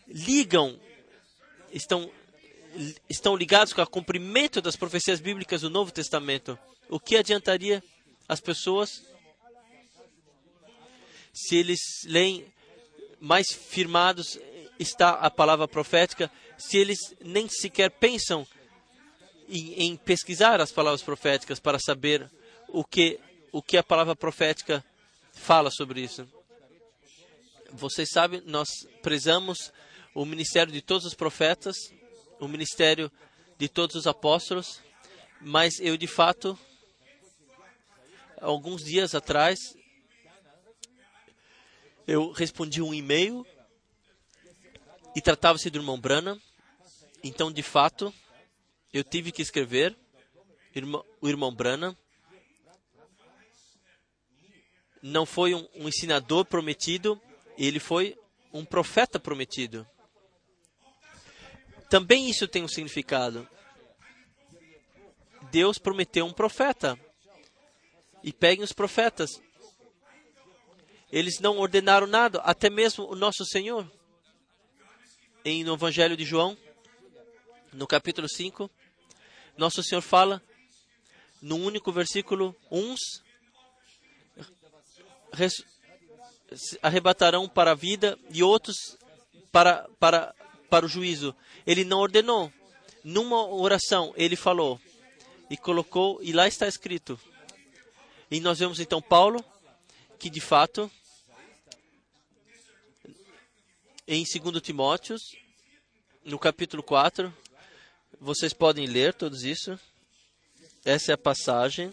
ligam, 0.08 0.78
estão, 1.72 2.10
estão 3.08 3.36
ligados 3.36 3.72
com 3.72 3.82
o 3.82 3.86
cumprimento 3.86 4.60
das 4.60 4.76
profecias 4.76 5.20
bíblicas 5.20 5.60
do 5.60 5.70
Novo 5.70 5.92
Testamento. 5.92 6.58
O 6.88 6.98
que 6.98 7.16
adiantaria 7.16 7.82
as 8.28 8.40
pessoas 8.40 9.02
se 11.32 11.56
eles 11.56 11.80
leem 12.04 12.46
mais 13.20 13.52
firmados 13.52 14.38
está 14.78 15.10
a 15.10 15.30
palavra 15.30 15.68
profética, 15.68 16.30
se 16.60 16.76
eles 16.76 16.98
nem 17.20 17.48
sequer 17.48 17.90
pensam 17.90 18.46
em, 19.48 19.86
em 19.86 19.96
pesquisar 19.96 20.60
as 20.60 20.70
palavras 20.70 21.02
proféticas 21.02 21.58
para 21.58 21.78
saber 21.78 22.30
o 22.68 22.84
que 22.84 23.18
o 23.52 23.60
que 23.60 23.76
a 23.76 23.82
palavra 23.82 24.14
profética 24.14 24.84
fala 25.32 25.70
sobre 25.70 26.00
isso. 26.00 26.28
Vocês 27.72 28.08
sabem, 28.10 28.40
nós 28.46 28.68
prezamos 29.02 29.72
o 30.14 30.24
ministério 30.24 30.72
de 30.72 30.80
todos 30.80 31.06
os 31.06 31.14
profetas, 31.14 31.76
o 32.38 32.46
ministério 32.46 33.10
de 33.58 33.68
todos 33.68 33.96
os 33.96 34.06
apóstolos, 34.06 34.80
mas 35.40 35.80
eu 35.80 35.96
de 35.96 36.06
fato, 36.06 36.58
alguns 38.40 38.84
dias 38.84 39.14
atrás, 39.14 39.58
eu 42.06 42.32
respondi 42.32 42.82
um 42.82 42.94
e-mail 42.94 43.46
e 45.14 45.20
tratava-se 45.20 45.70
do 45.70 45.78
irmão 45.78 46.00
Branham. 46.00 46.40
Então, 47.22 47.52
de 47.52 47.62
fato, 47.62 48.12
eu 48.92 49.04
tive 49.04 49.30
que 49.30 49.42
escrever 49.42 49.96
o 51.20 51.28
irmão 51.28 51.54
Branham. 51.54 51.96
Não 55.02 55.26
foi 55.26 55.54
um, 55.54 55.66
um 55.74 55.88
ensinador 55.88 56.44
prometido, 56.44 57.20
ele 57.56 57.78
foi 57.78 58.18
um 58.52 58.64
profeta 58.64 59.18
prometido. 59.18 59.86
Também 61.88 62.28
isso 62.30 62.46
tem 62.46 62.62
um 62.62 62.68
significado. 62.68 63.48
Deus 65.50 65.78
prometeu 65.78 66.24
um 66.24 66.32
profeta. 66.32 66.98
E 68.22 68.32
peguem 68.32 68.64
os 68.64 68.72
profetas. 68.72 69.30
Eles 71.10 71.40
não 71.40 71.58
ordenaram 71.58 72.06
nada, 72.06 72.38
até 72.40 72.70
mesmo 72.70 73.10
o 73.10 73.16
nosso 73.16 73.44
Senhor. 73.44 73.90
Em 75.44 75.64
no 75.64 75.74
Evangelho 75.74 76.16
de 76.16 76.24
João, 76.24 76.56
no 77.72 77.86
capítulo 77.86 78.28
5, 78.28 78.70
nosso 79.56 79.82
Senhor 79.82 80.02
fala, 80.02 80.42
no 81.40 81.56
único 81.56 81.92
versículo, 81.92 82.54
uns 82.70 82.98
arrebatarão 86.82 87.48
para 87.48 87.72
a 87.72 87.74
vida 87.74 88.18
e 88.30 88.42
outros 88.42 88.96
para, 89.52 89.88
para, 89.98 90.34
para 90.68 90.86
o 90.86 90.88
juízo. 90.88 91.34
Ele 91.66 91.84
não 91.84 91.98
ordenou. 91.98 92.52
Numa 93.02 93.46
oração, 93.46 94.12
ele 94.16 94.36
falou 94.36 94.80
e 95.48 95.56
colocou, 95.56 96.20
e 96.22 96.32
lá 96.32 96.46
está 96.46 96.68
escrito. 96.68 97.18
E 98.30 98.40
nós 98.40 98.58
vemos 98.58 98.78
então 98.78 99.00
Paulo, 99.00 99.44
que 100.18 100.30
de 100.30 100.40
fato, 100.40 100.90
em 104.06 104.22
2 104.24 104.62
Timóteos, 104.62 105.20
no 106.24 106.38
capítulo 106.38 106.82
4, 106.82 107.34
vocês 108.18 108.52
podem 108.52 108.86
ler 108.86 109.14
tudo 109.14 109.36
isso. 109.36 109.78
Essa 110.84 111.12
é 111.12 111.14
a 111.14 111.18
passagem 111.18 111.92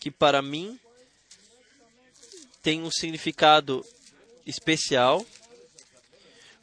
que 0.00 0.10
para 0.10 0.42
mim 0.42 0.78
tem 2.62 2.82
um 2.82 2.90
significado 2.90 3.84
especial. 4.44 5.24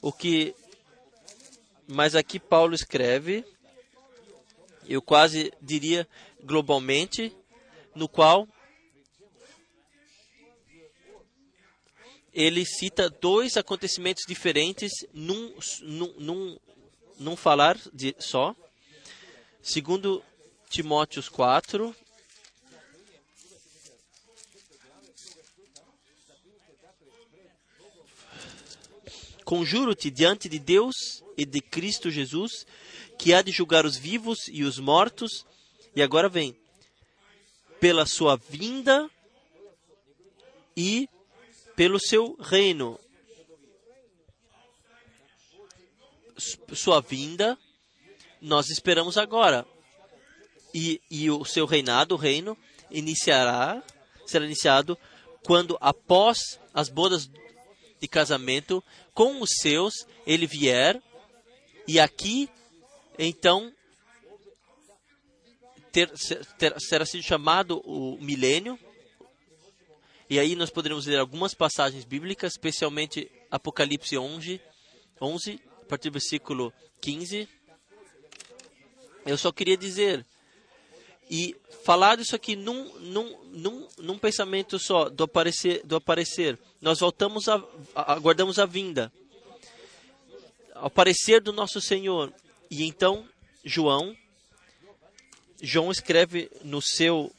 O 0.02 0.12
que 0.12 0.54
mas 1.88 2.16
aqui 2.16 2.40
Paulo 2.40 2.74
escreve, 2.74 3.46
eu 4.88 5.02
quase 5.02 5.52
diria 5.62 6.08
globalmente, 6.44 7.36
no 7.96 8.08
qual 8.08 8.48
ele 12.34 12.66
cita 12.66 13.10
dois 13.10 13.58
acontecimentos 13.58 14.24
diferentes 14.28 14.92
num, 15.14 15.54
num, 15.82 16.14
num, 16.18 16.60
num 17.20 17.36
falar 17.36 17.78
de, 17.94 18.16
só. 18.18 18.56
Segundo 19.66 20.22
Timóteos 20.70 21.30
4, 21.30 21.96
Conjuro-te 29.46 30.12
diante 30.12 30.50
de 30.50 30.60
Deus 30.60 31.24
e 31.38 31.46
de 31.46 31.62
Cristo 31.62 32.12
Jesus, 32.12 32.66
que 33.18 33.34
há 33.34 33.42
de 33.42 33.52
julgar 33.52 33.86
os 33.86 33.96
vivos 33.96 34.50
e 34.50 34.64
os 34.64 34.80
mortos, 34.80 35.46
e 35.96 36.02
agora 36.02 36.28
vem, 36.28 36.54
pela 37.80 38.06
sua 38.06 38.36
vinda 38.36 39.10
e 40.76 41.08
pelo 41.74 42.00
seu 42.02 42.36
reino. 42.36 43.00
Sua 46.74 47.00
vinda, 47.00 47.58
nós 48.44 48.70
esperamos 48.70 49.18
agora. 49.18 49.66
E, 50.74 51.02
e 51.10 51.32
o 51.32 51.46
seu 51.46 51.66
reinado, 51.66 52.16
o 52.16 52.18
reino, 52.18 52.58
iniciará, 52.92 53.82
será 54.26 54.46
iniciado 54.46 54.98
quando, 55.46 55.78
após 55.80 56.60
as 56.74 56.90
bodas 56.90 57.30
de 58.00 58.08
casamento 58.08 58.84
com 59.14 59.42
os 59.42 59.50
seus, 59.62 59.94
ele 60.26 60.46
vier, 60.46 61.02
e 61.88 62.00
aqui, 62.00 62.50
então, 63.18 63.72
ter, 65.92 66.12
ter- 66.58 66.80
será 66.80 67.06
sido 67.06 67.24
chamado 67.24 67.80
o 67.86 68.18
milênio, 68.20 68.78
e 70.30 70.40
aí 70.40 70.56
nós 70.56 70.72
poderemos 70.72 71.06
ler 71.06 71.20
algumas 71.20 71.54
passagens 71.54 72.04
bíblicas, 72.04 72.54
especialmente 72.54 73.30
Apocalipse 73.52 74.18
11, 74.18 74.60
11 75.22 75.62
a 75.82 75.86
partir 75.86 76.10
do 76.10 76.14
versículo 76.14 76.74
15. 77.00 77.48
Eu 79.26 79.38
só 79.38 79.52
queria 79.52 79.78
dizer, 79.78 80.26
e 81.30 81.56
falar 81.84 82.20
isso 82.20 82.36
aqui 82.36 82.56
num, 82.56 82.94
num, 83.00 83.44
num, 83.46 83.88
num 83.98 84.18
pensamento 84.18 84.78
só, 84.78 85.10
do 85.10 85.24
aparecer, 85.24 85.82
do 85.86 85.96
aparecer. 85.96 86.60
Nós 86.82 87.00
voltamos 87.00 87.48
a, 87.48 87.56
a- 87.96 88.14
aguardamos 88.14 88.60
a 88.60 88.66
vinda, 88.66 89.12
aparecer 90.76 91.42
do 91.42 91.54
nosso 91.54 91.80
Senhor. 91.80 92.34
E 92.70 92.84
então, 92.84 93.28
João, 93.64 94.16
João 95.62 95.92
escreve 95.92 96.52
no 96.64 96.82
seu, 96.82 97.32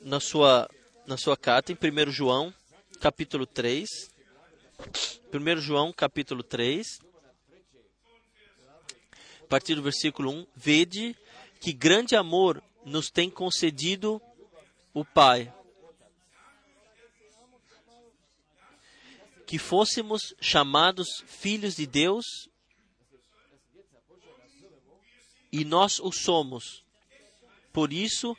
na 0.00 0.20
sua, 0.20 0.68
na 1.06 1.16
sua 1.16 1.36
carta, 1.36 1.72
em 1.72 1.76
1 1.76 2.10
João, 2.12 2.54
capítulo 3.00 3.46
3. 3.46 3.88
1 5.32 5.60
João, 5.60 5.92
capítulo 5.92 6.42
3 6.44 6.86
a 9.48 9.56
partir 9.58 9.74
do 9.74 9.82
versículo 9.82 10.30
1, 10.30 10.46
vede 10.54 11.16
que 11.58 11.72
grande 11.72 12.14
amor 12.14 12.62
nos 12.84 13.08
tem 13.08 13.30
concedido 13.30 14.20
o 14.92 15.06
Pai. 15.06 15.50
Que 19.46 19.58
fôssemos 19.58 20.34
chamados 20.38 21.24
filhos 21.26 21.76
de 21.76 21.86
Deus 21.86 22.26
e 25.50 25.64
nós 25.64 25.98
o 25.98 26.12
somos. 26.12 26.84
Por 27.72 27.90
isso, 27.90 28.36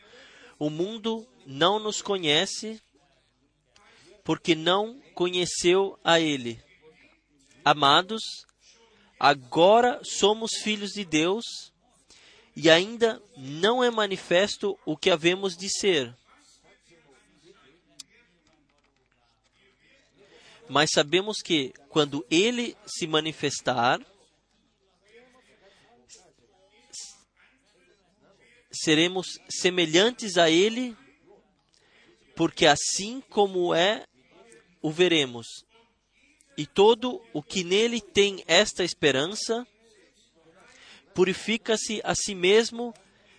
o 0.60 0.70
mundo 0.70 1.28
não 1.43 1.80
nos 1.80 2.03
conhece, 2.03 2.80
porque 4.24 4.53
não 4.53 5.01
conheceu 5.16 5.99
a 6.03 6.20
Ele. 6.20 6.64
Amados, 7.66 8.22
agora 9.20 9.99
somos 10.03 10.51
filhos 10.63 10.91
de 10.91 11.03
Deus 11.03 11.43
e 12.55 12.70
ainda 12.70 13.22
não 13.38 13.84
é 13.84 13.91
manifesto 13.91 14.80
o 14.86 14.95
que 14.95 15.09
havemos 15.09 15.57
de 15.57 15.70
ser. 15.70 16.15
Mas 20.70 20.91
sabemos 20.93 21.38
que, 21.43 21.74
quando 21.89 22.26
Ele 22.30 22.78
se 22.86 23.07
manifestar, 23.07 23.99
seremos 28.72 29.39
semelhantes 29.49 30.38
a 30.38 30.49
Ele, 30.49 30.95
porque 32.36 32.67
assim 32.67 33.20
como 33.30 33.74
é, 33.74 34.05
o 34.82 34.91
veremos. 34.91 35.47
E 36.60 36.66
todo 36.66 37.22
o 37.32 37.41
que 37.41 37.64
nele 37.64 38.01
tem 38.01 38.43
esta 38.45 38.84
esperança, 38.84 39.66
purifica-se 41.14 42.01
a 42.03 42.14
si 42.14 42.36
mesmo, 42.36 42.93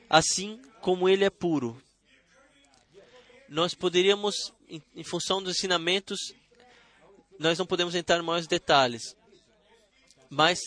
assim 0.08 0.58
como 0.80 1.06
ele 1.06 1.22
é 1.22 1.28
puro. 1.28 1.78
Nós 3.46 3.74
poderíamos, 3.74 4.54
em, 4.66 5.04
função 5.04 5.42
dos 5.42 5.58
ensinamentos, 5.58 6.18
nós 7.38 7.58
não 7.58 7.66
podemos 7.66 7.94
entrar 7.94 8.18
em 8.18 8.22
maiores 8.22 8.46
detalhes, 8.46 9.14
mas 10.30 10.58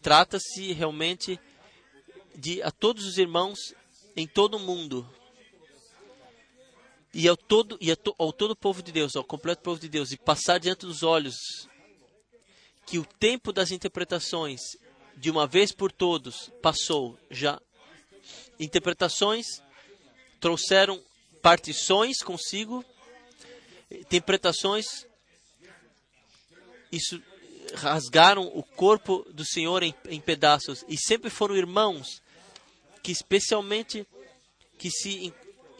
trata-se 0.00 0.72
realmente 0.72 1.38
de 2.34 2.62
a 2.62 2.70
todos 2.70 3.04
os 3.04 3.18
irmãos 3.18 3.74
em 4.16 4.26
todo 4.26 4.56
o 4.56 4.60
mundo 4.60 5.06
e 7.12 7.28
ao 7.28 7.36
todo 7.36 7.76
e 7.78 7.94
to, 7.94 8.14
ao 8.16 8.32
todo 8.32 8.52
o 8.52 8.56
povo 8.56 8.82
de 8.82 8.90
Deus, 8.90 9.14
ao 9.16 9.22
completo 9.22 9.60
povo 9.60 9.78
de 9.78 9.88
Deus, 9.90 10.12
e 10.12 10.16
passar 10.16 10.58
diante 10.58 10.86
dos 10.86 11.02
olhos 11.02 11.68
que 12.90 12.98
o 12.98 13.04
tempo 13.04 13.52
das 13.52 13.70
interpretações 13.70 14.58
de 15.16 15.30
uma 15.30 15.46
vez 15.46 15.70
por 15.70 15.92
todos 15.92 16.50
passou 16.60 17.16
já. 17.30 17.62
Interpretações 18.58 19.46
trouxeram 20.40 21.00
partições 21.40 22.16
consigo, 22.18 22.84
interpretações 23.88 25.06
isso 26.90 27.22
rasgaram 27.74 28.50
o 28.52 28.64
corpo 28.64 29.24
do 29.30 29.44
Senhor 29.44 29.84
em, 29.84 29.94
em 30.08 30.20
pedaços 30.20 30.84
e 30.88 30.96
sempre 30.98 31.30
foram 31.30 31.54
irmãos 31.54 32.20
que 33.04 33.12
especialmente 33.12 34.04
que 34.76 34.90
se 34.90 35.32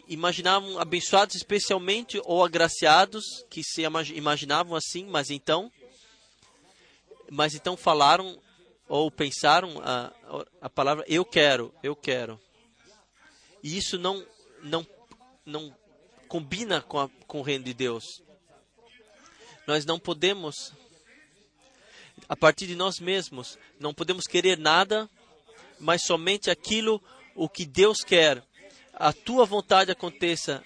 imaginavam 0.06 0.78
abençoados 0.78 1.34
especialmente 1.34 2.20
ou 2.24 2.44
agraciados 2.44 3.24
que 3.50 3.64
se 3.64 3.82
imaginavam 4.14 4.76
assim, 4.76 5.04
mas 5.06 5.28
então 5.28 5.72
mas 7.30 7.54
então 7.54 7.76
falaram 7.76 8.38
ou 8.88 9.10
pensaram 9.10 9.80
a, 9.82 10.12
a 10.60 10.68
palavra 10.68 11.04
eu 11.08 11.24
quero, 11.24 11.72
eu 11.82 11.94
quero. 11.96 12.40
E 13.62 13.76
isso 13.76 13.98
não 13.98 14.26
não 14.62 14.86
não 15.46 15.74
combina 16.28 16.82
com, 16.82 16.98
a, 16.98 17.08
com 17.26 17.40
o 17.40 17.42
reino 17.42 17.64
de 17.64 17.72
Deus. 17.72 18.04
Nós 19.66 19.86
não 19.86 19.98
podemos 19.98 20.72
a 22.28 22.36
partir 22.36 22.66
de 22.66 22.76
nós 22.76 23.00
mesmos, 23.00 23.58
não 23.78 23.94
podemos 23.94 24.26
querer 24.26 24.58
nada 24.58 25.08
mas 25.80 26.02
somente 26.02 26.50
aquilo 26.50 27.02
o 27.34 27.48
que 27.48 27.64
Deus 27.64 28.04
quer. 28.04 28.44
A 28.92 29.12
tua 29.12 29.46
vontade 29.46 29.90
aconteça 29.90 30.62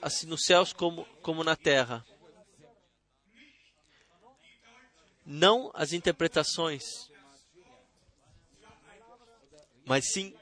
assim 0.00 0.26
nos 0.26 0.44
céus 0.44 0.72
como, 0.72 1.06
como 1.22 1.42
na 1.42 1.56
terra. 1.56 2.04
Não 5.24 5.70
as 5.74 5.92
interpretações, 5.92 6.82
mas 9.84 10.12
sim 10.12 10.34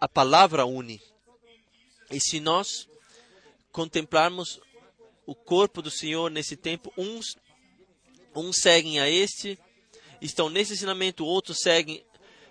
a 0.00 0.08
palavra 0.08 0.64
une. 0.64 1.00
E 2.10 2.20
se 2.20 2.40
nós 2.40 2.88
contemplarmos 3.70 4.60
o 5.26 5.34
corpo 5.34 5.80
do 5.80 5.90
Senhor 5.90 6.30
nesse 6.30 6.56
tempo, 6.56 6.92
uns, 6.96 7.36
uns 8.34 8.56
seguem 8.56 9.00
a 9.00 9.08
este, 9.08 9.58
estão 10.20 10.48
nesse 10.48 10.72
ensinamento, 10.72 11.24
outros 11.24 11.58
seguem 11.60 12.04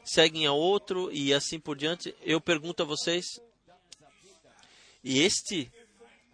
seguem 0.03 0.45
a 0.45 0.51
outro 0.51 1.11
e 1.11 1.33
assim 1.33 1.59
por 1.59 1.77
diante. 1.77 2.15
Eu 2.21 2.41
pergunto 2.41 2.83
a 2.83 2.85
vocês: 2.85 3.25
e 5.03 5.19
este 5.19 5.71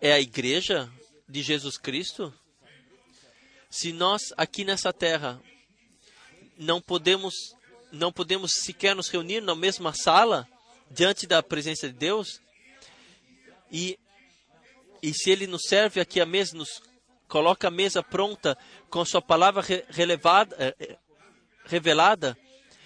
é 0.01 0.13
a 0.13 0.20
igreja 0.20 0.91
de 1.28 1.41
Jesus 1.41 1.78
Cristo? 1.78 2.34
Se 3.80 3.93
nós 3.93 4.34
aqui 4.36 4.65
nessa 4.65 4.91
terra 4.91 5.39
não 6.57 6.82
podemos 6.82 7.36
não 7.91 8.11
podemos 8.11 8.51
sequer 8.53 8.95
nos 8.95 9.07
reunir 9.07 9.39
na 9.39 9.53
mesma 9.53 9.93
sala 9.93 10.47
diante 10.89 11.28
da 11.28 11.43
presença 11.43 11.88
de 11.88 11.93
Deus 11.93 12.41
e 13.71 13.99
e 15.03 15.13
se 15.13 15.30
ele 15.30 15.45
nos 15.45 15.61
serve 15.67 16.01
aqui 16.01 16.19
a 16.19 16.25
mesa, 16.25 16.57
nos 16.57 16.82
coloca 17.28 17.67
a 17.67 17.71
mesa 17.71 18.01
pronta 18.01 18.57
com 18.89 19.01
a 19.01 19.05
sua 19.05 19.21
palavra 19.21 19.63
relevada, 19.89 20.55
eh, 20.57 20.75
eh, 20.80 20.97
revelada, 21.65 22.36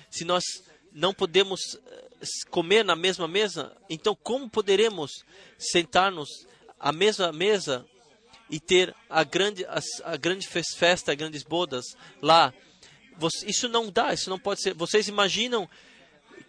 se 0.10 0.26
nós 0.26 0.44
não 0.92 1.14
podemos 1.14 1.62
eh, 1.86 2.10
comer 2.50 2.84
na 2.84 2.98
mesma 2.98 3.30
mesa, 3.30 3.74
então 3.90 4.14
como 4.14 4.50
poderemos 4.50 5.24
sentar-nos 5.58 6.46
à 6.78 6.92
mesma 6.92 7.32
mesa 7.32 7.88
e 8.52 8.60
ter 8.60 8.96
a 9.10 9.24
grande, 9.24 9.66
a, 9.66 9.80
a 10.04 10.18
grande 10.18 10.48
festa, 10.48 11.16
grandes 11.16 11.42
bodas 11.42 11.86
lá? 12.22 12.54
Isso 13.48 13.68
não 13.68 13.90
dá, 13.90 14.14
isso 14.14 14.30
não 14.30 14.38
pode 14.38 14.62
ser. 14.62 14.74
Vocês 14.76 15.08
imaginam 15.08 15.68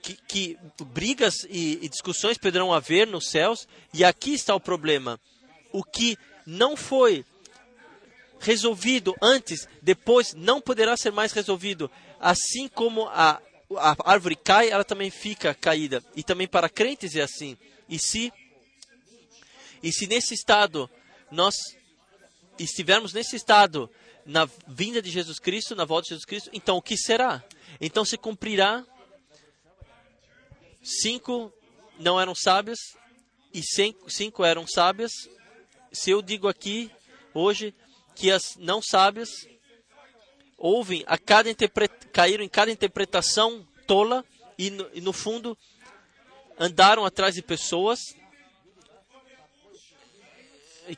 que, 0.02 0.18
que 0.28 0.58
brigas 0.86 1.44
e, 1.48 1.78
e 1.80 1.88
discussões 1.88 2.36
poderão 2.36 2.72
haver 2.72 3.06
nos 3.06 3.28
céus? 3.28 3.66
E 3.94 4.04
aqui 4.04 4.34
está 4.34 4.54
o 4.54 4.60
problema. 4.60 5.18
O 5.72 5.82
que 5.82 6.18
não 6.46 6.76
foi 6.76 7.24
resolvido 8.40 9.14
antes, 9.22 9.68
depois 9.80 10.34
não 10.34 10.60
poderá 10.60 10.96
ser 10.96 11.12
mais 11.12 11.32
resolvido. 11.32 11.90
Assim 12.18 12.68
como 12.68 13.06
a 13.08 13.40
a 13.76 13.96
árvore 14.04 14.36
cai, 14.36 14.70
ela 14.70 14.84
também 14.84 15.10
fica 15.10 15.54
caída. 15.54 16.02
E 16.16 16.22
também 16.22 16.46
para 16.46 16.68
crentes 16.68 17.14
é 17.14 17.22
assim. 17.22 17.56
E 17.88 17.98
se 17.98 18.32
e 19.82 19.92
se 19.92 20.06
nesse 20.06 20.34
estado 20.34 20.88
nós 21.30 21.54
estivermos 22.64 23.12
nesse 23.12 23.36
estado 23.36 23.90
na 24.24 24.48
vinda 24.66 25.02
de 25.02 25.10
Jesus 25.10 25.38
Cristo, 25.38 25.74
na 25.74 25.84
volta 25.84 26.04
de 26.04 26.08
Jesus 26.10 26.24
Cristo, 26.24 26.50
então 26.52 26.76
o 26.76 26.82
que 26.82 26.96
será? 26.96 27.42
Então 27.80 28.04
se 28.04 28.16
cumprirá 28.16 28.84
cinco 30.82 31.52
não 31.98 32.20
eram 32.20 32.34
sábias 32.34 32.78
e 33.52 33.62
cinco, 33.62 34.10
cinco 34.10 34.44
eram 34.44 34.66
sábias. 34.66 35.12
Se 35.92 36.10
eu 36.10 36.22
digo 36.22 36.48
aqui 36.48 36.90
hoje 37.34 37.74
que 38.14 38.30
as 38.30 38.56
não 38.56 38.80
sábias 38.82 39.30
ouvem 40.56 41.04
a 41.06 41.18
cada 41.18 41.50
caíram 42.12 42.44
em 42.44 42.48
cada 42.48 42.70
interpretação 42.70 43.66
tola 43.86 44.24
e 44.56 44.70
no, 44.70 44.90
e 44.94 45.00
no 45.00 45.12
fundo 45.12 45.56
andaram 46.58 47.04
atrás 47.04 47.34
de 47.34 47.42
pessoas 47.42 48.14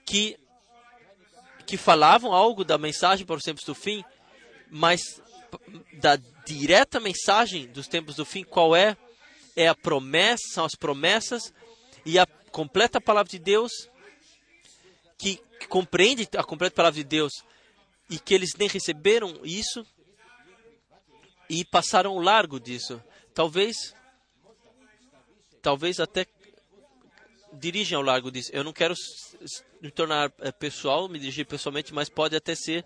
que 0.05 0.39
que 1.67 1.77
falavam 1.77 2.33
algo 2.33 2.65
da 2.65 2.77
mensagem 2.79 3.27
para 3.27 3.37
os 3.37 3.43
tempos 3.43 3.65
do 3.65 3.75
fim, 3.75 4.05
mas 4.71 5.23
da 5.95 6.17
direta 6.45 7.01
mensagem 7.01 7.67
dos 7.69 7.87
tempos 7.87 8.17
do 8.17 8.25
fim, 8.25 8.45
qual 8.45 8.75
é? 8.75 8.97
É 9.57 9.69
a 9.69 9.75
promessa, 9.75 10.43
são 10.53 10.65
as 10.65 10.75
promessas 10.75 11.53
e 12.05 12.19
a 12.19 12.27
completa 12.51 13.01
palavra 13.01 13.31
de 13.31 13.39
Deus 13.39 13.73
que, 15.17 15.37
que 15.59 15.67
compreende 15.69 16.29
a 16.37 16.43
completa 16.43 16.75
palavra 16.75 16.97
de 16.97 17.05
Deus 17.05 17.33
e 18.11 18.19
que 18.19 18.35
eles 18.35 18.55
nem 18.59 18.69
receberam 18.69 19.41
isso 19.43 19.87
e 21.49 21.65
passaram 21.65 22.19
largo 22.19 22.59
disso. 22.59 23.03
Talvez, 23.33 23.95
talvez 25.62 26.01
até 26.01 26.27
dirigem 27.59 27.97
ao 27.97 28.03
largo 28.03 28.31
disso. 28.31 28.51
Eu 28.53 28.65
não 28.65 28.73
quero 28.73 28.95
me 29.81 29.91
tornar 29.91 30.33
eh, 30.41 30.53
pessoal, 30.53 31.09
me 31.09 31.19
dirigir 31.19 31.47
pessoalmente, 31.47 31.93
mas 31.93 32.09
pode 32.09 32.37
até 32.37 32.55
ser 32.55 32.85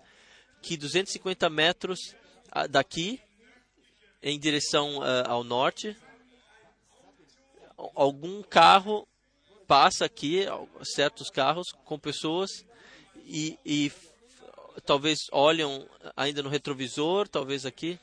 que 0.62 0.76
250 0.76 1.48
metros 1.48 2.14
ah, 2.50 2.66
daqui, 2.66 3.20
em 4.22 4.38
direção 4.38 4.98
uh, 4.98 5.28
ao 5.28 5.44
norte, 5.44 5.96
algum 7.94 8.42
carro 8.42 9.06
passa 9.66 10.04
aqui, 10.04 10.46
certos 10.82 11.30
carros 11.30 11.68
com 11.84 11.98
pessoas 11.98 12.50
e, 13.24 13.58
e 13.64 13.92
talvez 14.84 15.18
olham 15.30 15.88
ainda 16.16 16.42
no 16.42 16.48
retrovisor, 16.48 17.28
talvez 17.28 17.66
aqui, 17.66 17.98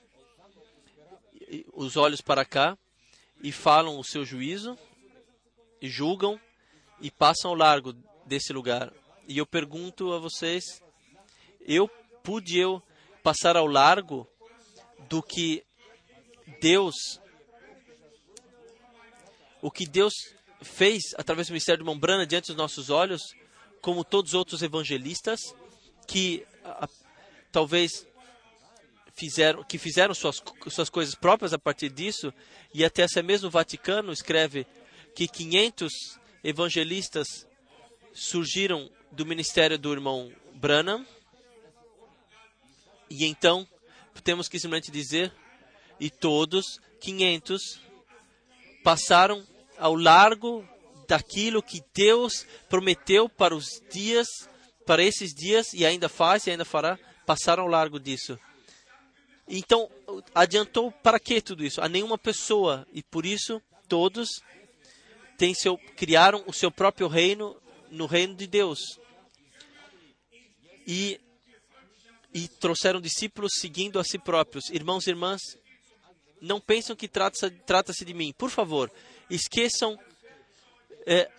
os 1.74 1.98
olhos 1.98 2.22
para 2.22 2.46
cá, 2.46 2.78
e 3.42 3.52
falam 3.52 4.00
o 4.00 4.04
seu 4.04 4.24
juízo, 4.24 4.78
e 5.82 5.90
julgam, 5.90 6.40
e 7.00 7.12
passam 7.12 7.52
ao 7.52 7.58
largo 7.58 7.94
desse 8.26 8.52
lugar. 8.54 8.92
E 9.28 9.38
eu 9.38 9.46
pergunto 9.46 10.14
a 10.14 10.20
vocês, 10.20 10.64
eu 11.62 11.88
pude 12.24 12.58
eu 12.58 12.82
passar 13.24 13.56
ao 13.58 13.66
largo 13.68 14.28
do 15.10 15.22
que 15.22 15.64
Deus 16.62 16.96
o 19.62 19.72
que 19.72 19.88
Deus 19.88 20.14
fez 20.62 21.02
através 21.18 21.48
do 21.48 21.52
ministério 21.52 21.80
de 21.80 21.86
Mombrana 21.86 22.26
diante 22.26 22.48
dos 22.48 22.56
nossos 22.56 22.90
olhos, 22.92 23.22
como 23.82 24.04
todos 24.04 24.32
os 24.32 24.36
outros 24.36 24.62
evangelistas 24.62 25.40
que 26.08 26.46
a- 26.64 26.88
talvez 27.52 28.06
fizeram 29.14 29.64
que 29.64 29.78
fizeram 29.78 30.14
suas 30.14 30.42
suas 30.70 30.90
coisas 30.90 31.16
próprias 31.16 31.54
a 31.54 31.58
partir 31.58 31.90
disso 31.90 32.34
e 32.74 32.84
até 32.84 33.04
esse 33.04 33.22
mesmo 33.24 33.50
Vaticano 33.50 34.12
escreve 34.12 34.68
que 35.16 35.28
500 35.28 35.92
evangelistas 36.46 37.48
surgiram 38.14 38.90
do 39.12 39.26
ministério 39.26 39.80
do 39.80 39.92
irmão 39.92 40.32
Branham 40.54 41.06
e 43.10 43.26
então 43.26 43.68
temos 44.24 44.48
que 44.48 44.60
simplesmente 44.60 44.92
dizer 44.92 45.34
e 46.00 46.10
todos 46.10 46.80
500 47.02 47.80
passaram 48.84 49.46
ao 49.78 49.96
largo 49.96 50.68
daquilo 51.08 51.62
que 51.62 51.84
Deus 51.94 52.46
prometeu 52.70 53.28
para 53.28 53.56
os 53.56 53.82
dias, 53.92 54.28
para 54.86 55.04
esses 55.04 55.34
dias 55.34 55.74
e 55.74 55.86
ainda 55.86 56.08
faz 56.08 56.46
e 56.46 56.52
ainda 56.52 56.64
fará, 56.64 56.98
passaram 57.26 57.64
ao 57.64 57.70
largo 57.70 58.00
disso. 58.00 58.40
Então, 59.48 59.90
adiantou 60.34 60.92
para 60.92 61.20
que 61.20 61.42
tudo 61.42 61.64
isso? 61.64 61.82
A 61.82 61.90
nenhuma 61.90 62.18
pessoa 62.18 62.88
e 62.94 63.04
por 63.04 63.26
isso 63.26 63.62
todos 63.88 64.42
têm 65.38 65.54
seu, 65.54 65.78
criaram 65.96 66.44
o 66.48 66.54
seu 66.54 66.72
próprio 66.72 67.08
reino 67.08 67.56
no 67.92 68.06
reino 68.06 68.36
de 68.36 68.48
Deus. 68.48 68.80
E 70.88 71.20
e 72.34 72.50
trouxeram 72.50 73.00
discípulos 73.00 73.54
seguindo 73.62 73.98
a 73.98 74.04
si 74.04 74.20
próprios. 74.20 74.70
Irmãos 74.70 75.08
e 75.08 75.10
irmãs, 75.10 75.40
não 76.42 76.60
pensam 76.60 76.94
que 76.94 77.08
trata-se 77.08 77.50
trata-se 77.50 78.04
de 78.04 78.14
mim. 78.14 78.34
Por 78.38 78.50
favor, 78.50 78.92
esqueçam 79.30 79.98
é, 81.08 81.30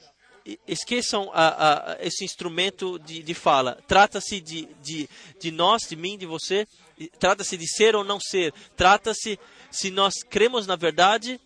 esqueçam 0.66 1.30
a- 1.34 1.92
a- 1.92 1.96
esse 2.00 2.24
instrumento 2.24 2.98
de, 3.00 3.22
de 3.22 3.34
fala. 3.34 3.82
Trata-se 3.86 4.40
de, 4.40 4.66
de, 4.82 5.08
de 5.38 5.50
nós, 5.50 5.82
de 5.88 5.96
mim, 5.96 6.16
de 6.16 6.24
você. 6.24 6.66
Trata-se 7.18 7.56
de 7.58 7.66
ser 7.68 7.94
ou 7.94 8.02
não 8.02 8.18
ser. 8.18 8.54
Trata-se 8.74 9.38
se 9.70 9.90
nós 9.90 10.14
cremos 10.30 10.66
na 10.66 10.76
verdade 10.76 11.38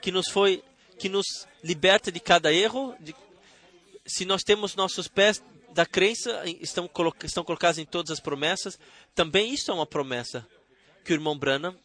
que 0.00 0.10
nos 0.10 0.28
foi 0.30 0.62
que 0.98 1.08
nos 1.10 1.26
liberta 1.62 2.10
de 2.10 2.20
cada 2.20 2.52
erro, 2.52 2.94
de, 3.00 3.14
se 4.06 4.24
nós 4.24 4.42
temos 4.42 4.74
nossos 4.74 5.08
pés 5.08 5.42
da 5.72 5.86
crença 5.86 6.42
estão, 6.60 6.90
estão 7.22 7.44
colocados 7.44 7.78
em 7.78 7.84
todas 7.84 8.10
as 8.10 8.20
promessas, 8.20 8.78
também 9.14 9.52
isso 9.52 9.70
é 9.70 9.74
uma 9.74 9.86
promessa 9.86 10.46
que 11.04 11.12
o 11.12 11.14
irmão 11.14 11.38
Branham, 11.38 11.76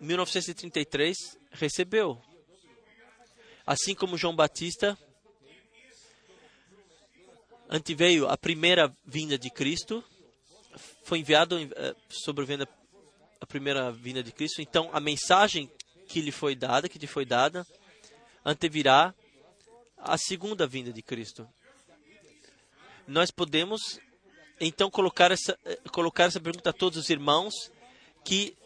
em 0.00 0.06
1933, 0.06 1.16
recebeu. 1.52 2.20
Assim 3.66 3.94
como 3.94 4.18
João 4.18 4.34
Batista 4.34 4.98
anteveio 7.68 8.28
a 8.28 8.36
primeira 8.36 8.92
vinda 9.06 9.38
de 9.38 9.50
Cristo, 9.50 10.04
foi 11.04 11.18
enviado 11.20 11.58
eh, 11.58 11.94
sobre 12.08 12.44
a 13.40 13.46
primeira 13.46 13.90
vinda 13.90 14.22
de 14.22 14.32
Cristo, 14.32 14.60
então 14.60 14.90
a 14.92 15.00
mensagem 15.00 15.70
que 16.08 16.20
lhe 16.20 16.32
foi 16.32 16.54
dada, 16.54 16.88
que 16.88 16.98
lhe 16.98 17.06
foi 17.06 17.24
dada, 17.24 17.66
antevirá 18.44 19.14
a 19.96 20.18
segunda 20.18 20.66
vinda 20.66 20.92
de 20.92 21.02
Cristo. 21.02 21.48
Nós 23.06 23.30
podemos 23.30 23.98
então 24.60 24.90
colocar 24.90 25.30
essa 25.30 25.58
eh, 25.64 25.80
colocar 25.90 26.24
essa 26.24 26.40
pergunta 26.40 26.70
a 26.70 26.72
todos 26.72 26.98
os 26.98 27.10
irmãos 27.10 27.52
que 28.24 28.56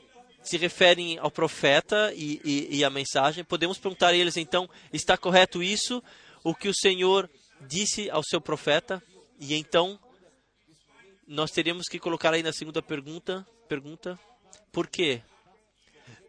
se 0.43 0.57
referem 0.57 1.19
ao 1.19 1.31
profeta 1.31 2.13
e, 2.15 2.41
e, 2.45 2.79
e 2.79 2.85
à 2.85 2.91
mensagem. 2.91 3.45
Podemos 3.45 3.79
perguntar 3.79 4.09
a 4.09 4.17
eles 4.17 4.37
então: 4.37 4.69
está 4.93 5.17
correto 5.17 5.63
isso? 5.63 6.03
O 6.45 6.55
que 6.55 6.69
o 6.69 6.75
Senhor 6.75 7.29
disse 7.67 8.11
ao 8.11 8.23
seu 8.23 8.41
profeta? 8.41 9.03
E 9.41 9.55
então 9.55 9.99
nós 11.27 11.51
teríamos 11.51 11.87
que 11.89 11.99
colocar 11.99 12.33
aí 12.33 12.43
na 12.43 12.53
segunda 12.53 12.81
pergunta, 12.81 13.47
pergunta, 13.69 14.19
por 14.73 14.87
quê? 14.87 15.23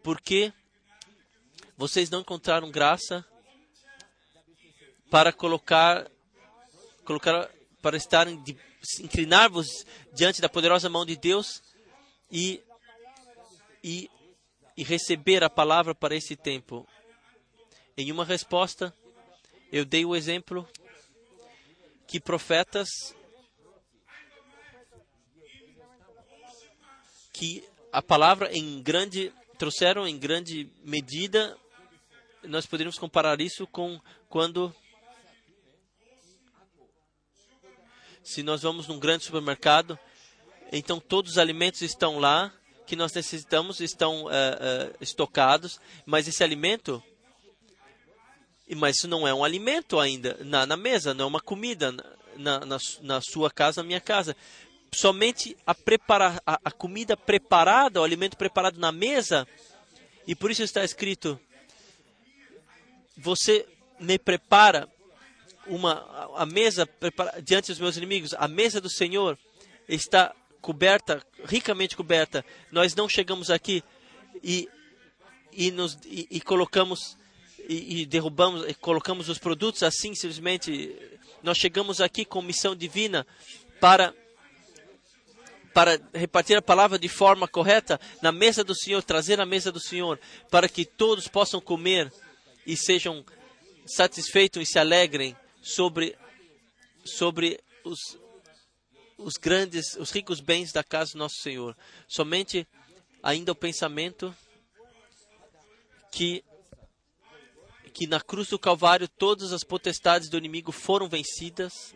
Porque 0.02 0.52
vocês 1.76 2.10
não 2.10 2.20
encontraram 2.20 2.70
graça 2.70 3.24
para 5.10 5.32
colocar 5.32 6.08
colocar 7.04 7.50
para 7.82 7.96
estarem 7.96 8.42
inclinar-vos 9.00 9.84
diante 10.12 10.40
da 10.40 10.48
poderosa 10.48 10.88
mão 10.88 11.04
de 11.04 11.16
Deus 11.16 11.62
e 12.30 12.62
e, 13.82 14.10
e 14.76 14.84
receber 14.84 15.42
a 15.42 15.48
palavra 15.48 15.94
para 15.94 16.14
esse 16.14 16.36
tempo. 16.36 16.86
Em 17.96 18.12
uma 18.12 18.24
resposta, 18.26 18.94
eu 19.72 19.84
dei 19.84 20.04
o 20.04 20.14
exemplo 20.14 20.68
que 22.06 22.20
profetas 22.20 22.88
que 27.32 27.64
a 27.92 28.02
palavra 28.02 28.52
em 28.52 28.82
grande 28.82 29.32
trouxeram 29.58 30.06
em 30.06 30.18
grande 30.18 30.70
medida 30.84 31.56
nós 32.42 32.66
poderíamos 32.66 32.98
comparar 32.98 33.40
isso 33.40 33.66
com 33.66 34.00
quando 34.28 34.74
se 38.22 38.42
nós 38.42 38.62
vamos 38.62 38.86
num 38.86 38.98
grande 38.98 39.24
supermercado 39.24 39.98
então 40.72 41.00
todos 41.00 41.32
os 41.32 41.38
alimentos 41.38 41.82
estão 41.82 42.18
lá 42.18 42.52
que 42.86 42.96
nós 42.96 43.12
necessitamos 43.12 43.80
estão 43.80 44.30
eh, 44.30 44.58
eh, 44.60 44.96
estocados 45.00 45.80
mas 46.04 46.26
esse 46.28 46.42
alimento 46.42 47.02
mas 48.76 48.96
isso 48.96 49.08
não 49.08 49.26
é 49.26 49.34
um 49.34 49.44
alimento 49.44 49.98
ainda 49.98 50.36
na, 50.44 50.64
na 50.66 50.76
mesa 50.76 51.14
não 51.14 51.24
é 51.24 51.28
uma 51.28 51.40
comida 51.40 51.94
na, 52.36 52.60
na, 52.60 52.78
na 53.02 53.20
sua 53.20 53.50
casa 53.50 53.82
na 53.82 53.86
minha 53.86 54.00
casa. 54.00 54.36
Somente 54.92 55.56
a, 55.66 55.74
preparar, 55.74 56.42
a, 56.44 56.60
a 56.64 56.70
comida 56.70 57.16
preparada, 57.16 58.00
o 58.00 58.04
alimento 58.04 58.36
preparado 58.36 58.78
na 58.78 58.90
mesa, 58.90 59.46
e 60.26 60.34
por 60.34 60.50
isso 60.50 60.62
está 60.62 60.84
escrito: 60.84 61.38
Você 63.16 63.66
me 64.00 64.18
prepara 64.18 64.88
uma 65.70 66.30
a 66.36 66.44
mesa 66.44 66.88
diante 67.42 67.68
dos 67.68 67.78
meus 67.78 67.96
inimigos. 67.96 68.34
A 68.34 68.48
mesa 68.48 68.80
do 68.80 68.90
Senhor 68.90 69.38
está 69.88 70.34
coberta, 70.60 71.24
ricamente 71.44 71.96
coberta. 71.96 72.44
Nós 72.70 72.94
não 72.94 73.08
chegamos 73.08 73.50
aqui 73.50 73.82
e 74.42 74.68
e 75.52 75.70
nos 75.70 75.98
e, 76.04 76.26
e 76.30 76.40
colocamos 76.40 77.16
e, 77.68 78.02
e 78.02 78.06
derrubamos, 78.06 78.68
e 78.68 78.74
colocamos 78.74 79.28
os 79.28 79.38
produtos 79.38 79.82
assim 79.82 80.14
simplesmente. 80.14 80.94
Nós 81.42 81.56
chegamos 81.56 82.00
aqui 82.00 82.24
com 82.24 82.42
missão 82.42 82.74
divina 82.74 83.26
para 83.80 84.14
para 85.72 86.00
repartir 86.12 86.56
a 86.56 86.62
palavra 86.62 86.98
de 86.98 87.08
forma 87.08 87.46
correta 87.46 88.00
na 88.20 88.32
mesa 88.32 88.64
do 88.64 88.74
Senhor, 88.74 89.02
trazer 89.04 89.40
a 89.40 89.46
mesa 89.46 89.70
do 89.70 89.78
Senhor, 89.78 90.18
para 90.50 90.68
que 90.68 90.84
todos 90.84 91.28
possam 91.28 91.60
comer 91.60 92.12
e 92.66 92.76
sejam 92.76 93.24
satisfeitos 93.86 94.62
e 94.62 94.66
se 94.66 94.78
alegrem 94.80 95.36
sobre 95.60 96.16
sobre 97.04 97.60
os 97.84 98.18
os 99.20 99.34
grandes, 99.34 99.96
os 99.96 100.10
ricos 100.10 100.40
bens 100.40 100.72
da 100.72 100.82
casa 100.82 101.12
do 101.12 101.18
nosso 101.18 101.36
Senhor. 101.36 101.76
Somente 102.08 102.66
ainda 103.22 103.52
o 103.52 103.54
pensamento 103.54 104.34
que 106.10 106.44
que 107.92 108.06
na 108.06 108.20
cruz 108.20 108.48
do 108.48 108.58
Calvário 108.58 109.08
todas 109.08 109.52
as 109.52 109.64
potestades 109.64 110.28
do 110.28 110.38
inimigo 110.38 110.72
foram 110.72 111.08
vencidas, 111.08 111.94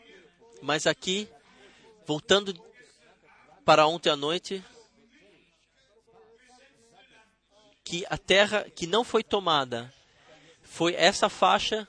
mas 0.61 0.87
aqui 0.87 1.29
voltando 2.05 2.55
para 3.65 3.87
ontem 3.87 4.11
à 4.11 4.17
noite 4.17 4.63
que 7.85 8.05
a 8.11 8.19
terra 8.19 8.69
que 8.69 8.87
não 8.87 9.05
foi 9.05 9.23
tomada 9.23 9.93
foi 10.63 10.95
essa 10.95 11.29
faixa 11.29 11.89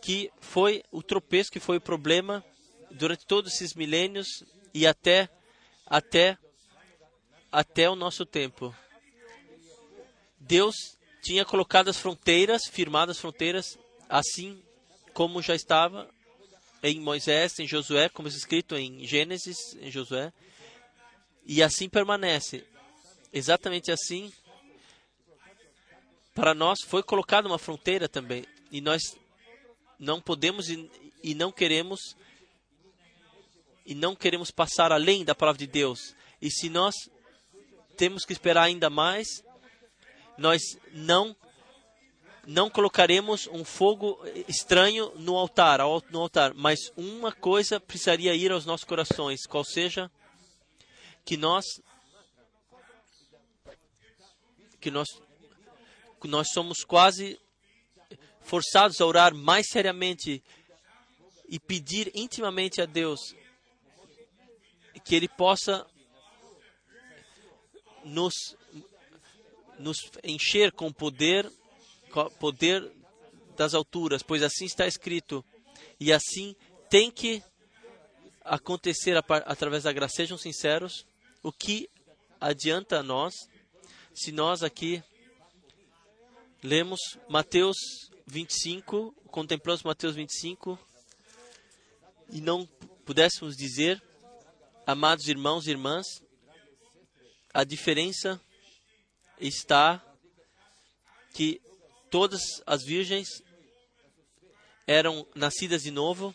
que 0.00 0.30
foi 0.40 0.82
o 0.90 1.02
tropeço, 1.02 1.50
que 1.50 1.60
foi 1.60 1.76
o 1.76 1.80
problema 1.80 2.44
durante 2.90 3.26
todos 3.26 3.52
esses 3.54 3.74
milênios 3.74 4.44
e 4.72 4.86
até 4.86 5.28
até 5.86 6.38
até 7.50 7.88
o 7.88 7.96
nosso 7.96 8.26
tempo. 8.26 8.74
Deus 10.38 10.74
tinha 11.22 11.44
colocado 11.44 11.88
as 11.88 11.98
fronteiras, 11.98 12.62
firmado 12.70 13.10
as 13.10 13.18
fronteiras, 13.18 13.78
assim 14.08 14.62
como 15.12 15.42
já 15.42 15.54
estava 15.54 16.08
em 16.82 17.00
Moisés, 17.00 17.58
em 17.58 17.66
Josué, 17.66 18.08
como 18.08 18.28
está 18.28 18.38
escrito 18.38 18.76
em 18.76 19.04
Gênesis, 19.04 19.56
em 19.80 19.90
Josué. 19.90 20.32
E 21.44 21.62
assim 21.62 21.88
permanece. 21.88 22.64
Exatamente 23.32 23.90
assim. 23.90 24.32
Para 26.34 26.54
nós 26.54 26.78
foi 26.86 27.02
colocada 27.02 27.48
uma 27.48 27.58
fronteira 27.58 28.08
também. 28.08 28.44
E 28.70 28.80
nós 28.80 29.02
não 29.98 30.20
podemos 30.20 30.68
e, 30.68 30.90
e 31.22 31.34
não 31.34 31.50
queremos 31.50 32.16
e 33.84 33.94
não 33.94 34.14
queremos 34.14 34.50
passar 34.50 34.92
além 34.92 35.24
da 35.24 35.34
palavra 35.34 35.58
de 35.58 35.66
Deus. 35.66 36.14
E 36.42 36.50
se 36.50 36.68
nós 36.68 36.94
temos 37.96 38.24
que 38.24 38.34
esperar 38.34 38.64
ainda 38.64 38.90
mais, 38.90 39.42
nós 40.36 40.60
não 40.92 41.34
não 42.46 42.70
colocaremos 42.70 43.46
um 43.48 43.62
fogo 43.62 44.18
estranho 44.48 45.12
no 45.16 45.36
altar, 45.36 45.80
no 46.10 46.20
altar, 46.20 46.54
mas 46.54 46.90
uma 46.96 47.30
coisa 47.30 47.78
precisaria 47.78 48.34
ir 48.34 48.50
aos 48.50 48.64
nossos 48.64 48.86
corações, 48.86 49.46
qual 49.46 49.62
seja 49.64 50.10
que 51.26 51.36
nós 51.36 51.64
que 54.80 54.90
nós 54.90 55.08
que 56.20 56.28
nós 56.28 56.48
somos 56.50 56.84
quase 56.84 57.38
forçados 58.48 59.00
a 59.00 59.06
orar 59.06 59.34
mais 59.34 59.66
seriamente 59.68 60.42
e 61.48 61.60
pedir 61.60 62.10
intimamente 62.14 62.80
a 62.80 62.86
Deus 62.86 63.20
que 65.04 65.14
Ele 65.14 65.28
possa 65.28 65.86
nos, 68.04 68.34
nos 69.78 70.10
encher 70.22 70.70
com 70.72 70.92
poder, 70.92 71.50
com 72.10 72.28
poder 72.32 72.92
das 73.56 73.72
alturas, 73.72 74.22
pois 74.22 74.42
assim 74.42 74.66
está 74.66 74.86
escrito. 74.86 75.44
E 75.98 76.12
assim 76.12 76.54
tem 76.90 77.10
que 77.10 77.42
acontecer 78.44 79.16
através 79.46 79.84
da 79.84 79.92
graça. 79.92 80.16
Sejam 80.16 80.36
sinceros, 80.36 81.06
o 81.42 81.50
que 81.50 81.88
adianta 82.40 82.98
a 82.98 83.02
nós 83.02 83.34
se 84.14 84.30
nós 84.30 84.62
aqui 84.62 85.02
lemos 86.62 86.98
Mateus 87.28 88.07
25, 88.28 89.12
contemplamos 89.30 89.82
Mateus 89.82 90.14
25 90.14 90.78
e 92.30 92.42
não 92.42 92.66
pudéssemos 93.04 93.56
dizer, 93.56 94.02
amados 94.86 95.28
irmãos 95.28 95.66
e 95.66 95.70
irmãs, 95.70 96.22
a 97.54 97.64
diferença 97.64 98.38
está 99.40 100.04
que 101.32 101.60
todas 102.10 102.42
as 102.66 102.82
virgens 102.82 103.42
eram 104.86 105.26
nascidas 105.34 105.82
de 105.82 105.90
novo, 105.90 106.34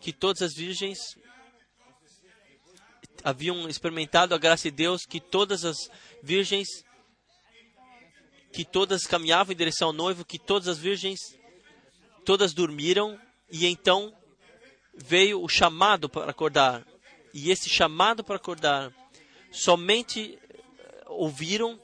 que 0.00 0.12
todas 0.12 0.42
as 0.42 0.54
virgens 0.54 0.98
haviam 3.24 3.66
experimentado 3.66 4.34
a 4.34 4.38
graça 4.38 4.64
de 4.64 4.76
Deus, 4.76 5.06
que 5.06 5.20
todas 5.20 5.64
as 5.64 5.76
virgens 6.22 6.68
que 8.52 8.64
todas 8.64 9.06
caminhavam 9.06 9.52
em 9.52 9.56
direção 9.56 9.88
ao 9.88 9.92
noivo, 9.92 10.24
que 10.24 10.38
todas 10.38 10.68
as 10.68 10.78
virgens 10.78 11.18
todas 12.24 12.52
dormiram 12.52 13.18
e 13.50 13.66
então 13.66 14.14
veio 14.94 15.42
o 15.42 15.48
chamado 15.48 16.08
para 16.08 16.30
acordar. 16.30 16.86
E 17.32 17.50
esse 17.50 17.68
chamado 17.68 18.22
para 18.22 18.36
acordar 18.36 18.92
somente 19.50 20.38
eh, 20.48 21.04
ouviram 21.06 21.80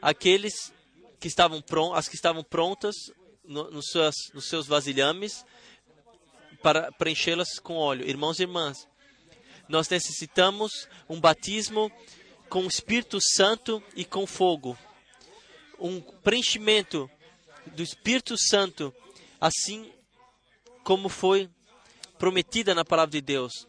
aqueles 0.00 0.72
que 1.18 1.28
estavam 1.28 1.62
prontos, 1.62 1.98
as 1.98 2.08
que 2.08 2.14
estavam 2.14 2.44
prontas 2.44 2.94
no, 3.44 3.70
nos, 3.70 3.86
seus, 3.90 4.14
nos 4.34 4.48
seus 4.48 4.66
vasilhames 4.66 5.44
para 6.62 6.92
preenchê-las 6.92 7.58
com 7.58 7.76
óleo. 7.76 8.06
Irmãos 8.06 8.38
e 8.38 8.42
irmãs, 8.42 8.86
nós 9.68 9.88
necessitamos 9.88 10.88
um 11.08 11.18
batismo 11.18 11.90
com 12.48 12.64
o 12.64 12.68
Espírito 12.68 13.18
Santo 13.20 13.82
e 13.96 14.04
com 14.04 14.26
fogo. 14.26 14.76
Um 15.82 16.00
preenchimento 16.00 17.10
do 17.66 17.82
Espírito 17.82 18.36
Santo, 18.38 18.94
assim 19.40 19.92
como 20.84 21.08
foi 21.08 21.50
prometida 22.18 22.74
na 22.74 22.84
palavra 22.84 23.10
de 23.10 23.20
Deus. 23.20 23.66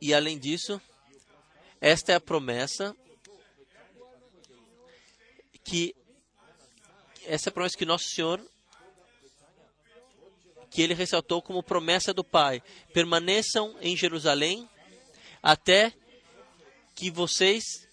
E 0.00 0.14
além 0.14 0.38
disso, 0.38 0.80
esta 1.80 2.12
é 2.12 2.14
a 2.14 2.20
promessa 2.20 2.96
que 5.62 5.94
essa 7.26 7.48
é 7.48 7.50
a 7.50 7.52
promessa 7.52 7.76
que 7.76 7.84
nosso 7.84 8.08
Senhor 8.08 8.44
que 10.72 10.80
ele 10.80 10.94
ressaltou 10.94 11.42
como 11.42 11.62
promessa 11.62 12.14
do 12.14 12.24
Pai. 12.24 12.62
Permaneçam 12.94 13.76
em 13.80 13.94
Jerusalém 13.94 14.68
até 15.42 15.92
que 16.94 17.10
vocês 17.10 17.86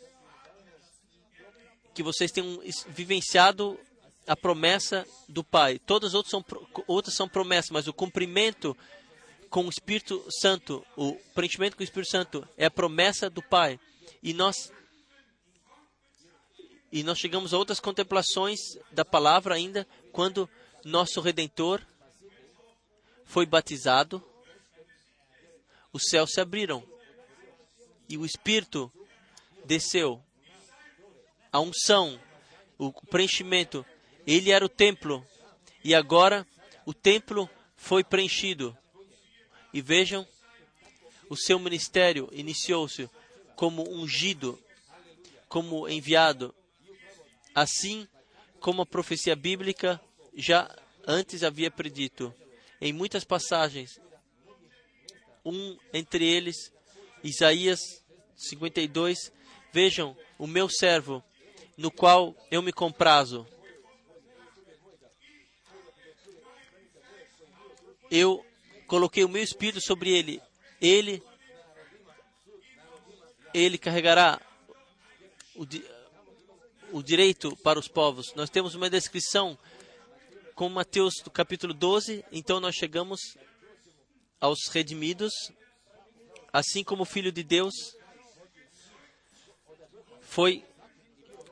que 1.99 2.03
vocês 2.03 2.31
tenham 2.31 2.61
vivenciado 2.87 3.77
a 4.25 4.33
promessa 4.33 5.05
do 5.27 5.43
Pai. 5.43 5.79
Todas 5.79 6.11
as 6.11 6.13
outras 6.13 6.31
são, 6.31 6.45
outras 6.87 7.13
são 7.13 7.27
promessas, 7.27 7.71
mas 7.71 7.89
o 7.89 7.93
cumprimento 7.93 8.73
com 9.49 9.65
o 9.65 9.69
Espírito 9.69 10.25
Santo, 10.39 10.81
o 10.95 11.15
preenchimento 11.35 11.75
com 11.75 11.81
o 11.81 11.83
Espírito 11.83 12.09
Santo 12.09 12.47
é 12.55 12.67
a 12.67 12.71
promessa 12.71 13.29
do 13.29 13.43
Pai. 13.43 13.77
E 14.23 14.33
nós 14.33 14.71
e 16.89 17.03
nós 17.03 17.19
chegamos 17.19 17.53
a 17.53 17.57
outras 17.57 17.81
contemplações 17.81 18.59
da 18.93 19.03
palavra 19.03 19.55
ainda 19.55 19.85
quando 20.13 20.49
nosso 20.85 21.19
redentor 21.19 21.85
foi 23.25 23.45
batizado, 23.45 24.23
os 25.91 26.03
céus 26.09 26.29
se 26.31 26.39
abriram 26.39 26.81
e 28.07 28.17
o 28.17 28.25
Espírito 28.25 28.89
desceu. 29.65 30.23
A 31.51 31.59
unção, 31.59 32.19
o 32.77 32.91
preenchimento, 32.91 33.85
ele 34.25 34.51
era 34.51 34.63
o 34.63 34.69
templo 34.69 35.25
e 35.83 35.95
agora 35.95 36.45
o 36.85 36.93
templo 36.93 37.49
foi 37.75 38.03
preenchido. 38.03 38.77
E 39.73 39.81
vejam, 39.81 40.27
o 41.29 41.35
seu 41.35 41.59
ministério 41.59 42.29
iniciou-se 42.31 43.09
como 43.55 43.87
ungido, 43.89 44.59
como 45.47 45.87
enviado, 45.89 46.53
assim 47.53 48.07
como 48.59 48.81
a 48.81 48.85
profecia 48.85 49.35
bíblica 49.35 49.99
já 50.35 50.69
antes 51.05 51.43
havia 51.43 51.71
predito. 51.71 52.33
Em 52.79 52.93
muitas 52.93 53.23
passagens, 53.23 53.99
um 55.43 55.77
entre 55.93 56.25
eles, 56.25 56.71
Isaías 57.23 57.79
52, 58.35 59.31
vejam, 59.73 60.15
o 60.37 60.47
meu 60.47 60.69
servo, 60.69 61.23
no 61.79 61.89
qual 61.89 62.35
eu 62.51 62.61
me 62.61 62.73
comprazo. 62.73 63.47
Eu 68.11 68.45
coloquei 68.85 69.23
o 69.23 69.29
meu 69.29 69.41
espírito 69.41 69.79
sobre 69.79 70.11
ele. 70.11 70.41
Ele 70.81 71.23
ele 73.53 73.77
carregará 73.77 74.39
o, 75.55 75.65
di- 75.65 75.83
o 76.91 77.01
direito 77.01 77.55
para 77.57 77.79
os 77.79 77.87
povos. 77.87 78.33
Nós 78.35 78.49
temos 78.49 78.75
uma 78.75 78.89
descrição 78.89 79.57
com 80.53 80.67
Mateus 80.69 81.15
do 81.23 81.31
capítulo 81.31 81.73
12, 81.73 82.23
então 82.31 82.59
nós 82.59 82.75
chegamos 82.75 83.19
aos 84.39 84.67
redimidos, 84.67 85.33
assim 86.53 86.83
como 86.83 87.03
o 87.03 87.05
Filho 87.05 87.31
de 87.31 87.41
Deus 87.41 87.73
foi 90.21 90.63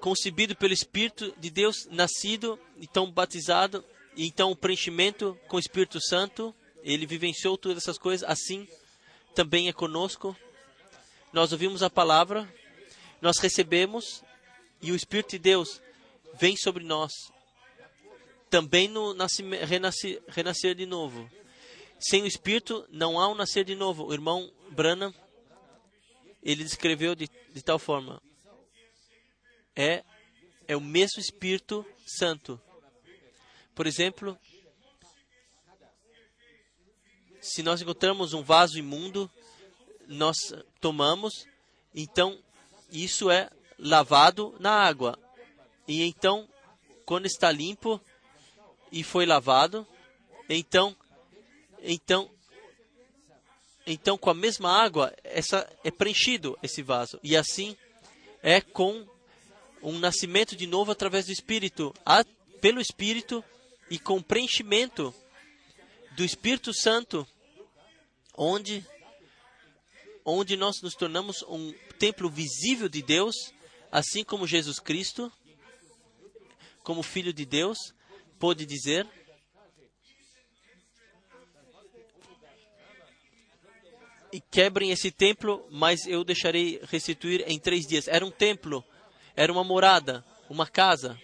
concebido 0.08 0.56
pelo 0.56 0.72
Espírito 0.72 1.34
de 1.38 1.50
Deus, 1.50 1.86
nascido, 1.92 2.58
então 2.80 3.12
batizado, 3.12 3.84
e 4.16 4.26
então 4.26 4.52
o 4.52 4.56
preenchimento 4.56 5.38
com 5.50 5.58
o 5.58 5.60
Espírito 5.60 6.00
Santo, 6.00 6.56
ele 6.82 7.06
vivenciou 7.06 7.58
todas 7.58 7.84
essas 7.84 7.98
coisas, 7.98 8.28
assim 8.30 8.66
também 9.36 9.68
é 9.68 9.74
conosco. 9.74 10.34
Nós 11.34 11.52
ouvimos 11.52 11.84
a 11.84 11.90
palavra, 11.90 12.48
nós 13.22 13.38
recebemos, 13.40 14.24
e 14.82 14.94
o 14.94 14.96
Espírito 14.96 15.32
de 15.32 15.40
Deus 15.40 15.82
vem 16.40 16.56
sobre 16.56 16.86
nós, 16.86 17.12
também 18.50 18.88
no 18.88 19.14
renascer, 19.66 20.24
renascer 20.30 20.74
de 20.74 20.86
novo. 20.86 21.30
Sem 22.00 22.24
o 22.24 22.28
Espírito 22.28 22.88
não 22.90 23.20
há 23.20 23.28
um 23.28 23.36
nascer 23.36 23.66
de 23.66 23.76
novo. 23.76 24.06
O 24.06 24.14
irmão 24.14 24.50
Branham, 24.70 25.14
ele 26.42 26.64
descreveu 26.64 27.14
de, 27.14 27.30
de 27.54 27.62
tal 27.62 27.78
forma: 27.78 28.22
é, 29.78 30.04
é 30.68 30.76
o 30.76 30.82
mesmo 30.82 31.22
Espírito 31.22 31.86
Santo. 32.06 32.60
Por 33.76 33.86
exemplo, 33.86 34.38
se 37.40 37.62
nós 37.62 37.80
encontramos 37.80 38.34
um 38.34 38.42
vaso 38.42 38.80
imundo, 38.80 39.30
nós 40.08 40.36
tomamos, 40.82 41.46
então 41.94 42.38
isso 42.92 43.30
é 43.30 43.50
lavado 43.78 44.56
na 44.60 44.72
água. 44.72 45.18
E 45.88 46.02
então, 46.02 46.50
quando 47.06 47.28
está 47.28 47.52
limpo 47.52 48.02
e 48.92 49.04
foi 49.04 49.26
lavado, 49.26 49.86
então, 50.50 50.96
então 51.84 52.32
então 53.86 54.18
com 54.18 54.30
a 54.30 54.34
mesma 54.34 54.70
água 54.70 55.14
essa 55.24 55.70
é 55.82 55.90
preenchido 55.90 56.60
esse 56.62 56.82
vaso 56.82 57.18
e 57.24 57.38
assim 57.38 57.78
é 58.44 58.60
com 58.60 59.08
um 59.82 59.98
nascimento 60.00 60.56
de 60.56 60.68
novo 60.68 60.92
através 60.92 61.26
do 61.26 61.32
Espírito, 61.32 61.94
a, 62.06 62.24
pelo 62.62 62.82
Espírito 62.82 63.44
e 63.90 63.98
com 64.00 64.22
preenchimento 64.22 65.14
do 66.12 66.24
Espírito 66.24 66.74
Santo, 66.74 67.28
onde 68.36 68.86
onde 70.30 70.58
nós 70.58 70.82
nos 70.82 70.94
tornamos 70.94 71.42
um 71.44 71.74
templo 71.98 72.30
visível 72.30 72.90
de 72.90 73.02
Deus, 73.02 73.34
assim 73.90 74.26
como 74.26 74.46
Jesus 74.46 74.78
Cristo, 74.78 75.32
como 76.84 77.02
Filho 77.02 77.32
de 77.32 77.46
Deus, 77.46 77.78
pôde 78.38 78.66
dizer. 78.66 79.08
E 84.34 84.42
quebrem 84.42 84.92
esse 84.92 85.10
templo, 85.12 85.66
mas 85.72 86.06
eu 86.06 86.26
deixarei 86.26 86.82
restituir 86.84 87.46
em 87.48 87.58
três 87.58 87.86
dias. 87.86 88.10
Era 88.10 88.26
um 88.26 88.32
templo, 88.32 88.84
era 89.38 89.52
uma 89.52 89.64
morada, 89.64 90.26
uma 90.50 90.68
casa, 90.68 91.18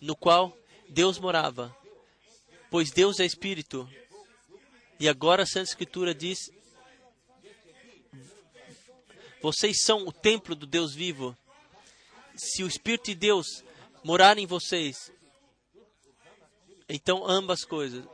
no 0.00 0.16
qual 0.16 0.56
Deus 0.88 1.18
morava. 1.18 1.76
Pois 2.70 2.90
Deus 2.90 3.20
é 3.20 3.26
Espírito. 3.26 3.86
E 4.98 5.08
agora 5.08 5.42
a 5.42 5.46
Santa 5.46 5.68
Escritura 5.68 6.14
diz: 6.14 6.38
vocês 9.42 9.82
são 9.82 10.06
o 10.06 10.12
templo 10.12 10.54
do 10.54 10.66
Deus 10.68 10.94
vivo. 10.94 11.36
Se 12.36 12.62
o 12.62 12.68
Espírito 12.68 13.06
de 13.06 13.16
Deus 13.16 13.64
morar 14.04 14.38
em 14.38 14.46
vocês, 14.46 15.12
então 16.88 17.28
ambas 17.28 17.64
coisas, 17.64 18.04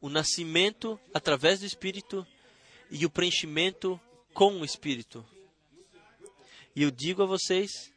o 0.00 0.08
nascimento 0.08 0.98
através 1.14 1.60
do 1.60 1.66
Espírito 1.66 2.26
e 2.90 3.06
o 3.06 3.10
preenchimento 3.10 4.00
com 4.34 4.60
o 4.60 4.64
Espírito. 4.64 5.24
E 6.74 6.82
eu 6.82 6.90
digo 6.90 7.22
a 7.22 7.26
vocês, 7.26 7.93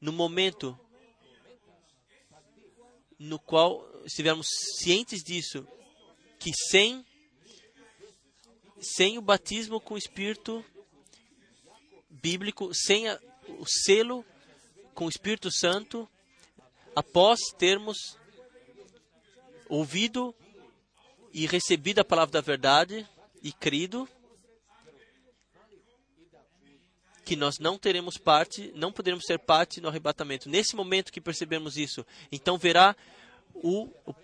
no 0.00 0.12
momento 0.12 0.78
no 3.18 3.38
qual 3.38 3.84
estivermos 4.04 4.46
cientes 4.78 5.22
disso, 5.22 5.66
que 6.38 6.52
sem 6.70 7.04
sem 8.78 9.16
o 9.16 9.22
batismo 9.22 9.80
com 9.80 9.94
o 9.94 9.98
Espírito 9.98 10.64
bíblico 12.10 12.70
sem 12.74 13.08
a, 13.08 13.18
o 13.58 13.64
selo 13.66 14.24
com 14.94 15.06
o 15.06 15.08
Espírito 15.08 15.50
Santo, 15.50 16.08
após 16.94 17.38
termos 17.58 17.96
ouvido 19.68 20.34
e 21.32 21.46
recebido 21.46 22.00
a 22.00 22.04
palavra 22.04 22.32
da 22.32 22.40
verdade 22.40 23.06
e 23.42 23.52
crido, 23.52 24.08
que 27.26 27.34
nós 27.34 27.58
não 27.58 27.76
teremos 27.76 28.16
parte, 28.16 28.72
não 28.76 28.92
poderemos 28.92 29.24
ser 29.24 29.36
parte 29.40 29.80
no 29.80 29.88
arrebatamento. 29.88 30.48
Nesse 30.48 30.76
momento 30.76 31.12
que 31.12 31.20
percebemos 31.20 31.76
isso, 31.76 32.06
então 32.30 32.56
verá 32.56 32.94
o, 33.52 33.90
o 34.06 34.14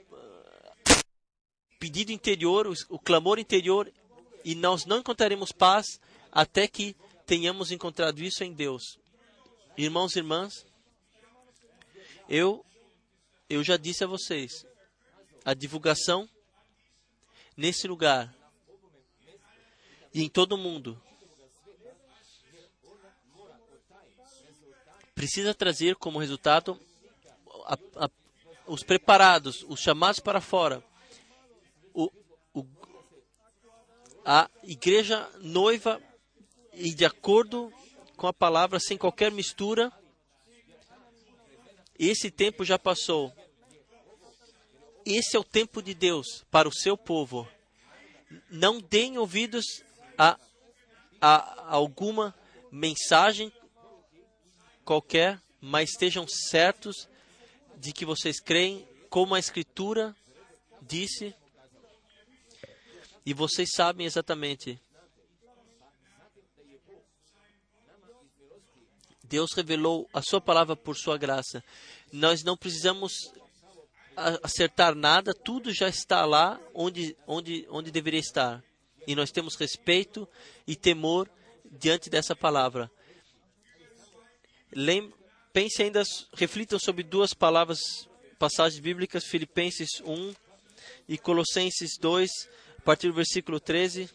pedido 1.80 2.12
interior, 2.12 2.68
o, 2.68 2.74
o 2.90 3.00
clamor 3.00 3.40
interior, 3.40 3.92
e 4.44 4.54
nós 4.54 4.86
não 4.86 4.98
encontraremos 4.98 5.50
paz 5.50 6.00
até 6.30 6.68
que 6.68 6.94
tenhamos 7.26 7.72
encontrado 7.72 8.22
isso 8.22 8.44
em 8.44 8.52
Deus. 8.52 8.96
Irmãos 9.76 10.14
e 10.14 10.20
irmãs, 10.20 10.64
eu 12.28 12.64
eu 13.50 13.64
já 13.64 13.76
disse 13.76 14.04
a 14.04 14.06
vocês, 14.06 14.64
a 15.44 15.54
divulgação 15.54 16.28
nesse 17.56 17.88
lugar 17.88 18.32
e 20.14 20.22
em 20.22 20.28
todo 20.28 20.52
o 20.52 20.58
mundo 20.58 21.02
precisa 25.14 25.54
trazer 25.54 25.96
como 25.96 26.18
resultado 26.18 26.78
a, 27.66 27.78
a, 27.96 28.10
os 28.66 28.82
preparados, 28.82 29.64
os 29.68 29.80
chamados 29.80 30.20
para 30.20 30.40
fora, 30.40 30.82
o, 31.92 32.10
o, 32.54 32.66
a 34.24 34.48
igreja 34.62 35.28
noiva 35.40 36.00
e 36.72 36.94
de 36.94 37.04
acordo 37.04 37.72
com 38.16 38.26
a 38.26 38.32
palavra, 38.32 38.78
sem 38.78 38.96
qualquer 38.96 39.30
mistura. 39.30 39.92
Esse 41.98 42.30
tempo 42.30 42.64
já 42.64 42.78
passou. 42.78 43.32
Esse 45.04 45.36
é 45.36 45.38
o 45.38 45.44
tempo 45.44 45.82
de 45.82 45.94
Deus 45.94 46.44
para 46.50 46.68
o 46.68 46.72
seu 46.72 46.96
povo. 46.96 47.48
Não 48.50 48.80
deem 48.80 49.18
ouvidos 49.18 49.64
a, 50.16 50.38
a 51.20 51.74
alguma 51.74 52.34
mensagem 52.70 53.52
qualquer, 54.92 55.40
mas 55.58 55.90
estejam 55.90 56.26
certos 56.28 57.08
de 57.78 57.92
que 57.94 58.04
vocês 58.04 58.38
creem 58.38 58.86
como 59.08 59.34
a 59.34 59.38
Escritura 59.38 60.14
disse. 60.82 61.34
E 63.24 63.32
vocês 63.32 63.70
sabem 63.72 64.04
exatamente 64.04 64.78
Deus 69.22 69.52
revelou 69.54 70.06
a 70.12 70.20
sua 70.20 70.42
palavra 70.42 70.76
por 70.76 70.94
sua 70.94 71.16
graça. 71.16 71.64
Nós 72.12 72.44
não 72.44 72.54
precisamos 72.54 73.14
acertar 74.42 74.94
nada, 74.94 75.32
tudo 75.32 75.72
já 75.72 75.88
está 75.88 76.26
lá 76.26 76.60
onde, 76.74 77.16
onde, 77.26 77.66
onde 77.70 77.90
deveria 77.90 78.20
estar. 78.20 78.62
E 79.06 79.14
nós 79.14 79.30
temos 79.30 79.54
respeito 79.54 80.28
e 80.66 80.76
temor 80.76 81.30
diante 81.64 82.10
dessa 82.10 82.36
palavra. 82.36 82.90
Lem 84.74 85.12
pense 85.52 85.82
ainda, 85.82 86.02
reflitam 86.34 86.78
sobre 86.78 87.02
duas 87.02 87.34
palavras, 87.34 87.78
passagens 88.38 88.80
bíblicas, 88.80 89.24
Filipenses 89.24 90.00
1 90.04 90.34
e 91.08 91.18
Colossenses 91.18 91.98
2, 91.98 92.30
a 92.78 92.82
partir 92.82 93.08
do 93.08 93.14
versículo 93.14 93.60
13 93.60 94.10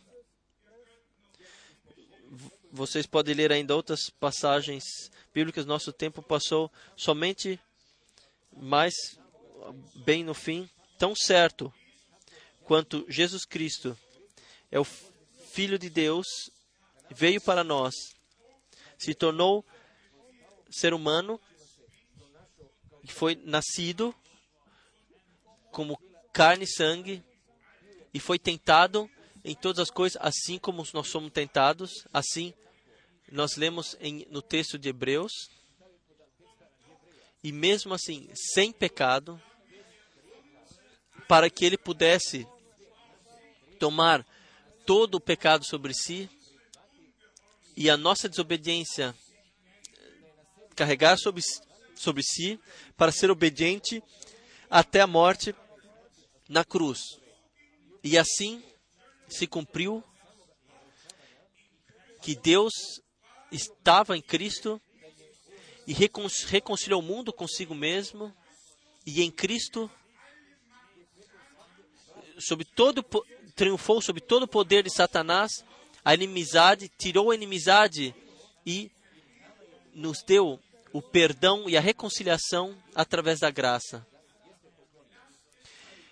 vocês 2.78 3.06
podem 3.06 3.34
ler 3.34 3.52
ainda 3.52 3.76
outras 3.76 4.10
passagens 4.20 4.84
bíblicas. 5.34 5.66
Nosso 5.66 5.92
tempo 5.92 6.22
passou 6.22 6.72
somente 6.96 7.60
mais 8.56 8.94
bem 9.96 10.24
no 10.24 10.34
fim. 10.34 10.70
Tão 10.98 11.16
certo 11.16 11.74
quanto 12.64 13.06
Jesus 13.10 13.46
Cristo 13.46 13.98
é 14.72 14.80
o 14.80 14.84
Filho 14.84 15.80
de 15.80 15.90
Deus, 15.90 16.28
veio 17.10 17.42
para 17.42 17.64
nós, 17.64 17.94
se 18.98 19.16
tornou 19.16 19.66
ser 20.70 20.94
humano, 20.94 21.40
foi 23.08 23.36
nascido 23.36 24.14
como 25.72 26.00
carne 26.34 26.66
e 26.66 26.68
sangue 26.68 27.24
e 28.14 28.20
foi 28.20 28.38
tentado 28.38 29.10
em 29.44 29.56
todas 29.56 29.80
as 29.80 29.90
coisas, 29.90 30.22
assim 30.22 30.58
como 30.58 30.86
nós 30.94 31.08
somos 31.08 31.32
tentados, 31.32 32.06
assim 32.14 32.54
nós 33.32 33.56
lemos 33.56 33.96
em, 34.00 34.26
no 34.30 34.42
texto 34.42 34.78
de 34.78 34.90
Hebreus, 34.90 35.32
e 37.44 37.52
mesmo 37.52 37.94
assim, 37.94 38.30
sem 38.34 38.72
pecado, 38.72 39.42
para 41.28 41.50
que 41.50 41.66
ele 41.66 41.78
pudesse 41.78 42.48
tomar 43.80 44.26
todo 44.86 45.16
o 45.16 45.22
pecado 45.22 45.66
sobre 45.66 45.94
si 45.94 46.30
e 47.76 47.90
a 47.90 47.98
nossa 47.98 48.28
desobediência 48.28 49.16
carregar 50.78 51.18
sobre, 51.18 51.42
sobre 51.96 52.22
si, 52.24 52.60
para 52.96 53.12
ser 53.12 53.32
obediente 53.32 54.02
até 54.70 55.02
a 55.02 55.08
morte 55.08 55.54
na 56.48 56.64
cruz. 56.64 57.00
E 58.04 58.18
assim 58.18 58.64
se 59.28 59.48
cumpriu 59.48 60.04
que 62.22 62.36
Deus 62.36 62.74
estava 63.52 64.16
em 64.16 64.22
Cristo 64.22 64.80
e 65.88 65.94
reconciliou 65.94 67.02
o 67.02 67.04
mundo 67.04 67.34
consigo 67.34 67.74
mesmo 67.74 68.34
e 69.06 69.22
em 69.24 69.32
Cristo 69.32 69.90
sobre 72.40 72.66
todo 72.66 73.04
triunfou 73.56 74.02
sobre 74.02 74.22
todo 74.22 74.44
o 74.44 74.48
poder 74.48 74.84
de 74.84 74.94
Satanás, 74.94 75.64
a 76.06 76.14
inimizade, 76.14 76.92
tirou 76.98 77.32
a 77.32 77.36
inimizade 77.36 78.14
e 78.66 78.92
nos 79.94 80.22
deu 80.22 80.60
o 80.94 81.02
perdão 81.02 81.70
e 81.70 81.78
a 81.78 81.82
reconciliação 81.82 82.78
através 82.96 83.40
da 83.40 83.52
graça. 83.52 84.06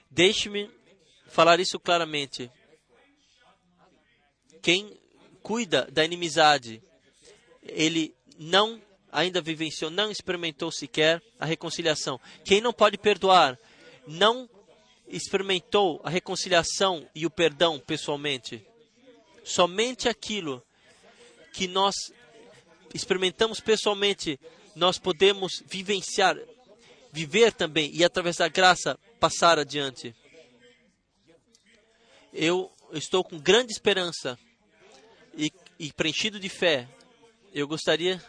Deixe-me 0.09 0.69
falar 1.27 1.59
isso 1.59 1.79
claramente. 1.79 2.51
Quem 4.61 4.97
cuida 5.43 5.87
da 5.91 6.03
inimizade, 6.03 6.81
ele 7.61 8.15
não 8.37 8.81
ainda 9.11 9.41
vivenciou, 9.41 9.89
não 9.89 10.11
experimentou 10.11 10.71
sequer 10.71 11.21
a 11.39 11.45
reconciliação. 11.45 12.19
Quem 12.43 12.59
não 12.61 12.73
pode 12.73 12.97
perdoar, 12.97 13.57
não 14.07 14.49
experimentou 15.07 16.01
a 16.03 16.09
reconciliação 16.09 17.07
e 17.15 17.25
o 17.25 17.29
perdão 17.29 17.79
pessoalmente. 17.79 18.65
Somente 19.43 20.09
aquilo 20.09 20.63
que 21.53 21.67
nós 21.67 21.95
experimentamos 22.93 23.59
pessoalmente, 23.59 24.39
nós 24.75 24.99
podemos 24.99 25.63
vivenciar, 25.65 26.37
viver 27.11 27.53
também 27.53 27.89
e 27.93 28.03
através 28.03 28.37
da 28.37 28.47
graça 28.47 28.99
passar 29.19 29.57
adiante. 29.57 30.13
Eu 32.33 32.71
estou 32.91 33.23
com 33.23 33.39
grande 33.39 33.71
esperança 33.71 34.37
e, 35.37 35.51
e 35.79 35.93
preenchido 35.93 36.39
de 36.39 36.49
fé. 36.49 36.87
Eu 37.53 37.67
gostaria 37.67 38.21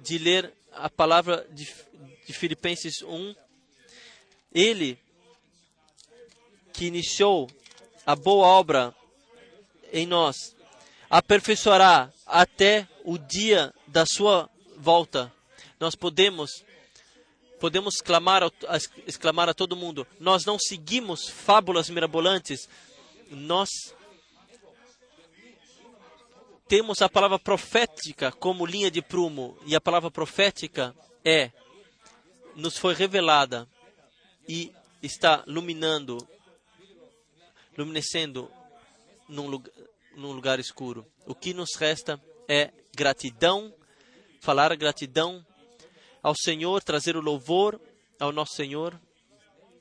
de 0.00 0.18
ler 0.18 0.52
a 0.72 0.90
palavra 0.90 1.46
de, 1.50 1.72
de 2.26 2.32
Filipenses 2.32 3.02
1. 3.02 3.34
Ele 4.52 4.98
que 6.72 6.86
iniciou 6.86 7.48
a 8.04 8.16
boa 8.16 8.46
obra 8.46 8.94
em 9.92 10.06
nós, 10.06 10.56
aperfeiçoará 11.08 12.10
até 12.26 12.88
o 13.04 13.18
dia 13.18 13.72
da 13.86 14.06
sua 14.06 14.50
volta. 14.82 15.32
Nós 15.78 15.94
podemos 15.94 16.64
podemos 17.60 17.98
clamar, 17.98 18.42
exclamar 19.06 19.48
a 19.48 19.54
todo 19.54 19.76
mundo: 19.76 20.06
nós 20.18 20.44
não 20.44 20.58
seguimos 20.58 21.28
fábulas 21.28 21.88
mirabolantes, 21.88 22.68
nós 23.30 23.68
temos 26.66 27.00
a 27.00 27.08
palavra 27.08 27.38
profética 27.38 28.32
como 28.32 28.66
linha 28.66 28.90
de 28.90 29.00
prumo, 29.00 29.56
e 29.64 29.76
a 29.76 29.80
palavra 29.80 30.10
profética 30.10 30.94
é, 31.24 31.52
nos 32.56 32.76
foi 32.76 32.94
revelada 32.94 33.68
e 34.48 34.72
está 35.00 35.44
iluminando, 35.46 36.26
luminescendo 37.78 38.50
num 39.28 39.46
lugar, 39.46 39.72
num 40.16 40.32
lugar 40.32 40.58
escuro. 40.58 41.06
O 41.26 41.34
que 41.34 41.54
nos 41.54 41.76
resta 41.76 42.20
é 42.48 42.72
gratidão, 42.94 43.72
falar 44.42 44.74
gratidão 44.74 45.46
ao 46.20 46.34
Senhor, 46.34 46.82
trazer 46.82 47.16
o 47.16 47.20
louvor 47.20 47.80
ao 48.18 48.32
nosso 48.32 48.54
Senhor 48.54 49.00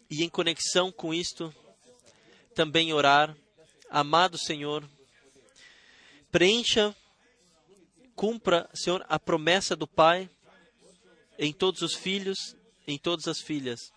e 0.08 0.24
em 0.24 0.30
conexão 0.30 0.92
com 0.92 1.12
isto 1.12 1.54
também 2.54 2.94
orar. 2.94 3.36
Amado 3.90 4.38
Senhor, 4.38 4.88
preencha, 6.32 6.96
cumpra, 8.16 8.70
Senhor, 8.74 9.04
a 9.10 9.20
promessa 9.20 9.76
do 9.76 9.88
Pai 9.88 10.30
em 11.40 11.52
todos 11.52 11.82
os 11.82 11.96
filhos, 11.96 12.56
em 12.88 13.00
todas 13.00 13.28
as 13.28 13.42
filhas. 13.42 13.92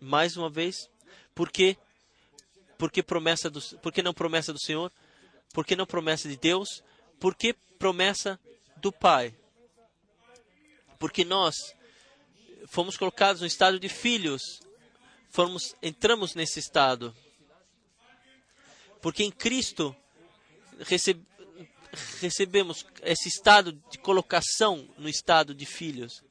Mais 0.00 0.36
uma 0.36 0.50
vez, 0.50 0.90
porque 1.32 1.78
porque 2.76 3.02
promessa 3.02 3.48
do, 3.48 3.60
porque 3.80 4.02
não 4.02 4.12
promessa 4.12 4.52
do 4.52 4.60
Senhor? 4.60 4.92
Porque 5.54 5.76
não 5.76 5.86
promessa 5.86 6.28
de 6.28 6.36
Deus? 6.36 6.82
Porque 7.20 7.54
promessa 7.78 8.38
do 8.76 8.92
Pai? 8.92 9.37
Porque 10.98 11.24
nós 11.24 11.54
fomos 12.66 12.96
colocados 12.96 13.40
no 13.40 13.46
estado 13.46 13.78
de 13.78 13.88
filhos, 13.88 14.42
fomos 15.30 15.74
entramos 15.82 16.34
nesse 16.34 16.58
estado. 16.58 17.14
Porque 19.00 19.22
em 19.22 19.30
Cristo 19.30 19.94
receb, 20.80 21.24
recebemos 22.20 22.84
esse 23.02 23.28
estado 23.28 23.72
de 23.90 23.98
colocação 23.98 24.88
no 24.98 25.08
estado 25.08 25.54
de 25.54 25.64
filhos. 25.64 26.22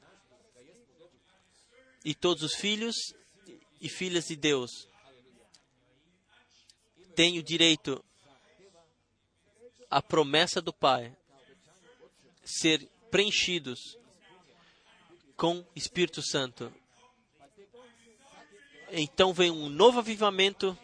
E 2.04 2.14
todos 2.14 2.42
os 2.42 2.54
filhos 2.54 2.94
e 3.80 3.88
filhas 3.88 4.26
de 4.26 4.36
Deus 4.36 4.88
têm 7.14 7.38
o 7.38 7.42
direito 7.42 8.04
à 9.90 10.00
promessa 10.00 10.60
do 10.60 10.72
Pai 10.72 11.16
ser 12.44 12.86
preenchidos 13.10 13.98
com 15.38 15.64
Espírito 15.74 16.20
Santo. 16.20 16.70
Então 18.90 19.32
vem 19.32 19.52
um 19.52 19.68
novo 19.68 20.00
avivamento 20.00 20.76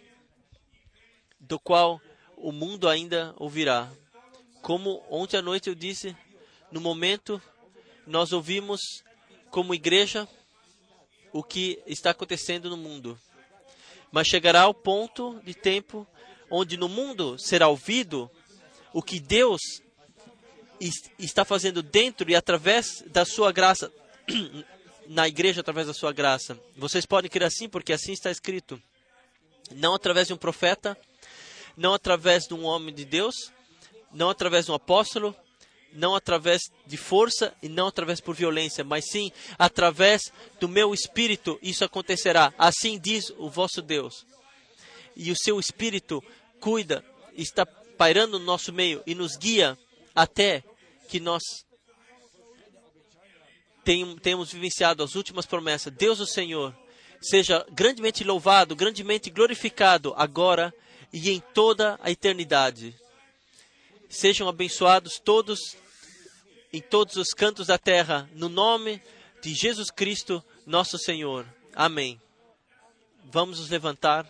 do 1.41 1.59
qual 1.59 2.01
o 2.37 2.53
mundo 2.53 2.89
ainda 2.89 3.35
ouvirá. 3.37 3.91
Como 4.63 5.05
ontem 5.11 5.39
à 5.39 5.43
noite 5.43 5.69
eu 5.69 5.75
disse, 5.75 6.17
no 6.71 6.81
momento 6.81 7.43
nós 8.07 8.33
ouvimos 8.33 8.81
como 9.51 9.75
igreja 9.75 10.29
o 11.33 11.43
que 11.43 11.83
está 11.85 12.11
acontecendo 12.11 12.71
no 12.71 12.77
mundo. 12.77 13.19
Mas 14.13 14.29
chegará 14.29 14.69
o 14.69 14.75
ponto 14.75 15.41
de 15.43 15.53
tempo 15.53 16.07
onde 16.49 16.77
no 16.77 16.89
mundo 16.89 17.37
será 17.41 17.67
ouvido 17.67 18.31
o 18.93 19.03
que 19.03 19.19
Deus 19.19 19.61
está 21.19 21.45
fazendo 21.45 21.83
dentro 21.83 22.31
e 22.31 22.37
através 22.37 23.03
da 23.09 23.25
sua 23.25 23.51
graça 23.51 23.93
na 25.09 25.29
igreja 25.29 25.61
através 25.61 25.87
da 25.87 25.95
sua 25.95 26.13
graça. 26.13 26.59
Vocês 26.77 27.07
podem 27.07 27.31
crer 27.31 27.47
assim 27.47 27.69
porque 27.69 27.93
assim 27.93 28.13
está 28.13 28.31
escrito. 28.31 28.81
Não 29.71 29.95
através 29.95 30.29
de 30.29 30.35
um 30.35 30.37
profeta, 30.37 30.97
não 31.77 31.95
através 31.95 32.45
de 32.45 32.55
um 32.55 32.65
homem 32.65 32.95
de 32.95 33.05
Deus, 33.05 33.53
não 34.13 34.31
através 34.31 34.67
de 34.67 34.73
um 34.73 34.75
apóstolo, 34.75 35.35
não 35.93 36.15
através 36.15 36.63
de 36.87 36.97
força 36.97 37.55
e 37.63 37.69
não 37.69 37.87
através 37.87 38.21
por 38.21 38.35
violência, 38.35 38.85
mas 38.85 39.07
sim 39.11 39.31
através 39.59 40.33
do 40.61 40.69
meu 40.69 40.93
espírito 40.93 41.59
isso 41.63 41.85
acontecerá. 41.85 42.53
Assim 42.59 42.99
diz 42.99 43.31
o 43.39 43.49
vosso 43.49 43.81
Deus. 43.81 44.27
E 45.17 45.31
o 45.31 45.37
seu 45.37 45.59
espírito 45.61 46.23
cuida, 46.61 47.05
está 47.37 47.65
pairando 47.65 48.39
no 48.39 48.45
nosso 48.45 48.73
meio 48.73 49.03
e 49.07 49.15
nos 49.15 49.37
guia 49.37 49.79
até 50.15 50.63
que 51.09 51.21
nós 51.21 51.43
tenhamos 53.85 54.53
vivenciado 54.53 55.03
as 55.03 55.15
últimas 55.15 55.47
promessas. 55.47 55.93
Deus 55.93 56.21
o 56.21 56.27
Senhor 56.27 56.75
seja 57.21 57.65
grandemente 57.71 58.25
louvado, 58.25 58.77
grandemente 58.77 59.31
glorificado 59.31 60.13
agora 60.17 60.75
e 61.13 61.31
em 61.31 61.41
toda 61.41 61.99
a 62.03 62.11
eternidade. 62.11 62.95
Sejam 64.09 64.49
abençoados 64.49 65.19
todos 65.19 65.77
em 66.73 66.81
todos 66.81 67.15
os 67.17 67.29
cantos 67.29 67.69
da 67.69 67.79
terra, 67.79 68.29
no 68.35 68.49
nome 68.49 69.01
de 69.41 69.55
Jesus 69.55 69.91
Cristo, 69.91 70.43
nosso 70.67 70.99
Senhor. 70.99 71.47
Amém. 71.73 72.21
Vamos 73.27 73.61
nos 73.61 73.71
levantar 73.71 74.29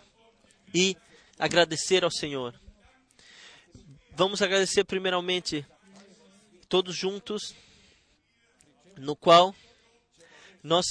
e 0.73 0.95
agradecer 1.39 2.03
ao 2.03 2.11
Senhor. 2.11 2.53
Vamos 4.11 4.41
agradecer 4.41 4.83
primeiramente 4.83 5.65
todos 6.69 6.95
juntos, 6.95 7.55
no 8.97 9.15
qual 9.15 9.55
nós 10.63 10.85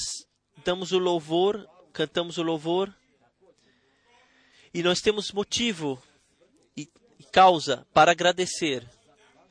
damos 0.65 0.93
o 0.93 0.99
louvor, 0.99 1.69
cantamos 1.93 2.39
o 2.39 2.43
louvor, 2.43 2.95
e 4.73 4.83
nós 4.83 5.01
temos 5.01 5.31
motivo 5.33 6.03
causa 7.35 7.85
para 7.93 8.13
agradecer. 8.13 8.89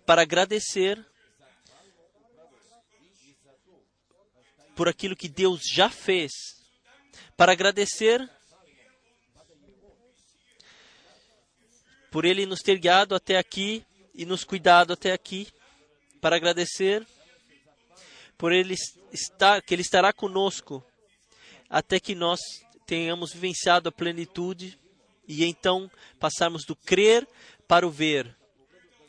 Para 0.05 0.21
agradecer 0.21 1.05
por 4.73 4.87
aquilo 4.87 5.17
que 5.17 5.27
Deus 5.27 5.61
já 5.69 5.89
fez. 5.89 6.31
Para 7.35 7.51
agradecer 7.51 8.29
por 12.09 12.23
Ele 12.23 12.45
nos 12.45 12.61
ter 12.61 12.79
guiado 12.79 13.15
até 13.15 13.37
aqui 13.37 13.85
e 14.13 14.25
nos 14.25 14.45
cuidado 14.45 14.93
até 14.93 15.11
aqui. 15.11 15.49
Para 16.21 16.37
agradecer 16.37 17.05
por 18.43 18.51
Ele 18.51 18.75
estar, 19.13 19.61
que 19.61 19.73
Ele 19.73 19.81
estará 19.81 20.11
conosco 20.11 20.85
até 21.69 21.97
que 21.97 22.13
nós 22.13 22.41
tenhamos 22.85 23.31
vivenciado 23.31 23.87
a 23.87 23.91
plenitude 23.91 24.77
e 25.25 25.45
então 25.45 25.89
passarmos 26.19 26.65
do 26.65 26.75
crer 26.75 27.25
para 27.69 27.87
o 27.87 27.89
ver. 27.89 28.35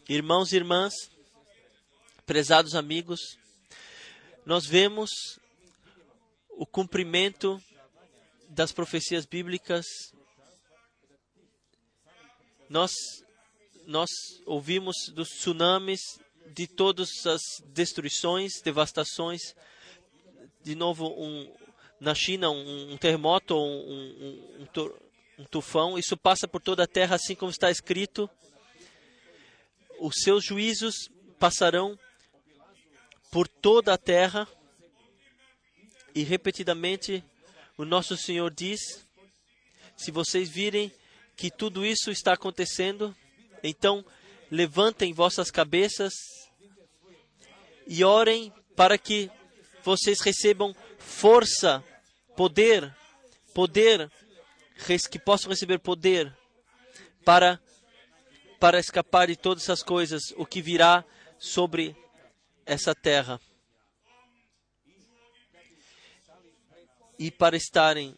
Irmãos 0.09 0.52
e 0.52 0.56
irmãs, 0.56 0.94
prezados 2.24 2.77
amigos, 2.77 3.19
nós 4.47 4.66
vemos 4.66 5.11
o 6.51 6.65
cumprimento 6.65 7.61
das 8.51 8.70
profecias 8.70 9.27
bíblicas. 9.27 9.85
Nós 12.69 12.93
nós 13.85 14.11
ouvimos 14.47 14.94
dos 15.12 15.28
tsunamis, 15.28 16.01
de 16.53 16.66
todas 16.66 17.27
as 17.27 17.43
destruições, 17.66 18.61
devastações. 18.62 19.55
De 20.62 20.75
novo, 20.75 21.09
um, 21.09 21.53
na 22.01 22.15
China, 22.15 22.51
um, 22.51 22.93
um 22.93 22.97
terremoto, 22.97 23.57
um, 23.57 24.66
um, 25.39 25.45
tufão. 25.51 25.99
Isso 25.99 26.16
passa 26.16 26.47
por 26.47 26.61
toda 26.61 26.85
a 26.85 26.87
terra, 26.87 27.16
assim 27.16 27.35
como 27.35 27.51
está 27.51 27.71
escrito 27.71 28.29
os 29.99 30.16
seus 30.23 30.45
juízos 30.45 31.09
passarão 31.39 31.99
por 33.31 33.49
toda 33.49 33.93
a 33.93 33.99
terra. 33.99 34.47
E 36.15 36.23
repetidamente 36.23 37.25
o 37.77 37.85
nosso 37.85 38.16
Senhor 38.16 38.53
diz: 38.53 38.81
se 39.97 40.11
vocês 40.11 40.49
virem 40.49 40.93
que 41.37 41.51
tudo 41.51 41.85
isso 41.85 42.11
está 42.11 42.35
acontecendo, 42.35 43.15
então 43.62 44.05
levantem 44.55 45.13
vossas 45.13 45.51
cabeças 45.51 46.15
e 47.87 48.05
orem 48.05 48.53
para 48.77 48.97
que 48.97 49.31
vocês 49.83 50.21
recebam 50.21 50.75
força, 50.99 51.85
poder, 52.37 52.95
poder, 53.53 54.11
que 55.11 55.19
possam 55.19 55.51
receber 55.51 55.79
poder 55.79 56.35
para 57.25 57.61
para 58.61 58.79
escapar 58.79 59.27
de 59.27 59.37
todas 59.37 59.65
essas 59.65 59.83
coisas, 59.83 60.23
o 60.37 60.47
que 60.47 60.63
virá 60.63 61.05
sobre 61.39 61.95
essa 62.65 62.95
terra. 62.95 63.39
E 67.19 67.31
para 67.31 67.57
estarem 67.57 68.17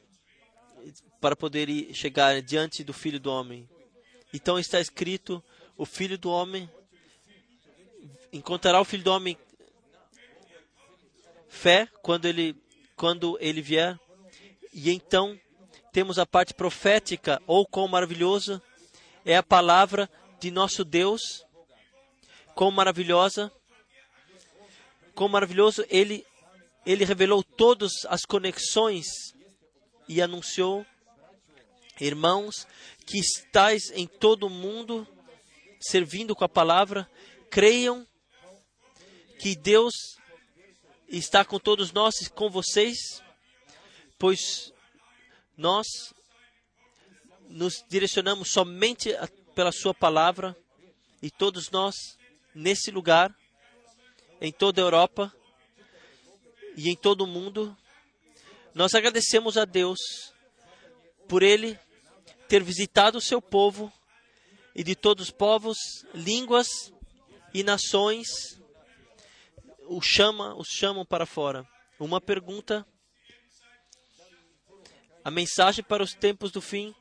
para 1.20 1.34
poder 1.34 1.92
chegar 1.92 2.40
diante 2.42 2.84
do 2.84 2.92
Filho 2.92 3.18
do 3.18 3.28
Homem. 3.28 3.68
Então 4.32 4.58
está 4.58 4.78
escrito: 4.78 5.42
o 5.76 5.84
Filho 5.84 6.18
do 6.18 6.30
Homem 6.30 6.70
encontrará 8.32 8.80
o 8.80 8.84
Filho 8.84 9.04
do 9.04 9.12
Homem 9.12 9.36
fé 11.48 11.88
quando 12.02 12.26
ele 12.26 12.56
quando 12.94 13.36
ele 13.40 13.60
vier. 13.60 13.98
E 14.72 14.90
então 14.90 15.38
temos 15.92 16.18
a 16.18 16.26
parte 16.26 16.54
profética 16.54 17.40
ou 17.46 17.66
quão 17.66 17.88
maravilhoso 17.88 18.60
é 19.24 19.36
a 19.36 19.42
palavra 19.42 20.08
de 20.38 20.50
nosso 20.50 20.84
Deus, 20.84 21.44
quão 22.54 22.70
maravilhosa, 22.70 23.52
quão 25.14 25.28
maravilhoso 25.28 25.84
ele 25.88 26.24
ele 26.84 27.04
revelou 27.04 27.42
todas 27.42 27.92
as 28.08 28.24
conexões 28.24 29.06
e 30.08 30.22
anunciou 30.22 30.86
Irmãos, 31.98 32.66
que 33.06 33.18
estáis 33.18 33.90
em 33.92 34.06
todo 34.06 34.46
o 34.46 34.50
mundo 34.50 35.08
servindo 35.88 36.34
com 36.34 36.44
a 36.44 36.48
palavra, 36.48 37.08
creiam 37.50 38.06
que 39.38 39.54
Deus 39.54 39.92
está 41.08 41.44
com 41.44 41.58
todos 41.58 41.92
nós 41.92 42.14
e 42.22 42.30
com 42.30 42.50
vocês, 42.50 43.22
pois 44.18 44.72
nós 45.56 45.86
nos 47.48 47.84
direcionamos 47.88 48.50
somente 48.50 49.14
a- 49.14 49.28
pela 49.54 49.70
Sua 49.72 49.94
palavra 49.94 50.56
e 51.22 51.30
todos 51.30 51.70
nós, 51.70 51.94
nesse 52.54 52.90
lugar, 52.90 53.34
em 54.40 54.52
toda 54.52 54.80
a 54.80 54.84
Europa 54.84 55.32
e 56.76 56.90
em 56.90 56.96
todo 56.96 57.22
o 57.22 57.26
mundo, 57.26 57.76
nós 58.74 58.94
agradecemos 58.94 59.56
a 59.56 59.64
Deus 59.64 59.98
por 61.28 61.42
Ele 61.42 61.78
ter 62.48 62.62
visitado 62.62 63.18
o 63.18 63.20
seu 63.20 63.40
povo 63.40 63.92
e 64.76 64.84
de 64.84 64.94
todos 64.94 65.28
os 65.28 65.30
povos, 65.30 65.78
línguas 66.12 66.92
e 67.54 67.64
nações 67.64 68.60
o 69.86 70.02
chama, 70.02 70.54
os 70.54 70.68
chamam 70.68 71.02
para 71.02 71.24
fora. 71.24 71.66
Uma 71.98 72.20
pergunta. 72.20 72.86
A 75.24 75.30
mensagem 75.30 75.82
para 75.82 76.02
os 76.02 76.12
tempos 76.12 76.52
do 76.52 76.60
fim, 76.60 76.94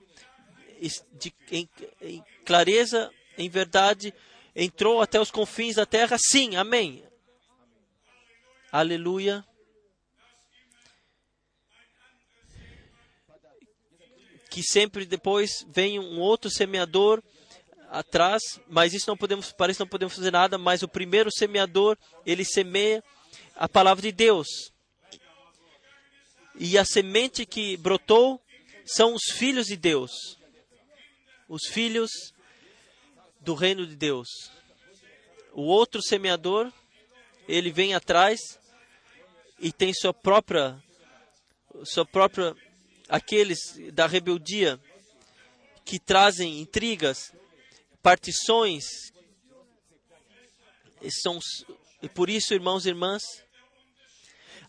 de- 1.19 1.35
em, 1.51 1.69
em 2.01 2.23
clareza, 2.45 3.11
em 3.37 3.49
verdade, 3.49 4.13
entrou 4.55 5.01
até 5.01 5.19
os 5.19 5.29
confins 5.29 5.75
da 5.75 5.85
terra? 5.85 6.15
Sim, 6.17 6.55
amém. 6.55 7.03
Aleluia. 8.71 9.45
que 14.49 14.63
sempre 14.63 15.05
depois 15.05 15.65
vem 15.67 15.99
um 15.99 16.17
outro 16.21 16.49
semeador 16.49 17.21
atrás, 17.99 18.41
mas 18.67 18.93
isso 18.93 19.09
não 19.09 19.17
podemos, 19.17 19.51
para 19.51 19.71
isso 19.71 19.81
não 19.81 19.87
podemos 19.87 20.15
fazer 20.15 20.31
nada, 20.31 20.57
mas 20.57 20.83
o 20.83 20.87
primeiro 20.87 21.31
semeador, 21.31 21.97
ele 22.25 22.43
semeia 22.43 23.03
a 23.55 23.67
palavra 23.67 24.01
de 24.01 24.11
Deus. 24.11 24.47
E 26.55 26.77
a 26.77 26.85
semente 26.85 27.45
que 27.45 27.77
brotou 27.77 28.41
são 28.85 29.13
os 29.13 29.23
filhos 29.31 29.67
de 29.67 29.75
Deus. 29.75 30.11
Os 31.47 31.67
filhos 31.67 32.11
do 33.41 33.53
reino 33.53 33.85
de 33.85 33.95
Deus. 33.95 34.27
O 35.53 35.63
outro 35.63 36.01
semeador, 36.01 36.71
ele 37.47 37.71
vem 37.71 37.93
atrás 37.93 38.39
e 39.59 39.71
tem 39.71 39.93
sua 39.93 40.13
própria 40.13 40.81
sua 41.83 42.05
própria 42.05 42.55
aqueles 43.09 43.59
da 43.91 44.07
rebeldia 44.07 44.79
que 45.83 45.99
trazem 45.99 46.59
intrigas, 46.59 47.33
partições, 48.05 49.11
e 51.01 51.09
são, 51.11 51.39
e 52.03 52.07
por 52.07 52.29
isso, 52.29 52.53
irmãos 52.53 52.85
e 52.85 52.89
irmãs, 52.89 53.23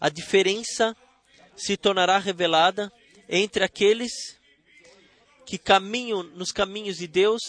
a 0.01 0.09
diferença 0.09 0.97
se 1.55 1.77
tornará 1.77 2.17
revelada 2.17 2.91
entre 3.29 3.63
aqueles 3.63 4.11
que 5.45 5.59
caminham 5.59 6.23
nos 6.23 6.51
caminhos 6.51 6.97
de 6.97 7.07
Deus, 7.07 7.43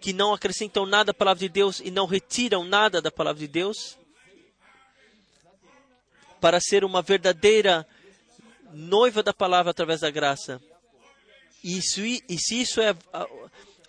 que 0.00 0.14
não 0.14 0.32
acrescentam 0.32 0.86
nada 0.86 1.10
à 1.10 1.14
palavra 1.14 1.40
de 1.40 1.48
Deus 1.50 1.80
e 1.80 1.90
não 1.90 2.06
retiram 2.06 2.64
nada 2.64 3.02
da 3.02 3.10
palavra 3.10 3.40
de 3.40 3.48
Deus, 3.48 3.98
para 6.40 6.58
ser 6.62 6.82
uma 6.82 7.02
verdadeira 7.02 7.86
noiva 8.72 9.22
da 9.22 9.34
palavra 9.34 9.70
através 9.70 10.00
da 10.00 10.10
graça. 10.10 10.62
E, 11.62 11.78
isso, 11.78 12.00
e 12.04 12.38
se 12.38 12.60
isso 12.60 12.80
é 12.80 12.90
a, 13.12 13.26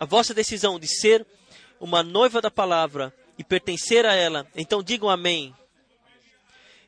a 0.00 0.04
vossa 0.04 0.34
decisão 0.34 0.78
de 0.78 0.86
ser 0.86 1.26
uma 1.80 2.02
noiva 2.02 2.40
da 2.40 2.50
palavra 2.50 3.14
e 3.38 3.44
pertencer 3.44 4.04
a 4.06 4.14
ela, 4.14 4.46
então 4.54 4.82
digam 4.82 5.08
amém. 5.08 5.54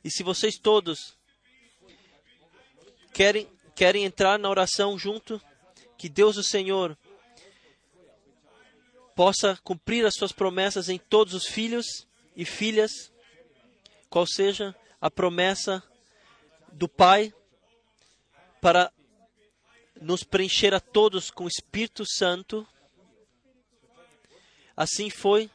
E 0.05 0.11
se 0.11 0.23
vocês 0.23 0.57
todos 0.59 1.17
querem, 3.13 3.49
querem 3.75 4.05
entrar 4.05 4.39
na 4.39 4.51
oração 4.51 4.99
junto, 4.99 5.41
que 5.97 6.09
Deus, 6.09 6.37
o 6.37 6.43
Senhor, 6.43 6.97
possa 9.15 9.59
cumprir 9.65 10.05
as 10.05 10.15
suas 10.15 10.33
promessas 10.33 10.89
em 10.89 10.99
todos 10.99 11.35
os 11.35 11.47
filhos 11.47 12.07
e 12.37 12.45
filhas, 12.45 12.91
qual 14.11 14.27
seja 14.27 14.75
a 15.01 15.11
promessa 15.11 15.83
do 16.73 16.89
Pai 16.89 17.33
para 18.61 18.93
nos 20.01 20.23
preencher 20.23 20.75
a 20.75 20.81
todos 20.81 21.31
com 21.31 21.45
o 21.45 21.49
Espírito 21.49 22.05
Santo. 22.07 22.67
Assim 24.77 25.09
foi 25.09 25.51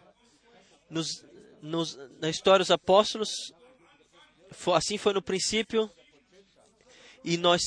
nos, 0.90 1.26
nos, 1.62 1.98
na 2.20 2.30
história 2.30 2.64
dos 2.64 2.72
apóstolos, 2.72 3.30
foi, 4.52 4.76
assim 4.76 4.98
foi 4.98 5.14
no 5.14 5.22
princípio, 5.22 5.92
e 7.24 7.38
nós 7.38 7.62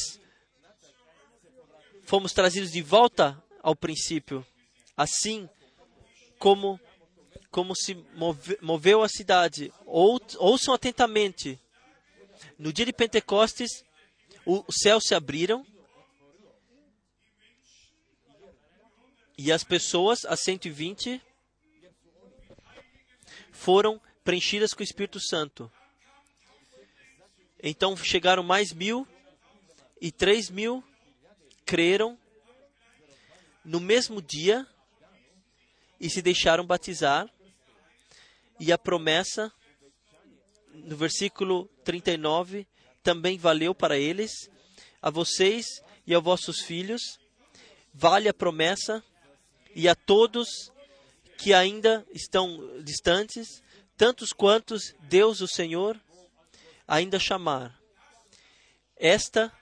fomos 2.04 2.32
trazidos 2.32 2.70
de 2.70 2.82
volta 2.82 3.42
ao 3.62 3.76
princípio, 3.76 4.44
assim 4.96 5.48
como 6.38 6.80
como 7.50 7.76
se 7.76 7.94
move, 8.14 8.58
moveu 8.62 9.02
a 9.02 9.08
cidade. 9.08 9.70
Ou, 9.84 10.18
ouçam 10.38 10.72
atentamente. 10.72 11.60
No 12.58 12.72
dia 12.72 12.86
de 12.86 12.94
Pentecostes, 12.94 13.84
o, 14.46 14.64
os 14.66 14.76
céus 14.82 15.04
se 15.06 15.14
abriram 15.14 15.64
e 19.44 19.50
as 19.50 19.64
pessoas, 19.64 20.24
as 20.24 20.40
120, 20.42 21.20
foram 23.50 24.00
preenchidas 24.22 24.72
com 24.72 24.82
o 24.82 24.84
Espírito 24.84 25.18
Santo. 25.18 25.68
Então 27.60 27.96
chegaram 27.96 28.44
mais 28.44 28.72
mil 28.72 29.04
e 30.00 30.12
três 30.12 30.48
mil 30.48 30.84
creram 31.66 32.16
no 33.64 33.80
mesmo 33.80 34.22
dia 34.22 34.64
e 35.98 36.08
se 36.08 36.22
deixaram 36.22 36.64
batizar. 36.64 37.28
E 38.60 38.70
a 38.70 38.78
promessa, 38.78 39.52
no 40.72 40.96
versículo 40.96 41.66
39, 41.82 42.64
também 43.02 43.36
valeu 43.38 43.74
para 43.74 43.98
eles, 43.98 44.48
a 45.00 45.10
vocês 45.10 45.66
e 46.06 46.14
aos 46.14 46.22
vossos 46.22 46.60
filhos, 46.60 47.18
vale 47.92 48.28
a 48.28 48.34
promessa, 48.34 49.02
e 49.74 49.88
a 49.88 49.94
todos 49.94 50.72
que 51.38 51.52
ainda 51.52 52.06
estão 52.12 52.82
distantes, 52.82 53.62
tantos 53.96 54.32
quantos 54.32 54.94
Deus, 55.00 55.40
o 55.40 55.48
Senhor, 55.48 56.00
ainda 56.86 57.18
chamar. 57.18 57.78
Esta, 58.96 59.52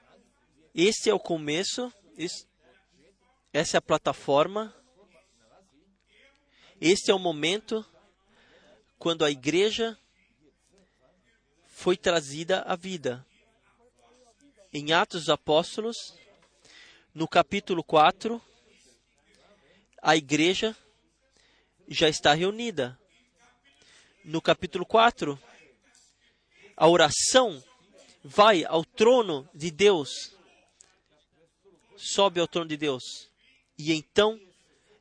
este 0.74 1.08
é 1.08 1.14
o 1.14 1.20
começo, 1.20 1.92
essa 3.52 3.76
é 3.76 3.78
a 3.78 3.82
plataforma, 3.82 4.74
este 6.80 7.10
é 7.10 7.14
o 7.14 7.18
momento 7.18 7.84
quando 8.98 9.24
a 9.24 9.30
igreja 9.30 9.98
foi 11.66 11.96
trazida 11.96 12.60
à 12.62 12.76
vida. 12.76 13.24
Em 14.72 14.92
Atos 14.92 15.22
dos 15.22 15.30
Apóstolos, 15.30 16.14
no 17.14 17.26
capítulo 17.26 17.82
4, 17.82 18.40
a 20.02 20.16
igreja 20.16 20.76
já 21.88 22.08
está 22.08 22.32
reunida. 22.34 22.98
No 24.24 24.40
capítulo 24.40 24.84
4, 24.86 25.38
a 26.76 26.88
oração 26.88 27.62
vai 28.22 28.64
ao 28.64 28.84
trono 28.84 29.48
de 29.54 29.70
Deus, 29.70 30.32
sobe 31.96 32.40
ao 32.40 32.46
trono 32.46 32.68
de 32.68 32.76
Deus. 32.76 33.28
E 33.78 33.92
então, 33.92 34.40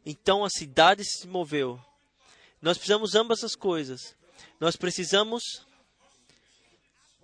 então 0.05 0.43
a 0.43 0.49
cidade 0.49 1.03
se 1.03 1.27
moveu. 1.27 1.79
Nós 2.61 2.77
precisamos 2.77 3.15
ambas 3.15 3.43
as 3.43 3.55
coisas. 3.55 4.15
Nós 4.59 4.75
precisamos 4.75 5.65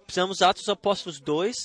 precisamos 0.06 0.41
Atos 0.41 0.69
Apóstolos 0.69 1.19
2, 1.19 1.56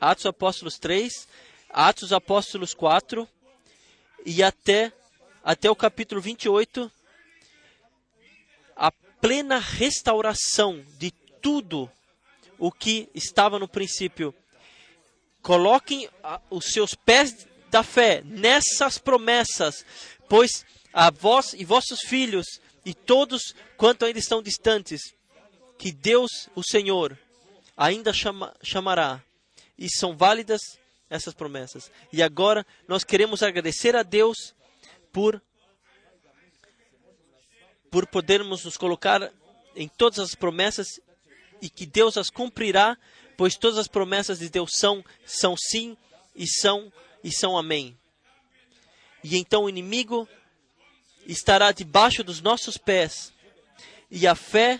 Atos 0.00 0.26
Apóstolos 0.26 0.78
3, 0.78 1.28
Atos 1.70 2.12
Apóstolos 2.12 2.74
4 2.74 3.28
e 4.24 4.42
até 4.42 4.92
até 5.46 5.70
o 5.70 5.76
capítulo 5.76 6.20
28 6.20 6.90
a 8.74 8.90
plena 8.90 9.60
restauração 9.60 10.84
de 10.98 11.12
tudo 11.40 11.88
o 12.58 12.72
que 12.72 13.08
estava 13.14 13.56
no 13.56 13.68
princípio. 13.68 14.34
Coloquem 15.40 16.08
ah, 16.20 16.40
os 16.50 16.72
seus 16.72 16.96
pés 16.96 17.46
da 17.70 17.84
fé 17.84 18.22
nessas 18.24 18.98
promessas, 18.98 19.86
pois 20.28 20.66
a 20.92 21.12
vós 21.12 21.52
e 21.52 21.64
vossos 21.64 22.00
filhos 22.00 22.60
e 22.84 22.92
todos 22.92 23.54
quanto 23.76 24.04
ainda 24.04 24.18
estão 24.18 24.42
distantes, 24.42 25.14
que 25.78 25.92
Deus, 25.92 26.48
o 26.56 26.62
Senhor, 26.64 27.16
ainda 27.76 28.12
chama, 28.12 28.52
chamará. 28.64 29.22
E 29.78 29.88
são 29.88 30.16
válidas 30.16 30.60
essas 31.08 31.34
promessas. 31.34 31.88
E 32.12 32.20
agora 32.20 32.66
nós 32.88 33.04
queremos 33.04 33.44
agradecer 33.44 33.94
a 33.94 34.02
Deus 34.02 34.55
por 35.16 35.40
por 37.90 38.06
podermos 38.06 38.66
nos 38.66 38.76
colocar 38.76 39.32
em 39.74 39.88
todas 39.88 40.18
as 40.18 40.34
promessas 40.34 41.00
e 41.62 41.70
que 41.70 41.86
Deus 41.86 42.18
as 42.18 42.28
cumprirá, 42.28 42.98
pois 43.34 43.56
todas 43.56 43.78
as 43.78 43.88
promessas 43.88 44.40
de 44.40 44.50
Deus 44.50 44.72
são 44.74 45.02
são 45.24 45.56
sim 45.56 45.96
e 46.34 46.46
são 46.46 46.92
e 47.24 47.32
são 47.32 47.56
amém. 47.56 47.98
E 49.24 49.38
então 49.38 49.64
o 49.64 49.70
inimigo 49.70 50.28
estará 51.24 51.72
debaixo 51.72 52.22
dos 52.22 52.42
nossos 52.42 52.76
pés, 52.76 53.32
e 54.10 54.26
a 54.26 54.34
fé 54.34 54.78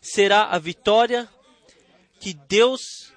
será 0.00 0.46
a 0.46 0.58
vitória 0.58 1.28
que 2.18 2.34
Deus 2.34 3.12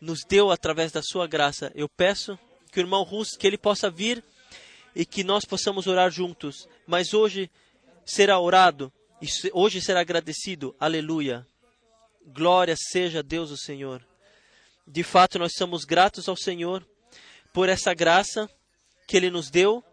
nos 0.00 0.20
deu 0.24 0.52
através 0.52 0.92
da 0.92 1.02
sua 1.02 1.26
graça. 1.26 1.72
Eu 1.74 1.88
peço 1.88 2.38
que 2.70 2.78
o 2.78 2.82
irmão 2.82 3.02
Rus, 3.02 3.36
que 3.36 3.44
ele 3.44 3.58
possa 3.58 3.90
vir 3.90 4.22
e 4.96 5.04
que 5.04 5.22
nós 5.22 5.44
possamos 5.44 5.86
orar 5.86 6.10
juntos. 6.10 6.66
Mas 6.86 7.12
hoje 7.12 7.50
será 8.02 8.40
orado 8.40 8.90
e 9.20 9.28
hoje 9.52 9.78
será 9.82 10.00
agradecido. 10.00 10.74
Aleluia. 10.80 11.46
Glória 12.26 12.74
seja 12.76 13.22
Deus 13.22 13.50
o 13.50 13.58
Senhor. 13.58 14.02
De 14.86 15.02
fato, 15.02 15.38
nós 15.38 15.52
somos 15.54 15.84
gratos 15.84 16.30
ao 16.30 16.36
Senhor 16.36 16.84
por 17.52 17.68
essa 17.68 17.92
graça 17.92 18.48
que 19.06 19.18
Ele 19.18 19.30
nos 19.30 19.50
deu, 19.50 19.84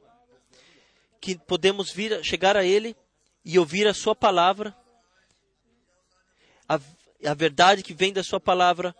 que 1.19 1.37
podemos 1.37 1.91
vir, 1.91 2.23
chegar 2.23 2.55
a 2.55 2.63
Ele 2.63 2.95
e 3.43 3.59
ouvir 3.59 3.87
a 3.87 3.93
Sua 3.93 4.15
palavra, 4.15 4.75
a, 6.67 6.79
a 7.25 7.33
verdade 7.33 7.83
que 7.83 7.93
vem 7.93 8.13
da 8.13 8.23
Sua 8.23 8.39
palavra. 8.39 8.95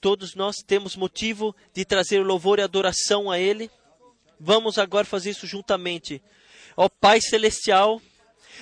Todos 0.00 0.34
nós 0.34 0.56
temos 0.66 0.96
motivo 0.96 1.54
de 1.74 1.84
trazer 1.84 2.24
louvor 2.24 2.58
e 2.58 2.62
adoração 2.62 3.30
a 3.30 3.38
Ele. 3.38 3.70
Vamos 4.38 4.78
agora 4.78 5.06
fazer 5.06 5.30
isso 5.30 5.46
juntamente. 5.46 6.22
Ó 6.76 6.88
Pai 6.88 7.20
Celestial, 7.20 8.00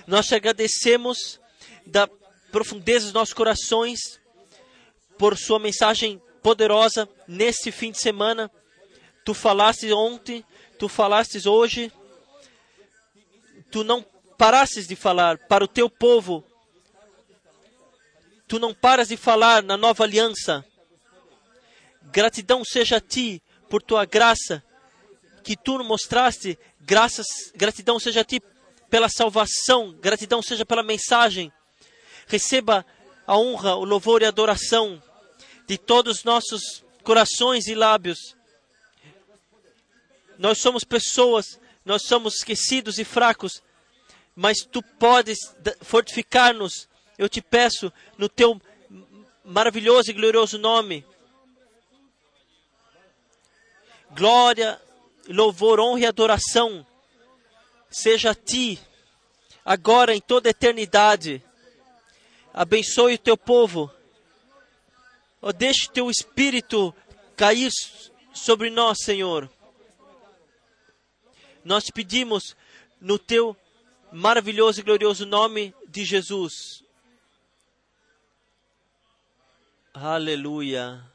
nós 0.06 0.26
te 0.26 0.34
agradecemos 0.34 1.40
da 1.84 2.09
profundeza 2.52 3.06
dos 3.06 3.12
nossos 3.12 3.34
corações 3.34 4.20
por 5.18 5.36
Sua 5.36 5.59
mensagem 5.59 6.22
poderosa 6.42 7.09
nesse 7.26 7.72
fim 7.72 7.90
de 7.90 7.98
semana. 7.98 8.51
Tu 9.24 9.34
falaste 9.34 9.92
ontem, 9.92 10.44
tu 10.78 10.88
falastes 10.88 11.46
hoje, 11.46 11.90
tu 13.70 13.82
não 13.82 14.05
parastes 14.38 14.86
de 14.86 14.94
falar 14.94 15.38
para 15.48 15.64
o 15.64 15.68
teu 15.68 15.90
povo. 15.90 16.44
Tu 18.46 18.59
não 18.59 18.74
paras 18.74 19.09
de 19.09 19.16
falar 19.16 19.62
na 19.62 19.76
nova 19.76 20.05
aliança. 20.05 20.64
Gratidão 22.02 22.62
seja 22.64 22.98
a 22.98 23.01
ti 23.01 23.42
por 23.68 23.82
tua 23.82 24.05
graça 24.05 24.62
que 25.44 25.56
tu 25.56 25.82
mostraste. 25.84 26.58
Graças, 26.80 27.26
gratidão 27.54 28.00
seja 28.00 28.22
a 28.22 28.24
ti 28.24 28.42
pela 28.90 29.08
salvação. 29.08 29.92
Gratidão 30.00 30.42
seja 30.42 30.64
pela 30.64 30.82
mensagem. 30.82 31.52
Receba 32.26 32.84
a 33.26 33.38
honra, 33.38 33.76
o 33.76 33.84
louvor 33.84 34.22
e 34.22 34.24
a 34.24 34.28
adoração 34.28 35.00
de 35.66 35.78
todos 35.78 36.18
os 36.18 36.24
nossos 36.24 36.82
corações 37.02 37.66
e 37.66 37.74
lábios. 37.74 38.34
Nós 40.38 40.58
somos 40.58 40.82
pessoas, 40.82 41.60
nós 41.84 42.02
somos 42.06 42.36
esquecidos 42.36 42.98
e 42.98 43.04
fracos, 43.04 43.62
mas 44.34 44.58
tu 44.60 44.82
podes 44.82 45.38
fortificar-nos. 45.82 46.88
Eu 47.16 47.28
te 47.28 47.40
peço 47.40 47.92
no 48.18 48.28
teu 48.28 48.60
maravilhoso 49.44 50.10
e 50.10 50.14
glorioso 50.14 50.58
nome. 50.58 51.06
Glória, 54.10 54.80
louvor, 55.28 55.80
honra 55.80 56.01
e 56.01 56.06
adoração 56.06 56.86
seja 57.94 58.30
a 58.32 58.34
ti, 58.34 58.80
agora 59.64 60.14
em 60.14 60.20
toda 60.20 60.48
a 60.48 60.51
eternidade. 60.51 61.42
Abençoe 62.52 63.14
o 63.14 63.18
teu 63.18 63.36
povo. 63.36 63.90
Oh, 65.40 65.52
deixe 65.52 65.90
teu 65.90 66.10
espírito 66.10 66.94
cair 67.36 67.70
sobre 68.32 68.70
nós, 68.70 68.98
Senhor. 69.02 69.51
Nós 71.64 71.84
te 71.84 71.92
pedimos 71.92 72.56
no 73.01 73.18
teu 73.18 73.56
maravilhoso 74.12 74.80
e 74.80 74.82
glorioso 74.82 75.24
nome 75.24 75.74
de 75.88 76.05
Jesus. 76.05 76.82
Aleluia. 79.92 81.13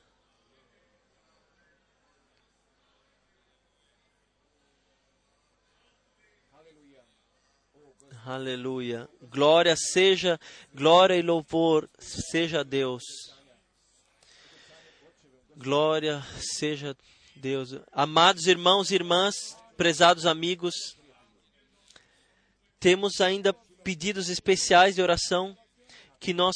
Aleluia. 8.31 9.09
Glória 9.23 9.75
seja, 9.75 10.39
glória 10.71 11.15
e 11.15 11.21
louvor 11.23 11.89
seja 11.97 12.59
a 12.59 12.63
Deus. 12.63 13.01
Glória 15.57 16.23
seja 16.39 16.95
Deus. 17.35 17.71
Amados 17.91 18.45
irmãos 18.45 18.91
e 18.91 18.93
irmãs, 18.93 19.57
prezados 19.75 20.27
amigos, 20.27 20.75
temos 22.79 23.19
ainda 23.19 23.51
pedidos 23.83 24.29
especiais 24.29 24.93
de 24.93 25.01
oração 25.01 25.57
que 26.19 26.31
nós 26.31 26.53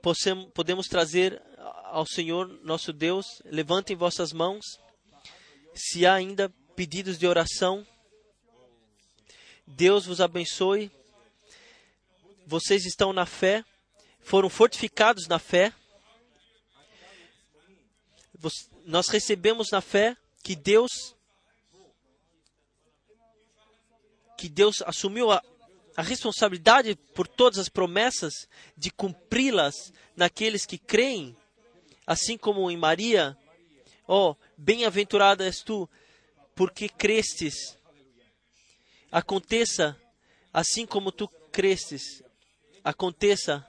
possamos, 0.00 0.48
podemos 0.54 0.86
trazer 0.86 1.42
ao 1.86 2.06
Senhor 2.06 2.46
nosso 2.62 2.92
Deus. 2.92 3.26
Levantem 3.46 3.96
vossas 3.96 4.32
mãos. 4.32 4.64
Se 5.74 6.06
há 6.06 6.14
ainda 6.14 6.48
pedidos 6.76 7.18
de 7.18 7.26
oração, 7.26 7.84
Deus 9.72 10.04
vos 10.04 10.20
abençoe. 10.20 10.90
Vocês 12.46 12.84
estão 12.84 13.12
na 13.12 13.24
fé, 13.24 13.64
foram 14.20 14.50
fortificados 14.50 15.26
na 15.26 15.38
fé. 15.38 15.72
Nós 18.84 19.08
recebemos 19.08 19.70
na 19.70 19.80
fé 19.80 20.16
que 20.42 20.54
Deus 20.54 21.14
que 24.36 24.48
Deus 24.48 24.82
assumiu 24.82 25.30
a, 25.30 25.40
a 25.96 26.02
responsabilidade 26.02 26.96
por 27.14 27.28
todas 27.28 27.60
as 27.60 27.68
promessas 27.68 28.48
de 28.76 28.90
cumpri-las 28.90 29.92
naqueles 30.16 30.66
que 30.66 30.76
creem, 30.76 31.36
assim 32.04 32.36
como 32.36 32.68
em 32.68 32.76
Maria. 32.76 33.38
Oh, 34.06 34.34
bem-aventurada 34.58 35.44
és 35.44 35.62
tu, 35.62 35.88
porque 36.56 36.88
crestes 36.88 37.78
aconteça 39.12 39.94
assim 40.52 40.86
como 40.86 41.12
tu 41.12 41.28
crestes, 41.52 42.22
aconteça 42.82 43.64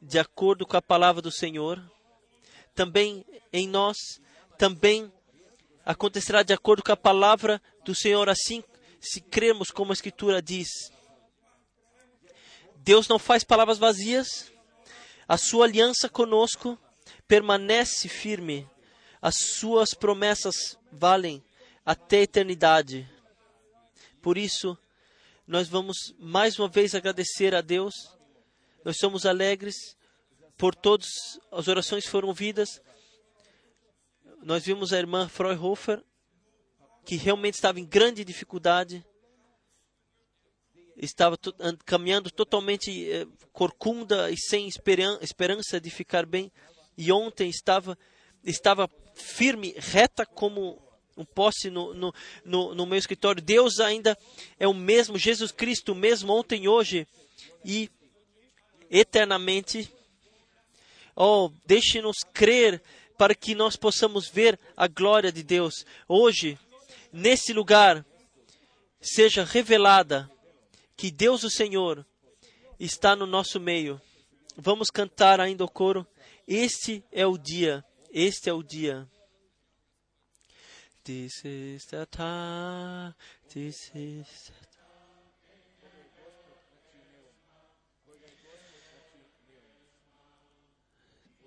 de 0.00 0.18
acordo 0.18 0.64
com 0.64 0.76
a 0.76 0.82
palavra 0.82 1.20
do 1.20 1.32
Senhor. 1.32 1.82
Também 2.74 3.26
em 3.52 3.68
nós, 3.68 3.96
também 4.56 5.12
acontecerá 5.84 6.42
de 6.42 6.52
acordo 6.52 6.82
com 6.82 6.92
a 6.92 6.96
palavra 6.96 7.60
do 7.84 7.94
Senhor, 7.94 8.28
assim 8.28 8.62
se 9.00 9.20
cremos 9.20 9.70
como 9.70 9.92
a 9.92 9.94
Escritura 9.94 10.40
diz. 10.40 10.68
Deus 12.76 13.08
não 13.08 13.18
faz 13.18 13.42
palavras 13.44 13.78
vazias, 13.78 14.52
a 15.26 15.36
sua 15.36 15.64
aliança 15.66 16.08
conosco 16.08 16.78
permanece 17.26 18.08
firme, 18.08 18.68
as 19.20 19.36
suas 19.36 19.94
promessas 19.94 20.78
valem 20.92 21.42
até 21.84 22.18
a 22.18 22.22
eternidade. 22.22 23.13
Por 24.24 24.38
isso, 24.38 24.74
nós 25.46 25.68
vamos 25.68 26.14
mais 26.18 26.58
uma 26.58 26.66
vez 26.66 26.94
agradecer 26.94 27.54
a 27.54 27.60
Deus. 27.60 27.94
Nós 28.82 28.96
somos 28.96 29.26
alegres 29.26 29.98
por 30.56 30.74
todas 30.74 31.38
as 31.52 31.68
orações 31.68 32.06
foram 32.06 32.28
ouvidas. 32.28 32.80
Nós 34.42 34.64
vimos 34.64 34.94
a 34.94 34.98
irmã 34.98 35.28
Freuhofer, 35.28 36.02
que 37.04 37.16
realmente 37.16 37.56
estava 37.56 37.78
em 37.78 37.84
grande 37.84 38.24
dificuldade, 38.24 39.04
estava 40.96 41.38
caminhando 41.84 42.30
totalmente 42.30 43.12
eh, 43.12 43.26
corcunda 43.52 44.30
e 44.30 44.38
sem 44.38 44.66
esperan 44.66 45.18
esperança 45.20 45.78
de 45.78 45.90
ficar 45.90 46.24
bem. 46.24 46.50
E 46.96 47.12
ontem 47.12 47.50
estava 47.50 47.98
estava 48.42 48.88
firme, 49.14 49.74
reta 49.76 50.24
como 50.24 50.83
um 51.16 51.24
poste 51.24 51.70
no, 51.70 51.94
no, 51.94 52.14
no, 52.44 52.74
no 52.74 52.86
meu 52.86 52.98
escritório. 52.98 53.42
Deus 53.42 53.80
ainda 53.80 54.16
é 54.58 54.66
o 54.66 54.74
mesmo, 54.74 55.18
Jesus 55.18 55.52
Cristo, 55.52 55.94
mesmo 55.94 56.32
ontem, 56.32 56.68
hoje 56.68 57.06
e 57.64 57.90
eternamente. 58.90 59.90
Oh, 61.16 61.50
deixe-nos 61.64 62.18
crer 62.32 62.82
para 63.16 63.34
que 63.34 63.54
nós 63.54 63.76
possamos 63.76 64.28
ver 64.28 64.58
a 64.76 64.88
glória 64.88 65.30
de 65.30 65.42
Deus. 65.42 65.86
Hoje, 66.08 66.58
nesse 67.12 67.52
lugar, 67.52 68.04
seja 69.00 69.44
revelada 69.44 70.30
que 70.96 71.10
Deus, 71.10 71.44
o 71.44 71.50
Senhor, 71.50 72.04
está 72.78 73.14
no 73.14 73.26
nosso 73.26 73.60
meio. 73.60 74.00
Vamos 74.56 74.88
cantar 74.90 75.40
ainda 75.40 75.64
o 75.64 75.68
coro. 75.68 76.06
Este 76.46 77.04
é 77.10 77.26
o 77.26 77.38
dia, 77.38 77.84
este 78.12 78.50
é 78.50 78.52
o 78.52 78.62
dia. 78.62 79.08
This 81.04 81.44
is 81.44 81.84
the 81.84 82.06
time, 82.06 83.12
this 83.52 83.90
is 83.94 84.26
the 84.48 84.64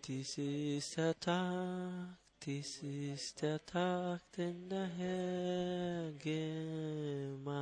This 0.07 0.37
is 0.37 0.95
the 0.95 1.15
Tag, 1.19 2.17
this 2.39 2.83
is 2.83 3.33
der 3.33 3.59
Tag, 3.65 4.21
den 4.37 4.69
der 4.69 4.89
Herr 4.95 6.11
gemacht. 6.19 7.57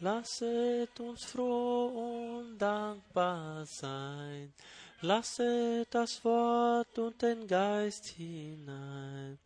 Lasset 0.00 0.98
uns 0.98 1.24
froh 1.24 2.40
und 2.40 2.58
dankbar 2.58 3.64
sein. 3.66 4.52
Lasset 5.00 5.86
das 5.94 6.24
Wort 6.24 6.98
und 6.98 7.22
den 7.22 7.46
Geist 7.46 8.06
hinein. 8.06 9.38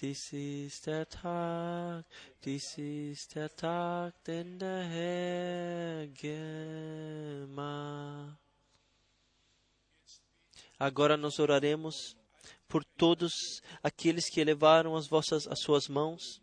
Dies 0.00 0.32
ist 0.32 0.86
der 0.86 1.06
Tag, 1.08 2.04
dies 2.44 2.76
ist 2.76 3.34
der 3.36 3.54
Tag, 3.54 4.14
den 4.24 4.58
der 4.58 4.84
Herr. 4.84 6.08
Agora 10.78 11.16
nós 11.16 11.38
oraremos 11.38 12.16
por 12.68 12.84
todos 12.84 13.32
aqueles 13.82 14.28
que 14.28 14.40
elevaram 14.40 14.96
as 14.96 15.06
vossas 15.06 15.46
as 15.46 15.60
suas 15.60 15.86
mãos. 15.86 16.40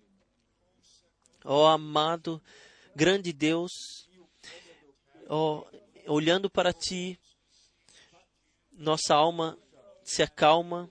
Ó 1.43 1.67
amado, 1.67 2.41
grande 2.95 3.33
Deus, 3.33 4.07
ó, 5.27 5.65
olhando 6.07 6.49
para 6.49 6.71
ti, 6.71 7.19
nossa 8.71 9.13
alma 9.13 9.57
se 10.03 10.23
acalma. 10.23 10.89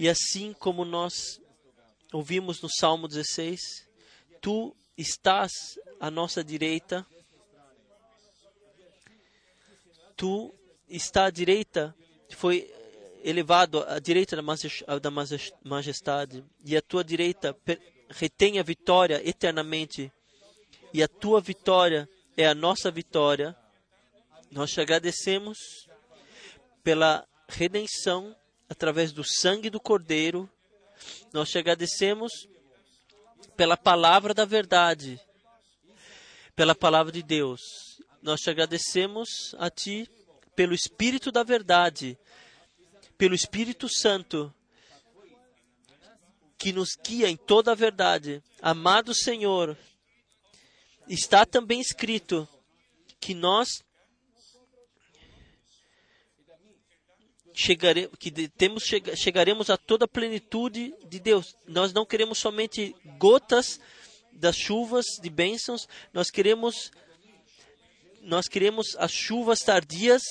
E 0.00 0.08
assim 0.08 0.52
como 0.52 0.84
nós 0.84 1.40
ouvimos 2.12 2.62
no 2.62 2.68
Salmo 2.70 3.08
16, 3.08 3.60
tu 4.40 4.72
estás 4.96 5.50
à 5.98 6.08
nossa 6.08 6.44
direita. 6.44 7.04
Tu 10.16 10.54
está 10.88 11.24
à 11.24 11.30
direita, 11.30 11.96
foi 12.30 12.72
elevado 13.24 13.82
à 13.88 13.98
direita 13.98 14.36
da 14.36 14.42
majes- 14.42 14.84
da 15.02 15.10
majes- 15.10 15.52
majestade, 15.64 16.44
e 16.64 16.76
a 16.76 16.80
tua 16.80 17.02
direita 17.02 17.56
retém 18.08 18.60
a 18.60 18.62
vitória 18.62 19.20
eternamente, 19.28 20.12
e 20.94 21.02
a 21.02 21.08
tua 21.08 21.40
vitória 21.40 22.08
é 22.36 22.46
a 22.46 22.54
nossa 22.54 22.88
vitória. 22.88 23.56
Nós 24.52 24.70
te 24.70 24.80
agradecemos 24.80 25.58
pela 26.84 27.26
redenção 27.48 28.36
através 28.68 29.12
do 29.12 29.24
sangue 29.24 29.70
do 29.70 29.80
Cordeiro. 29.80 30.48
Nós 31.32 31.50
te 31.50 31.58
agradecemos 31.58 32.48
pela 33.56 33.76
palavra 33.76 34.34
da 34.34 34.44
verdade, 34.44 35.20
pela 36.54 36.74
palavra 36.74 37.12
de 37.12 37.22
Deus. 37.22 37.60
Nós 38.22 38.40
te 38.40 38.50
agradecemos 38.50 39.54
a 39.58 39.70
Ti 39.70 40.08
pelo 40.54 40.74
Espírito 40.74 41.30
da 41.30 41.42
verdade, 41.42 42.18
pelo 43.16 43.34
Espírito 43.34 43.88
Santo, 43.88 44.52
que 46.56 46.72
nos 46.72 46.96
guia 46.96 47.28
em 47.28 47.36
toda 47.36 47.72
a 47.72 47.76
verdade. 47.76 48.42
Amado 48.60 49.14
Senhor, 49.14 49.78
está 51.08 51.46
também 51.46 51.80
escrito 51.80 52.48
que 53.20 53.34
nós 53.34 53.82
chegare, 57.60 58.08
que 58.20 58.30
temos, 58.48 58.84
chega- 58.84 59.16
chegaremos 59.16 59.68
a 59.68 59.76
toda 59.76 60.04
a 60.04 60.08
plenitude 60.08 60.94
de 61.08 61.18
Deus. 61.18 61.56
Nós 61.66 61.92
não 61.92 62.06
queremos 62.06 62.38
somente 62.38 62.94
gotas 63.18 63.80
das 64.32 64.54
chuvas 64.56 65.04
de 65.20 65.28
bênçãos, 65.28 65.88
nós 66.12 66.30
queremos 66.30 66.92
nós 68.22 68.46
queremos 68.46 68.94
as 68.98 69.10
chuvas 69.10 69.60
tardias, 69.60 70.22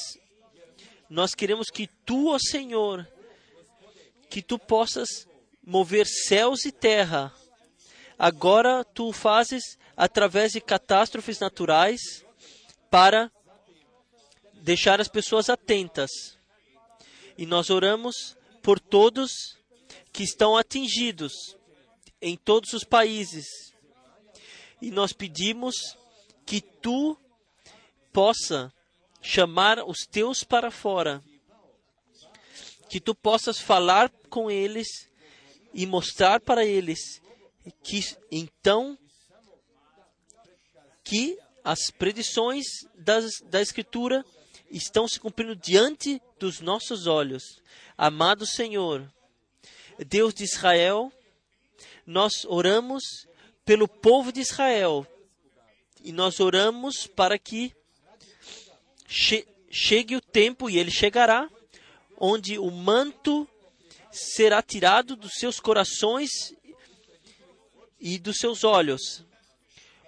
nós 1.10 1.34
queremos 1.34 1.70
que 1.70 1.88
tu, 2.06 2.30
ó 2.30 2.38
Senhor, 2.40 3.08
que 4.30 4.42
tu 4.42 4.60
possas 4.60 5.28
mover 5.66 6.06
céus 6.06 6.64
e 6.64 6.72
terra. 6.72 7.34
Agora 8.18 8.86
tu 8.86 9.10
o 9.10 9.14
fazes 9.14 9.78
através 9.96 10.54
de 10.54 10.62
catástrofes 10.62 11.40
naturais 11.40 12.24
para 12.90 13.32
deixar 14.54 15.02
as 15.02 15.08
pessoas 15.08 15.50
atentas. 15.50 16.37
E 17.38 17.46
nós 17.46 17.70
oramos 17.70 18.36
por 18.62 18.80
todos 18.80 19.58
que 20.12 20.24
estão 20.24 20.58
atingidos 20.58 21.56
em 22.22 22.36
todos 22.36 22.74
os 22.74 22.84
países. 22.84 23.46
E 24.82 24.92
nós 24.92 25.14
pedimos 25.14 25.76
que 26.46 26.62
tu 26.62 27.18
possa 28.12 28.74
chamar 29.22 29.84
os 29.88 30.00
teus 30.10 30.44
para 30.44 30.72
fora, 30.72 31.22
que 32.90 33.00
tu 33.00 33.14
possas 33.14 33.60
falar 33.60 34.10
com 34.30 34.50
eles 34.50 34.88
e 35.74 35.86
mostrar 35.86 36.40
para 36.40 36.66
eles 36.66 37.22
que 37.84 38.00
então 38.32 38.98
que 41.04 41.38
as 41.64 41.92
predições 41.92 42.66
das, 42.96 43.40
da 43.46 43.62
Escritura 43.62 44.26
estão 44.70 45.08
se 45.08 45.20
cumprindo 45.20 45.56
diante 45.56 46.22
dos 46.40 46.60
nossos 46.60 47.08
olhos. 47.08 47.62
Amado 47.98 48.46
Senhor, 48.46 49.12
Deus 50.08 50.34
de 50.34 50.44
Israel, 50.44 51.12
nós 52.06 52.46
oramos 52.46 53.28
pelo 53.66 53.88
povo 53.88 54.32
de 54.32 54.42
Israel 54.42 55.06
e 56.04 56.12
nós 56.12 56.40
oramos 56.40 57.08
para 57.08 57.38
que 57.38 57.74
che 59.08 59.48
chegue 59.70 60.16
o 60.16 60.22
tempo, 60.22 60.70
e 60.70 60.78
ele 60.78 60.92
chegará, 60.92 61.50
onde 62.20 62.58
o 62.60 62.70
manto 62.70 63.48
será 64.12 64.62
tirado 64.62 65.16
dos 65.16 65.34
seus 65.34 65.60
corações 65.60 66.30
e 68.00 68.18
dos 68.18 68.38
seus 68.38 68.64
olhos, 68.64 69.24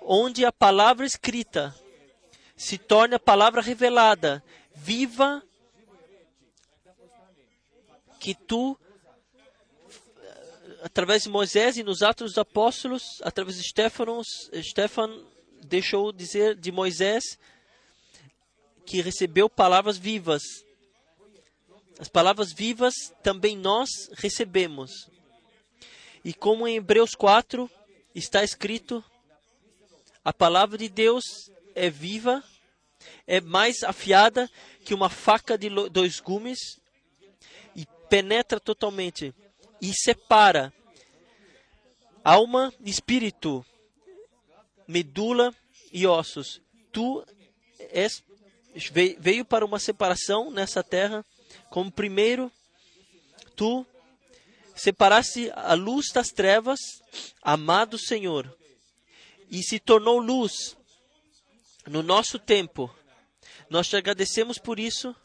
onde 0.01 0.45
a 0.45 0.51
palavra 0.51 1.05
escrita 1.05 1.75
se 2.59 2.77
torne 2.77 3.15
a 3.15 3.19
palavra 3.19 3.61
revelada, 3.61 4.43
viva, 4.75 5.41
que 8.19 8.35
tu, 8.35 8.77
através 10.83 11.23
de 11.23 11.29
Moisés 11.29 11.77
e 11.77 11.83
nos 11.83 12.01
Atos 12.01 12.31
dos 12.31 12.37
Apóstolos, 12.37 13.21
através 13.21 13.55
de 13.55 13.63
Stefanos, 13.63 14.27
Stefan 14.61 15.25
deixou 15.65 16.11
dizer 16.11 16.53
de 16.53 16.69
Moisés 16.69 17.23
que 18.85 19.01
recebeu 19.01 19.49
palavras 19.49 19.97
vivas. 19.97 20.43
As 21.97 22.09
palavras 22.09 22.51
vivas 22.51 22.93
também 23.23 23.55
nós 23.55 23.89
recebemos. 24.17 24.91
E 26.25 26.33
como 26.33 26.67
em 26.67 26.75
Hebreus 26.75 27.11
4 27.15 27.71
está 28.13 28.43
escrito, 28.43 29.01
a 30.25 30.33
palavra 30.33 30.77
de 30.77 30.89
Deus 30.89 31.23
é 31.79 31.89
viva, 31.89 32.43
é 33.25 33.39
mais 33.39 33.83
afiada 33.83 34.49
que 34.83 34.93
uma 34.93 35.09
faca 35.09 35.57
de 35.57 35.69
dois 35.89 36.19
gumes 36.19 36.59
e 37.75 37.85
penetra 38.09 38.59
totalmente 38.59 39.33
e 39.81 39.93
separa 39.93 40.73
alma 42.23 42.73
espírito, 42.81 43.65
medula 44.87 45.55
e 45.91 46.05
ossos. 46.05 46.61
Tu 46.91 47.25
és, 47.91 48.23
ve- 48.91 49.15
veio 49.19 49.45
para 49.45 49.65
uma 49.65 49.79
separação 49.79 50.51
nessa 50.51 50.83
terra, 50.83 51.25
como 51.69 51.91
primeiro 51.91 52.51
tu 53.55 53.85
separaste 54.75 55.51
a 55.55 55.73
luz 55.73 56.07
das 56.13 56.29
trevas, 56.29 56.79
amado 57.41 57.97
Senhor, 57.97 58.53
e 59.49 59.63
se 59.63 59.79
tornou 59.79 60.19
luz 60.19 60.77
no 61.89 62.03
nosso 62.03 62.37
tempo. 62.37 62.93
Nós 63.67 63.87
te 63.87 63.97
agradecemos 63.97 64.59
por 64.59 64.79
isso. 64.79 65.15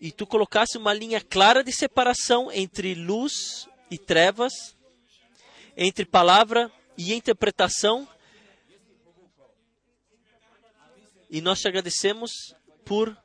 E 0.00 0.12
tu 0.12 0.24
colocaste 0.24 0.78
uma 0.78 0.94
linha 0.94 1.20
clara 1.20 1.64
de 1.64 1.72
separação 1.72 2.50
entre 2.52 2.94
luz 2.94 3.68
e 3.90 3.98
trevas, 3.98 4.76
entre 5.76 6.04
palavra 6.04 6.70
e 6.96 7.12
interpretação. 7.12 8.08
E 11.28 11.40
nós 11.40 11.60
te 11.60 11.66
agradecemos 11.66 12.30
por, 12.84 13.16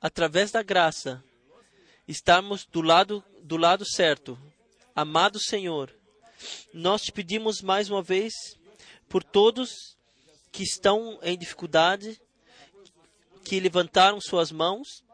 através 0.00 0.52
da 0.52 0.62
graça, 0.62 1.24
estarmos 2.06 2.64
do 2.66 2.82
lado, 2.82 3.22
do 3.42 3.56
lado 3.56 3.84
certo. 3.84 4.38
Amado 4.94 5.40
Senhor, 5.40 5.92
nós 6.72 7.02
te 7.02 7.10
pedimos 7.10 7.60
mais 7.62 7.90
uma 7.90 8.02
vez 8.02 8.32
por 9.08 9.22
todos 9.22 9.96
que 10.52 10.62
estão 10.62 11.18
em 11.22 11.36
dificuldade, 11.36 12.20
que 13.44 13.60
levantaram 13.60 14.20
suas 14.20 14.50
mãos. 14.50 15.04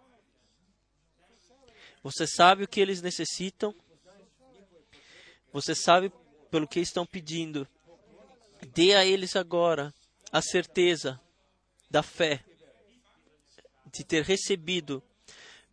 Você 2.02 2.27
sabe 2.27 2.64
o 2.64 2.69
que 2.69 2.81
eles 2.81 3.02
necessitam. 3.02 3.74
Você 5.52 5.74
sabe 5.74 6.12
pelo 6.51 6.69
que 6.69 6.81
estão 6.81 7.05
pedindo. 7.05 7.66
Dê 8.74 8.94
a 8.94 9.05
eles 9.05 9.36
agora 9.36 9.93
a 10.31 10.40
certeza 10.40 11.20
da 11.90 12.02
fé 12.02 12.44
de 13.93 14.05
ter 14.05 14.24
recebido 14.24 15.02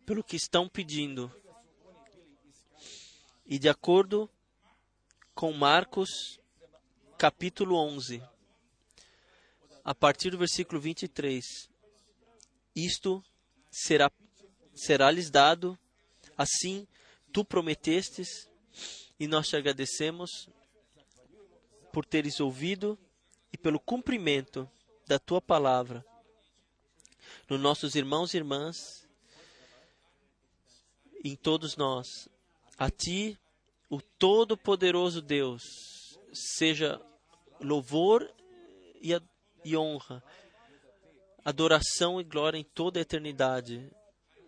pelo 0.04 0.24
que 0.24 0.36
estão 0.36 0.68
pedindo. 0.68 1.32
E 3.46 3.58
de 3.58 3.68
acordo 3.68 4.28
com 5.34 5.52
Marcos 5.52 6.39
capítulo 7.20 7.76
11, 7.76 8.22
a 9.84 9.94
partir 9.94 10.30
do 10.30 10.38
versículo 10.38 10.80
23, 10.80 11.68
isto 12.74 13.22
será 13.70 14.10
será 14.74 15.10
lhes 15.10 15.28
dado, 15.28 15.78
assim 16.34 16.88
tu 17.30 17.44
prometestes, 17.44 18.48
e 19.18 19.26
nós 19.26 19.48
te 19.48 19.54
agradecemos 19.54 20.48
por 21.92 22.06
teres 22.06 22.40
ouvido 22.40 22.98
e 23.52 23.58
pelo 23.58 23.78
cumprimento 23.78 24.66
da 25.06 25.18
tua 25.18 25.42
palavra 25.42 26.02
nos 27.50 27.60
nossos 27.60 27.96
irmãos 27.96 28.32
e 28.32 28.38
irmãs, 28.38 29.06
em 31.22 31.36
todos 31.36 31.76
nós. 31.76 32.30
A 32.78 32.88
ti, 32.88 33.38
o 33.90 34.00
Todo-Poderoso 34.00 35.20
Deus, 35.20 36.18
seja 36.32 36.98
louvor 37.60 38.28
e, 39.00 39.14
a, 39.14 39.20
e 39.64 39.76
honra, 39.76 40.22
adoração 41.44 42.20
e 42.20 42.24
glória 42.24 42.58
em 42.58 42.64
toda 42.64 42.98
a 42.98 43.02
eternidade, 43.02 43.90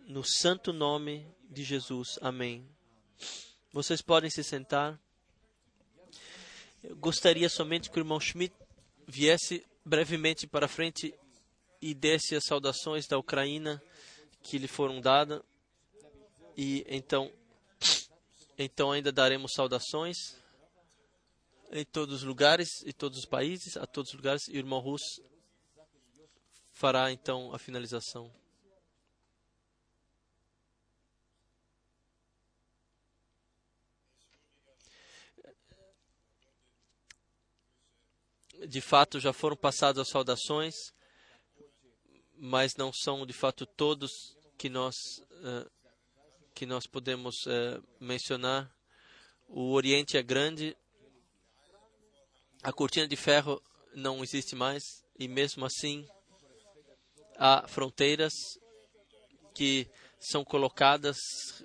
no 0.06 0.24
santo 0.24 0.72
nome 0.72 1.26
de 1.48 1.62
Jesus. 1.62 2.18
Amém. 2.20 2.66
Vocês 3.72 4.02
podem 4.02 4.30
se 4.30 4.42
sentar. 4.42 4.98
Eu 6.82 6.96
gostaria 6.96 7.48
somente 7.48 7.90
que 7.90 7.98
o 7.98 8.00
irmão 8.00 8.20
Schmidt 8.20 8.54
viesse 9.06 9.64
brevemente 9.84 10.46
para 10.46 10.68
frente 10.68 11.14
e 11.80 11.94
desse 11.94 12.34
as 12.34 12.44
saudações 12.44 13.06
da 13.06 13.18
Ucrânia 13.18 13.82
que 14.42 14.58
lhe 14.58 14.68
foram 14.68 15.00
dadas. 15.00 15.40
E 16.56 16.84
então, 16.88 17.32
então 18.58 18.92
ainda 18.92 19.10
daremos 19.10 19.52
saudações 19.54 20.41
em 21.72 21.84
todos 21.84 22.16
os 22.16 22.22
lugares 22.22 22.82
e 22.84 22.92
todos 22.92 23.18
os 23.18 23.24
países, 23.24 23.76
a 23.76 23.86
todos 23.86 24.10
os 24.10 24.16
lugares. 24.16 24.46
E 24.48 24.52
o 24.52 24.58
irmão 24.58 24.78
Russo 24.78 25.22
fará 26.70 27.10
então 27.10 27.54
a 27.54 27.58
finalização. 27.58 28.30
De 38.68 38.80
fato, 38.80 39.18
já 39.18 39.32
foram 39.32 39.56
passadas 39.56 40.02
as 40.02 40.08
saudações, 40.08 40.92
mas 42.36 42.76
não 42.76 42.92
são 42.92 43.26
de 43.26 43.32
fato 43.32 43.66
todos 43.66 44.36
que 44.56 44.68
nós 44.68 44.94
uh, 45.18 45.70
que 46.54 46.66
nós 46.66 46.86
podemos 46.86 47.46
uh, 47.46 47.82
mencionar. 47.98 48.72
O 49.48 49.72
Oriente 49.72 50.16
é 50.16 50.22
grande, 50.22 50.76
a 52.62 52.72
cortina 52.72 53.08
de 53.08 53.16
ferro 53.16 53.60
não 53.94 54.22
existe 54.22 54.54
mais 54.54 55.04
e 55.18 55.26
mesmo 55.26 55.64
assim 55.64 56.06
há 57.36 57.66
fronteiras 57.66 58.32
que 59.54 59.88
são 60.18 60.44
colocadas 60.44 61.16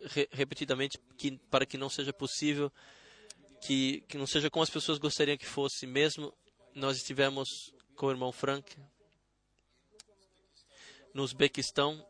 re 0.06 0.28
repetidamente 0.32 0.98
que, 1.18 1.38
para 1.50 1.66
que 1.66 1.78
não 1.78 1.90
seja 1.90 2.12
possível 2.12 2.72
que, 3.62 4.02
que 4.08 4.18
não 4.18 4.26
seja 4.26 4.50
como 4.50 4.64
as 4.64 4.70
pessoas 4.70 4.98
gostariam 4.98 5.38
que 5.38 5.46
fosse. 5.46 5.86
Mesmo 5.86 6.34
nós 6.74 6.98
estivemos 6.98 7.74
com 7.96 8.08
o 8.08 8.12
irmão 8.12 8.32
Frank 8.32 8.76
no 11.14 11.24
Uzbequistão 11.24 12.06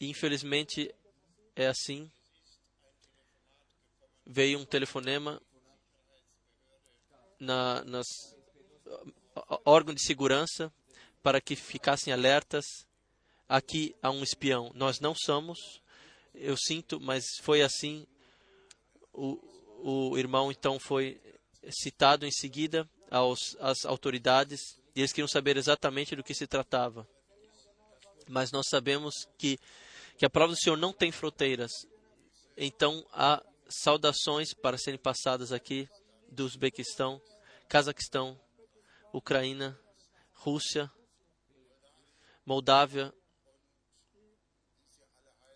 e 0.00 0.08
infelizmente 0.08 0.94
é 1.54 1.66
assim 1.66 2.10
veio 4.26 4.58
um 4.58 4.64
telefonema 4.64 5.40
na, 7.38 7.84
nas 7.84 8.06
órgão 9.64 9.94
de 9.94 10.02
segurança 10.02 10.72
para 11.22 11.40
que 11.40 11.54
ficassem 11.54 12.12
alertas. 12.12 12.64
Aqui 13.48 13.94
há 14.02 14.10
um 14.10 14.22
espião. 14.22 14.72
Nós 14.74 14.98
não 14.98 15.14
somos. 15.14 15.80
Eu 16.34 16.56
sinto, 16.56 17.00
mas 17.00 17.24
foi 17.42 17.62
assim. 17.62 18.06
O, 19.12 19.38
o 19.82 20.18
irmão 20.18 20.50
então 20.50 20.78
foi 20.78 21.20
citado 21.70 22.26
em 22.26 22.30
seguida 22.30 22.88
aos, 23.10 23.56
às 23.60 23.84
autoridades 23.84 24.60
e 24.94 25.00
eles 25.00 25.12
queriam 25.12 25.28
saber 25.28 25.56
exatamente 25.56 26.16
do 26.16 26.24
que 26.24 26.34
se 26.34 26.46
tratava. 26.46 27.06
Mas 28.28 28.50
nós 28.50 28.66
sabemos 28.68 29.14
que, 29.38 29.58
que 30.18 30.26
a 30.26 30.30
prova 30.30 30.52
do 30.52 30.58
Senhor 30.58 30.76
não 30.76 30.92
tem 30.92 31.12
fronteiras. 31.12 31.70
Então 32.56 33.06
há 33.12 33.42
saudações 33.68 34.54
para 34.54 34.78
serem 34.78 34.98
passadas 34.98 35.52
aqui 35.52 35.88
do 36.30 36.44
Uzbequistão, 36.44 37.20
Cazaquistão, 37.68 38.40
Ucrânia, 39.12 39.78
Rússia, 40.32 40.90
Moldávia 42.44 43.12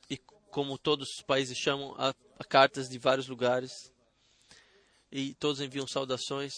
e 0.09 0.17
como 0.51 0.79
todos 0.79 1.09
os 1.17 1.23
países 1.23 1.57
chamam 1.57 1.95
a, 1.99 2.15
cartas 2.45 2.89
de 2.89 2.99
vários 2.99 3.29
lugares. 3.29 3.93
E 5.13 5.35
todos 5.35 5.61
enviam 5.61 5.87
saudações. 5.87 6.53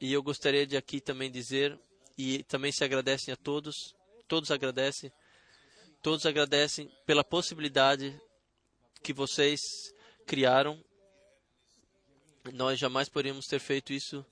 E 0.00 0.12
eu 0.12 0.22
gostaria 0.22 0.66
de 0.66 0.76
aqui 0.76 1.00
também 1.00 1.30
dizer 1.30 1.78
e 2.18 2.42
também 2.44 2.72
se 2.72 2.84
agradecem 2.84 3.32
a 3.32 3.36
todos 3.36 3.94
todos 4.26 4.50
agradecem 4.50 5.12
todos 6.02 6.26
agradecem 6.26 6.90
pela 7.04 7.24
possibilidade 7.24 8.18
que 9.02 9.12
vocês 9.12 9.60
criaram. 10.26 10.82
Nós 12.52 12.78
jamais 12.78 13.08
poderíamos 13.08 13.46
ter 13.46 13.58
feito 13.58 13.92
isso, 13.92 14.24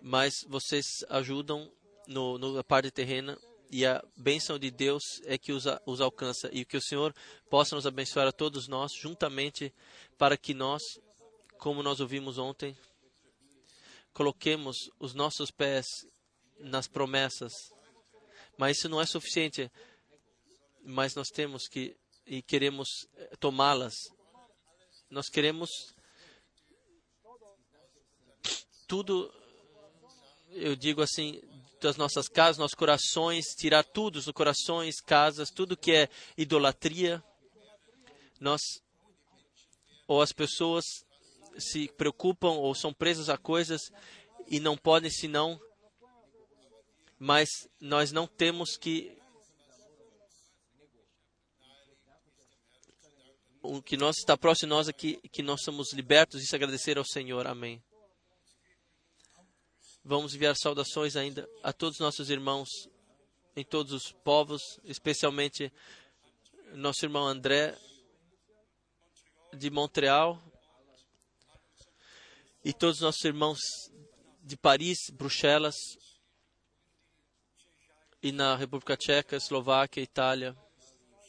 mas 0.00 0.44
vocês 0.48 1.04
ajudam 1.08 1.70
no, 2.06 2.38
no, 2.38 2.54
na 2.54 2.64
parte 2.64 2.90
terrena 2.90 3.38
e 3.70 3.84
a 3.84 4.02
bênção 4.16 4.58
de 4.58 4.70
Deus 4.70 5.02
é 5.24 5.36
que 5.36 5.52
os, 5.52 5.64
os 5.84 6.00
alcança 6.00 6.48
e 6.52 6.64
que 6.64 6.76
o 6.76 6.82
Senhor 6.82 7.14
possa 7.50 7.76
nos 7.76 7.86
abençoar 7.86 8.26
a 8.26 8.32
todos 8.32 8.66
nós 8.66 8.92
juntamente 8.94 9.72
para 10.16 10.36
que 10.36 10.54
nós, 10.54 10.82
como 11.58 11.82
nós 11.82 12.00
ouvimos 12.00 12.38
ontem, 12.38 12.76
coloquemos 14.12 14.90
os 14.98 15.14
nossos 15.14 15.50
pés 15.50 15.86
nas 16.58 16.88
promessas. 16.88 17.52
Mas 18.56 18.78
isso 18.78 18.88
não 18.88 19.00
é 19.00 19.06
suficiente, 19.06 19.70
mas 20.82 21.14
nós 21.14 21.28
temos 21.28 21.68
que 21.68 21.96
e 22.26 22.42
queremos 22.42 23.08
tomá-las 23.40 23.94
nós 25.10 25.28
queremos 25.28 25.94
tudo, 28.86 29.32
eu 30.52 30.74
digo 30.74 31.02
assim, 31.02 31.40
das 31.80 31.96
nossas 31.96 32.28
casas, 32.28 32.58
nossos 32.58 32.74
corações, 32.74 33.54
tirar 33.56 33.84
tudo 33.84 34.14
dos 34.14 34.32
corações, 34.32 35.00
casas, 35.00 35.50
tudo 35.50 35.76
que 35.76 35.92
é 35.92 36.08
idolatria. 36.36 37.22
Nós 38.40 38.60
ou 40.06 40.22
as 40.22 40.32
pessoas 40.32 40.84
se 41.58 41.88
preocupam 41.88 42.50
ou 42.50 42.74
são 42.74 42.92
presas 42.92 43.28
a 43.28 43.36
coisas 43.36 43.92
e 44.46 44.58
não 44.58 44.76
podem 44.76 45.10
senão. 45.10 45.60
Mas 47.18 47.48
nós 47.80 48.10
não 48.12 48.26
temos 48.26 48.76
que 48.76 49.17
o 53.62 53.82
que 53.82 53.96
nós 53.96 54.18
está 54.18 54.36
próximo 54.36 54.68
de 54.68 54.76
nós 54.76 54.88
aqui, 54.88 55.18
que 55.30 55.42
nós 55.42 55.62
somos 55.62 55.92
libertos, 55.92 56.42
isso 56.42 56.54
agradecer 56.54 56.98
ao 56.98 57.04
Senhor. 57.04 57.46
Amém. 57.46 57.82
Vamos 60.04 60.34
enviar 60.34 60.56
saudações 60.56 61.16
ainda 61.16 61.48
a 61.62 61.72
todos 61.72 61.96
os 61.96 62.00
nossos 62.00 62.30
irmãos 62.30 62.68
em 63.54 63.64
todos 63.64 63.92
os 63.92 64.12
povos, 64.12 64.62
especialmente 64.84 65.72
nosso 66.74 67.04
irmão 67.04 67.26
André 67.26 67.76
de 69.52 69.68
Montreal 69.68 70.40
e 72.64 72.72
todos 72.72 72.96
os 72.96 73.02
nossos 73.02 73.24
irmãos 73.24 73.58
de 74.42 74.56
Paris, 74.56 75.10
Bruxelas 75.12 75.74
e 78.22 78.30
na 78.30 78.54
República 78.56 78.96
Tcheca, 78.96 79.36
Eslováquia, 79.36 80.02
Itália, 80.02 80.56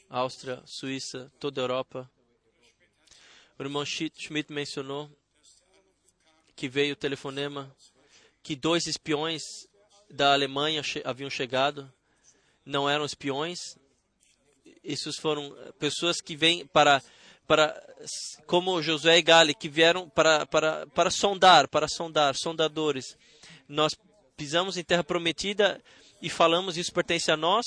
Áustria, 0.07 0.61
Suíça, 0.65 1.31
toda 1.39 1.61
a 1.61 1.63
Europa. 1.63 2.18
O 3.59 3.63
irmão 3.63 3.83
Schmidt 3.85 4.53
mencionou 4.53 5.11
que 6.55 6.69
veio 6.69 6.93
o 6.93 6.95
telefonema 6.95 7.69
que 8.41 8.55
dois 8.55 8.87
espiões 8.87 9.67
da 10.09 10.31
Alemanha 10.31 10.81
che 10.81 11.01
haviam 11.03 11.29
chegado. 11.29 11.91
Não 12.65 12.89
eram 12.89 13.03
espiões. 13.03 13.75
Esses 14.81 15.17
foram 15.17 15.53
pessoas 15.77 16.21
que 16.21 16.37
vêm 16.37 16.65
para 16.67 17.03
para 17.45 17.75
como 18.47 18.81
Josué 18.81 19.17
e 19.17 19.21
Gale 19.21 19.53
que 19.53 19.67
vieram 19.67 20.09
para 20.09 20.45
para 20.45 20.87
para 20.87 21.11
sondar, 21.11 21.67
para 21.67 21.89
sondar, 21.89 22.37
sondadores. 22.37 23.17
Nós 23.67 23.93
pisamos 24.37 24.77
em 24.77 24.85
terra 24.85 25.03
prometida 25.03 25.83
e 26.21 26.29
falamos 26.29 26.77
isso 26.77 26.93
pertence 26.93 27.29
a 27.29 27.35
nós 27.35 27.65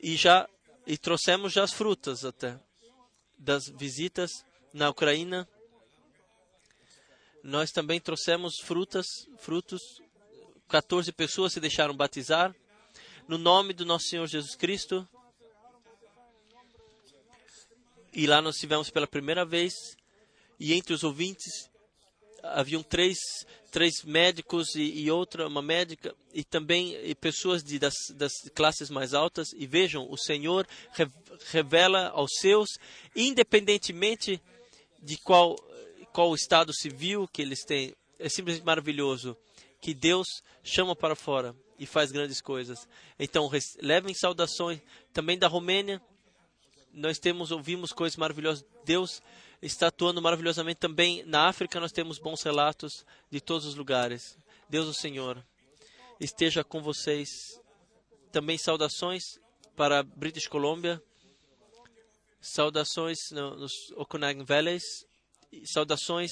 e 0.00 0.14
já 0.14 0.48
e 0.86 0.96
trouxemos 0.96 1.52
já 1.52 1.64
as 1.64 1.72
frutas 1.72 2.24
até 2.24 2.56
das 3.36 3.68
visitas 3.68 4.44
na 4.72 4.90
Ucrânia. 4.90 5.48
Nós 7.42 7.70
também 7.70 8.00
trouxemos 8.00 8.58
frutas, 8.62 9.06
frutos. 9.38 9.80
14 10.68 11.12
pessoas 11.12 11.52
se 11.52 11.60
deixaram 11.60 11.96
batizar 11.96 12.54
no 13.26 13.38
nome 13.38 13.72
do 13.72 13.84
nosso 13.84 14.06
Senhor 14.06 14.26
Jesus 14.26 14.54
Cristo. 14.54 15.08
E 18.12 18.26
lá 18.26 18.42
nós 18.42 18.56
tivemos 18.56 18.90
pela 18.90 19.06
primeira 19.06 19.44
vez, 19.44 19.72
e 20.58 20.74
entre 20.74 20.92
os 20.92 21.04
ouvintes 21.04 21.70
haviam 22.42 22.82
três, 22.82 23.18
três 23.70 24.02
médicos 24.02 24.74
e, 24.74 24.82
e 24.82 25.10
outra, 25.10 25.46
uma 25.46 25.62
médica, 25.62 26.14
e 26.34 26.42
também 26.42 26.96
e 27.04 27.14
pessoas 27.14 27.62
de, 27.62 27.78
das, 27.78 27.94
das 28.16 28.32
classes 28.54 28.90
mais 28.90 29.14
altas. 29.14 29.52
E 29.52 29.66
vejam, 29.66 30.10
o 30.10 30.16
Senhor 30.16 30.66
revela 31.50 32.08
aos 32.08 32.32
seus, 32.40 32.68
independentemente 33.14 34.42
de 35.02 35.16
qual, 35.18 35.56
qual 36.12 36.34
estado 36.34 36.72
civil 36.72 37.28
que 37.28 37.42
eles 37.42 37.64
têm. 37.64 37.94
É 38.18 38.28
simplesmente 38.28 38.64
maravilhoso 38.64 39.36
que 39.80 39.94
Deus 39.94 40.42
chama 40.62 40.94
para 40.94 41.16
fora 41.16 41.56
e 41.78 41.86
faz 41.86 42.12
grandes 42.12 42.40
coisas. 42.40 42.86
Então, 43.18 43.50
levem 43.80 44.14
saudações 44.14 44.80
também 45.12 45.38
da 45.38 45.48
Romênia. 45.48 46.00
Nós 46.92 47.18
temos 47.18 47.50
ouvimos 47.50 47.92
coisas 47.92 48.16
maravilhosas. 48.16 48.64
Deus 48.84 49.22
está 49.62 49.86
atuando 49.86 50.20
maravilhosamente 50.20 50.78
também 50.78 51.24
na 51.24 51.48
África. 51.48 51.80
Nós 51.80 51.92
temos 51.92 52.18
bons 52.18 52.42
relatos 52.42 53.06
de 53.30 53.40
todos 53.40 53.66
os 53.66 53.74
lugares. 53.74 54.36
Deus 54.68 54.86
o 54.86 54.94
Senhor 54.94 55.42
esteja 56.20 56.62
com 56.62 56.82
vocês. 56.82 57.58
Também 58.30 58.58
saudações 58.58 59.40
para 59.74 60.02
British 60.02 60.46
Columbia. 60.46 61.02
Saudações 62.40 63.18
no, 63.32 63.56
nos 63.56 63.72
Okanagan 63.96 64.44
Valleys. 64.44 65.06
Saudações 65.64 66.30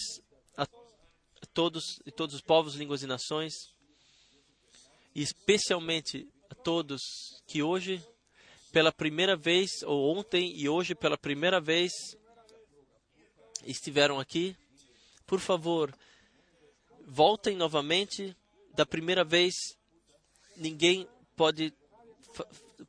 a, 0.57 0.63
a 0.63 1.47
todos 1.53 2.01
e 2.07 2.11
todos 2.11 2.35
os 2.35 2.41
povos, 2.41 2.75
línguas 2.75 3.03
e 3.03 3.07
nações. 3.07 3.53
E 5.15 5.23
especialmente 5.23 6.27
a 6.51 6.55
todos 6.55 7.43
que 7.47 7.63
hoje, 7.63 8.03
pela 8.73 8.93
primeira 8.93 9.37
vez, 9.37 9.83
ou 9.83 10.17
ontem 10.17 10.57
e 10.57 10.69
hoje 10.69 10.95
pela 10.95 11.19
primeira 11.19 11.61
vez, 11.61 11.93
estiveram 13.65 14.19
aqui. 14.19 14.57
Por 15.27 15.41
favor, 15.41 15.95
voltem 17.07 17.57
novamente. 17.57 18.37
Da 18.75 18.87
primeira 18.87 19.25
vez, 19.25 19.55
ninguém 20.57 21.09
pode, 21.37 21.75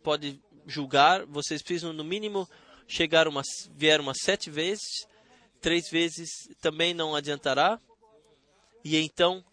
pode 0.04 0.40
julgar. 0.68 1.26
Vocês 1.26 1.62
precisam, 1.62 1.92
no 1.92 2.04
mínimo, 2.04 2.48
chegar 2.90 3.28
umas, 3.28 3.46
vieram 3.72 4.04
umas 4.04 4.18
sete 4.20 4.50
vezes, 4.50 5.08
três 5.62 5.90
vezes 5.90 6.30
também 6.60 6.94
não 6.94 7.16
adiantará. 7.16 7.80
E 8.84 8.98
então, 8.98 9.46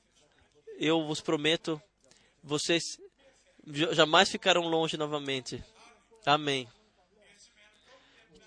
eu 0.79 1.07
vos 1.07 1.21
prometo, 1.21 1.81
vocês 2.43 2.83
jamais 3.93 4.31
ficarão 4.31 4.63
longe 4.63 4.97
novamente. 4.97 5.63
Amém. 6.25 6.67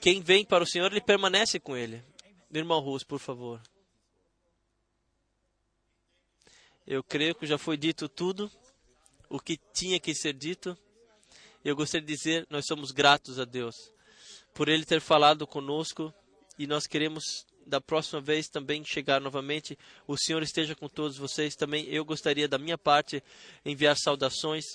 Quem 0.02 0.22
vem 0.22 0.44
para 0.44 0.64
o 0.64 0.68
Senhor, 0.68 0.92
ele 0.92 1.02
permanece 1.02 1.60
com 1.60 1.78
ele. 1.78 2.04
Irmão 2.52 2.80
Russo, 2.80 3.06
por 3.06 3.20
favor. 3.20 3.62
Eu 6.88 7.04
creio 7.04 7.36
que 7.36 7.46
já 7.46 7.60
foi 7.60 7.78
dito 7.78 8.10
tudo 8.10 8.52
o 9.30 9.40
que 9.40 9.58
tinha 9.72 10.00
que 10.00 10.16
ser 10.16 10.34
dito. 10.34 10.76
Eu 11.64 11.76
gostaria 11.76 12.08
de 12.08 12.16
dizer, 12.16 12.48
nós 12.50 12.66
somos 12.66 12.92
gratos 12.92 13.38
a 13.38 13.46
Deus 13.46 13.76
por 14.60 14.68
ele 14.68 14.84
ter 14.84 15.00
falado 15.00 15.48
conosco 15.48 16.14
e 16.58 16.68
nós 16.68 16.86
queremos 16.86 17.46
da 17.66 17.80
próxima 17.80 18.20
vez 18.20 18.50
também 18.50 18.84
chegar 18.84 19.22
novamente. 19.22 19.80
O 20.06 20.18
Senhor 20.18 20.44
esteja 20.44 20.76
com 20.76 20.90
todos 20.90 21.16
vocês. 21.16 21.56
Também 21.56 21.86
eu 21.86 22.04
gostaria 22.04 22.46
da 22.46 22.58
minha 22.58 22.78
parte 22.78 23.24
enviar 23.64 23.96
saudações 23.96 24.66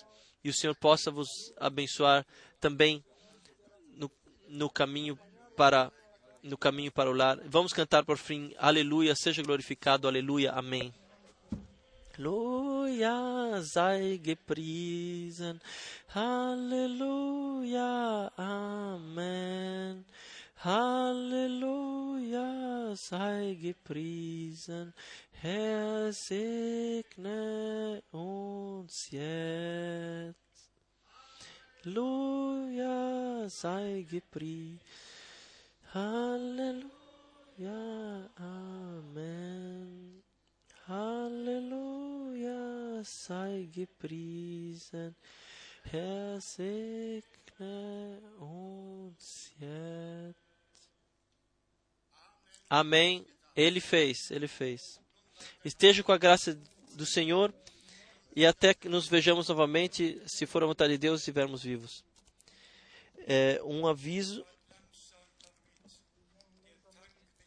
e 0.43 0.49
o 0.49 0.55
Senhor 0.55 0.75
possa 0.75 1.11
vos 1.11 1.29
abençoar 1.59 2.25
também 2.59 3.05
no, 3.95 4.11
no 4.49 4.71
caminho 4.71 5.19
para 5.55 5.93
no 6.43 6.57
caminho 6.57 6.91
para 6.91 7.11
o 7.11 7.15
lar. 7.15 7.39
Vamos 7.45 7.75
cantar 7.75 8.07
por 8.07 8.17
fim. 8.17 8.55
Aleluia, 8.57 9.15
seja 9.15 9.43
glorificado. 9.43 10.09
Aleluia. 10.09 10.53
Amém. 10.53 10.95
Halleluja 12.17 13.61
sei 13.63 14.19
gepriesen. 14.23 15.61
Halleluja, 16.15 17.91
Amen. 18.37 20.05
Halleluja 20.63 22.07
sei 22.95 23.55
gepriesen. 23.61 24.95
Herr 25.33 26.13
segne 26.13 28.03
uns 28.13 29.11
jetzt. 29.11 30.71
Halleluja 31.85 33.49
sei 33.49 34.07
gepriesen. 34.09 34.81
Halleluja, 35.93 36.91
Amen. 38.37 40.24
Halleluja, 40.87 42.51
sei 43.05 43.71
gepriesen, 43.73 45.15
Herr 45.91 46.41
segne 46.41 47.23
uns 48.39 49.51
jetzt. 49.59 50.39
Amém. 52.69 53.27
Ele 53.57 53.81
fez, 53.81 54.31
ele 54.31 54.49
fez. 54.49 55.01
Esteja 55.65 56.03
com 56.03 56.13
a 56.13 56.19
graça 56.19 56.59
do 56.95 57.07
Senhor 57.07 57.55
e 58.35 58.45
até 58.45 58.75
que 58.75 58.89
nos 58.89 59.07
vejamos 59.07 59.49
novamente, 59.49 60.21
se 60.27 60.45
for 60.45 60.63
a 60.63 60.67
vontade 60.67 60.95
de 60.95 60.99
Deus, 60.99 61.21
estivermos 61.21 61.63
vivos. 61.63 62.05
É, 63.27 63.61
um 63.65 63.87
aviso. 63.87 64.45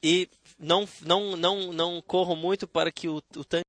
E 0.02 0.30
não, 0.60 0.88
não, 1.02 1.36
não, 1.36 1.72
não 1.74 2.02
corram 2.02 2.36
muito 2.36 2.68
para 2.68 2.92
que 2.92 3.08
o, 3.08 3.18
o 3.36 3.44
tanque 3.44 3.66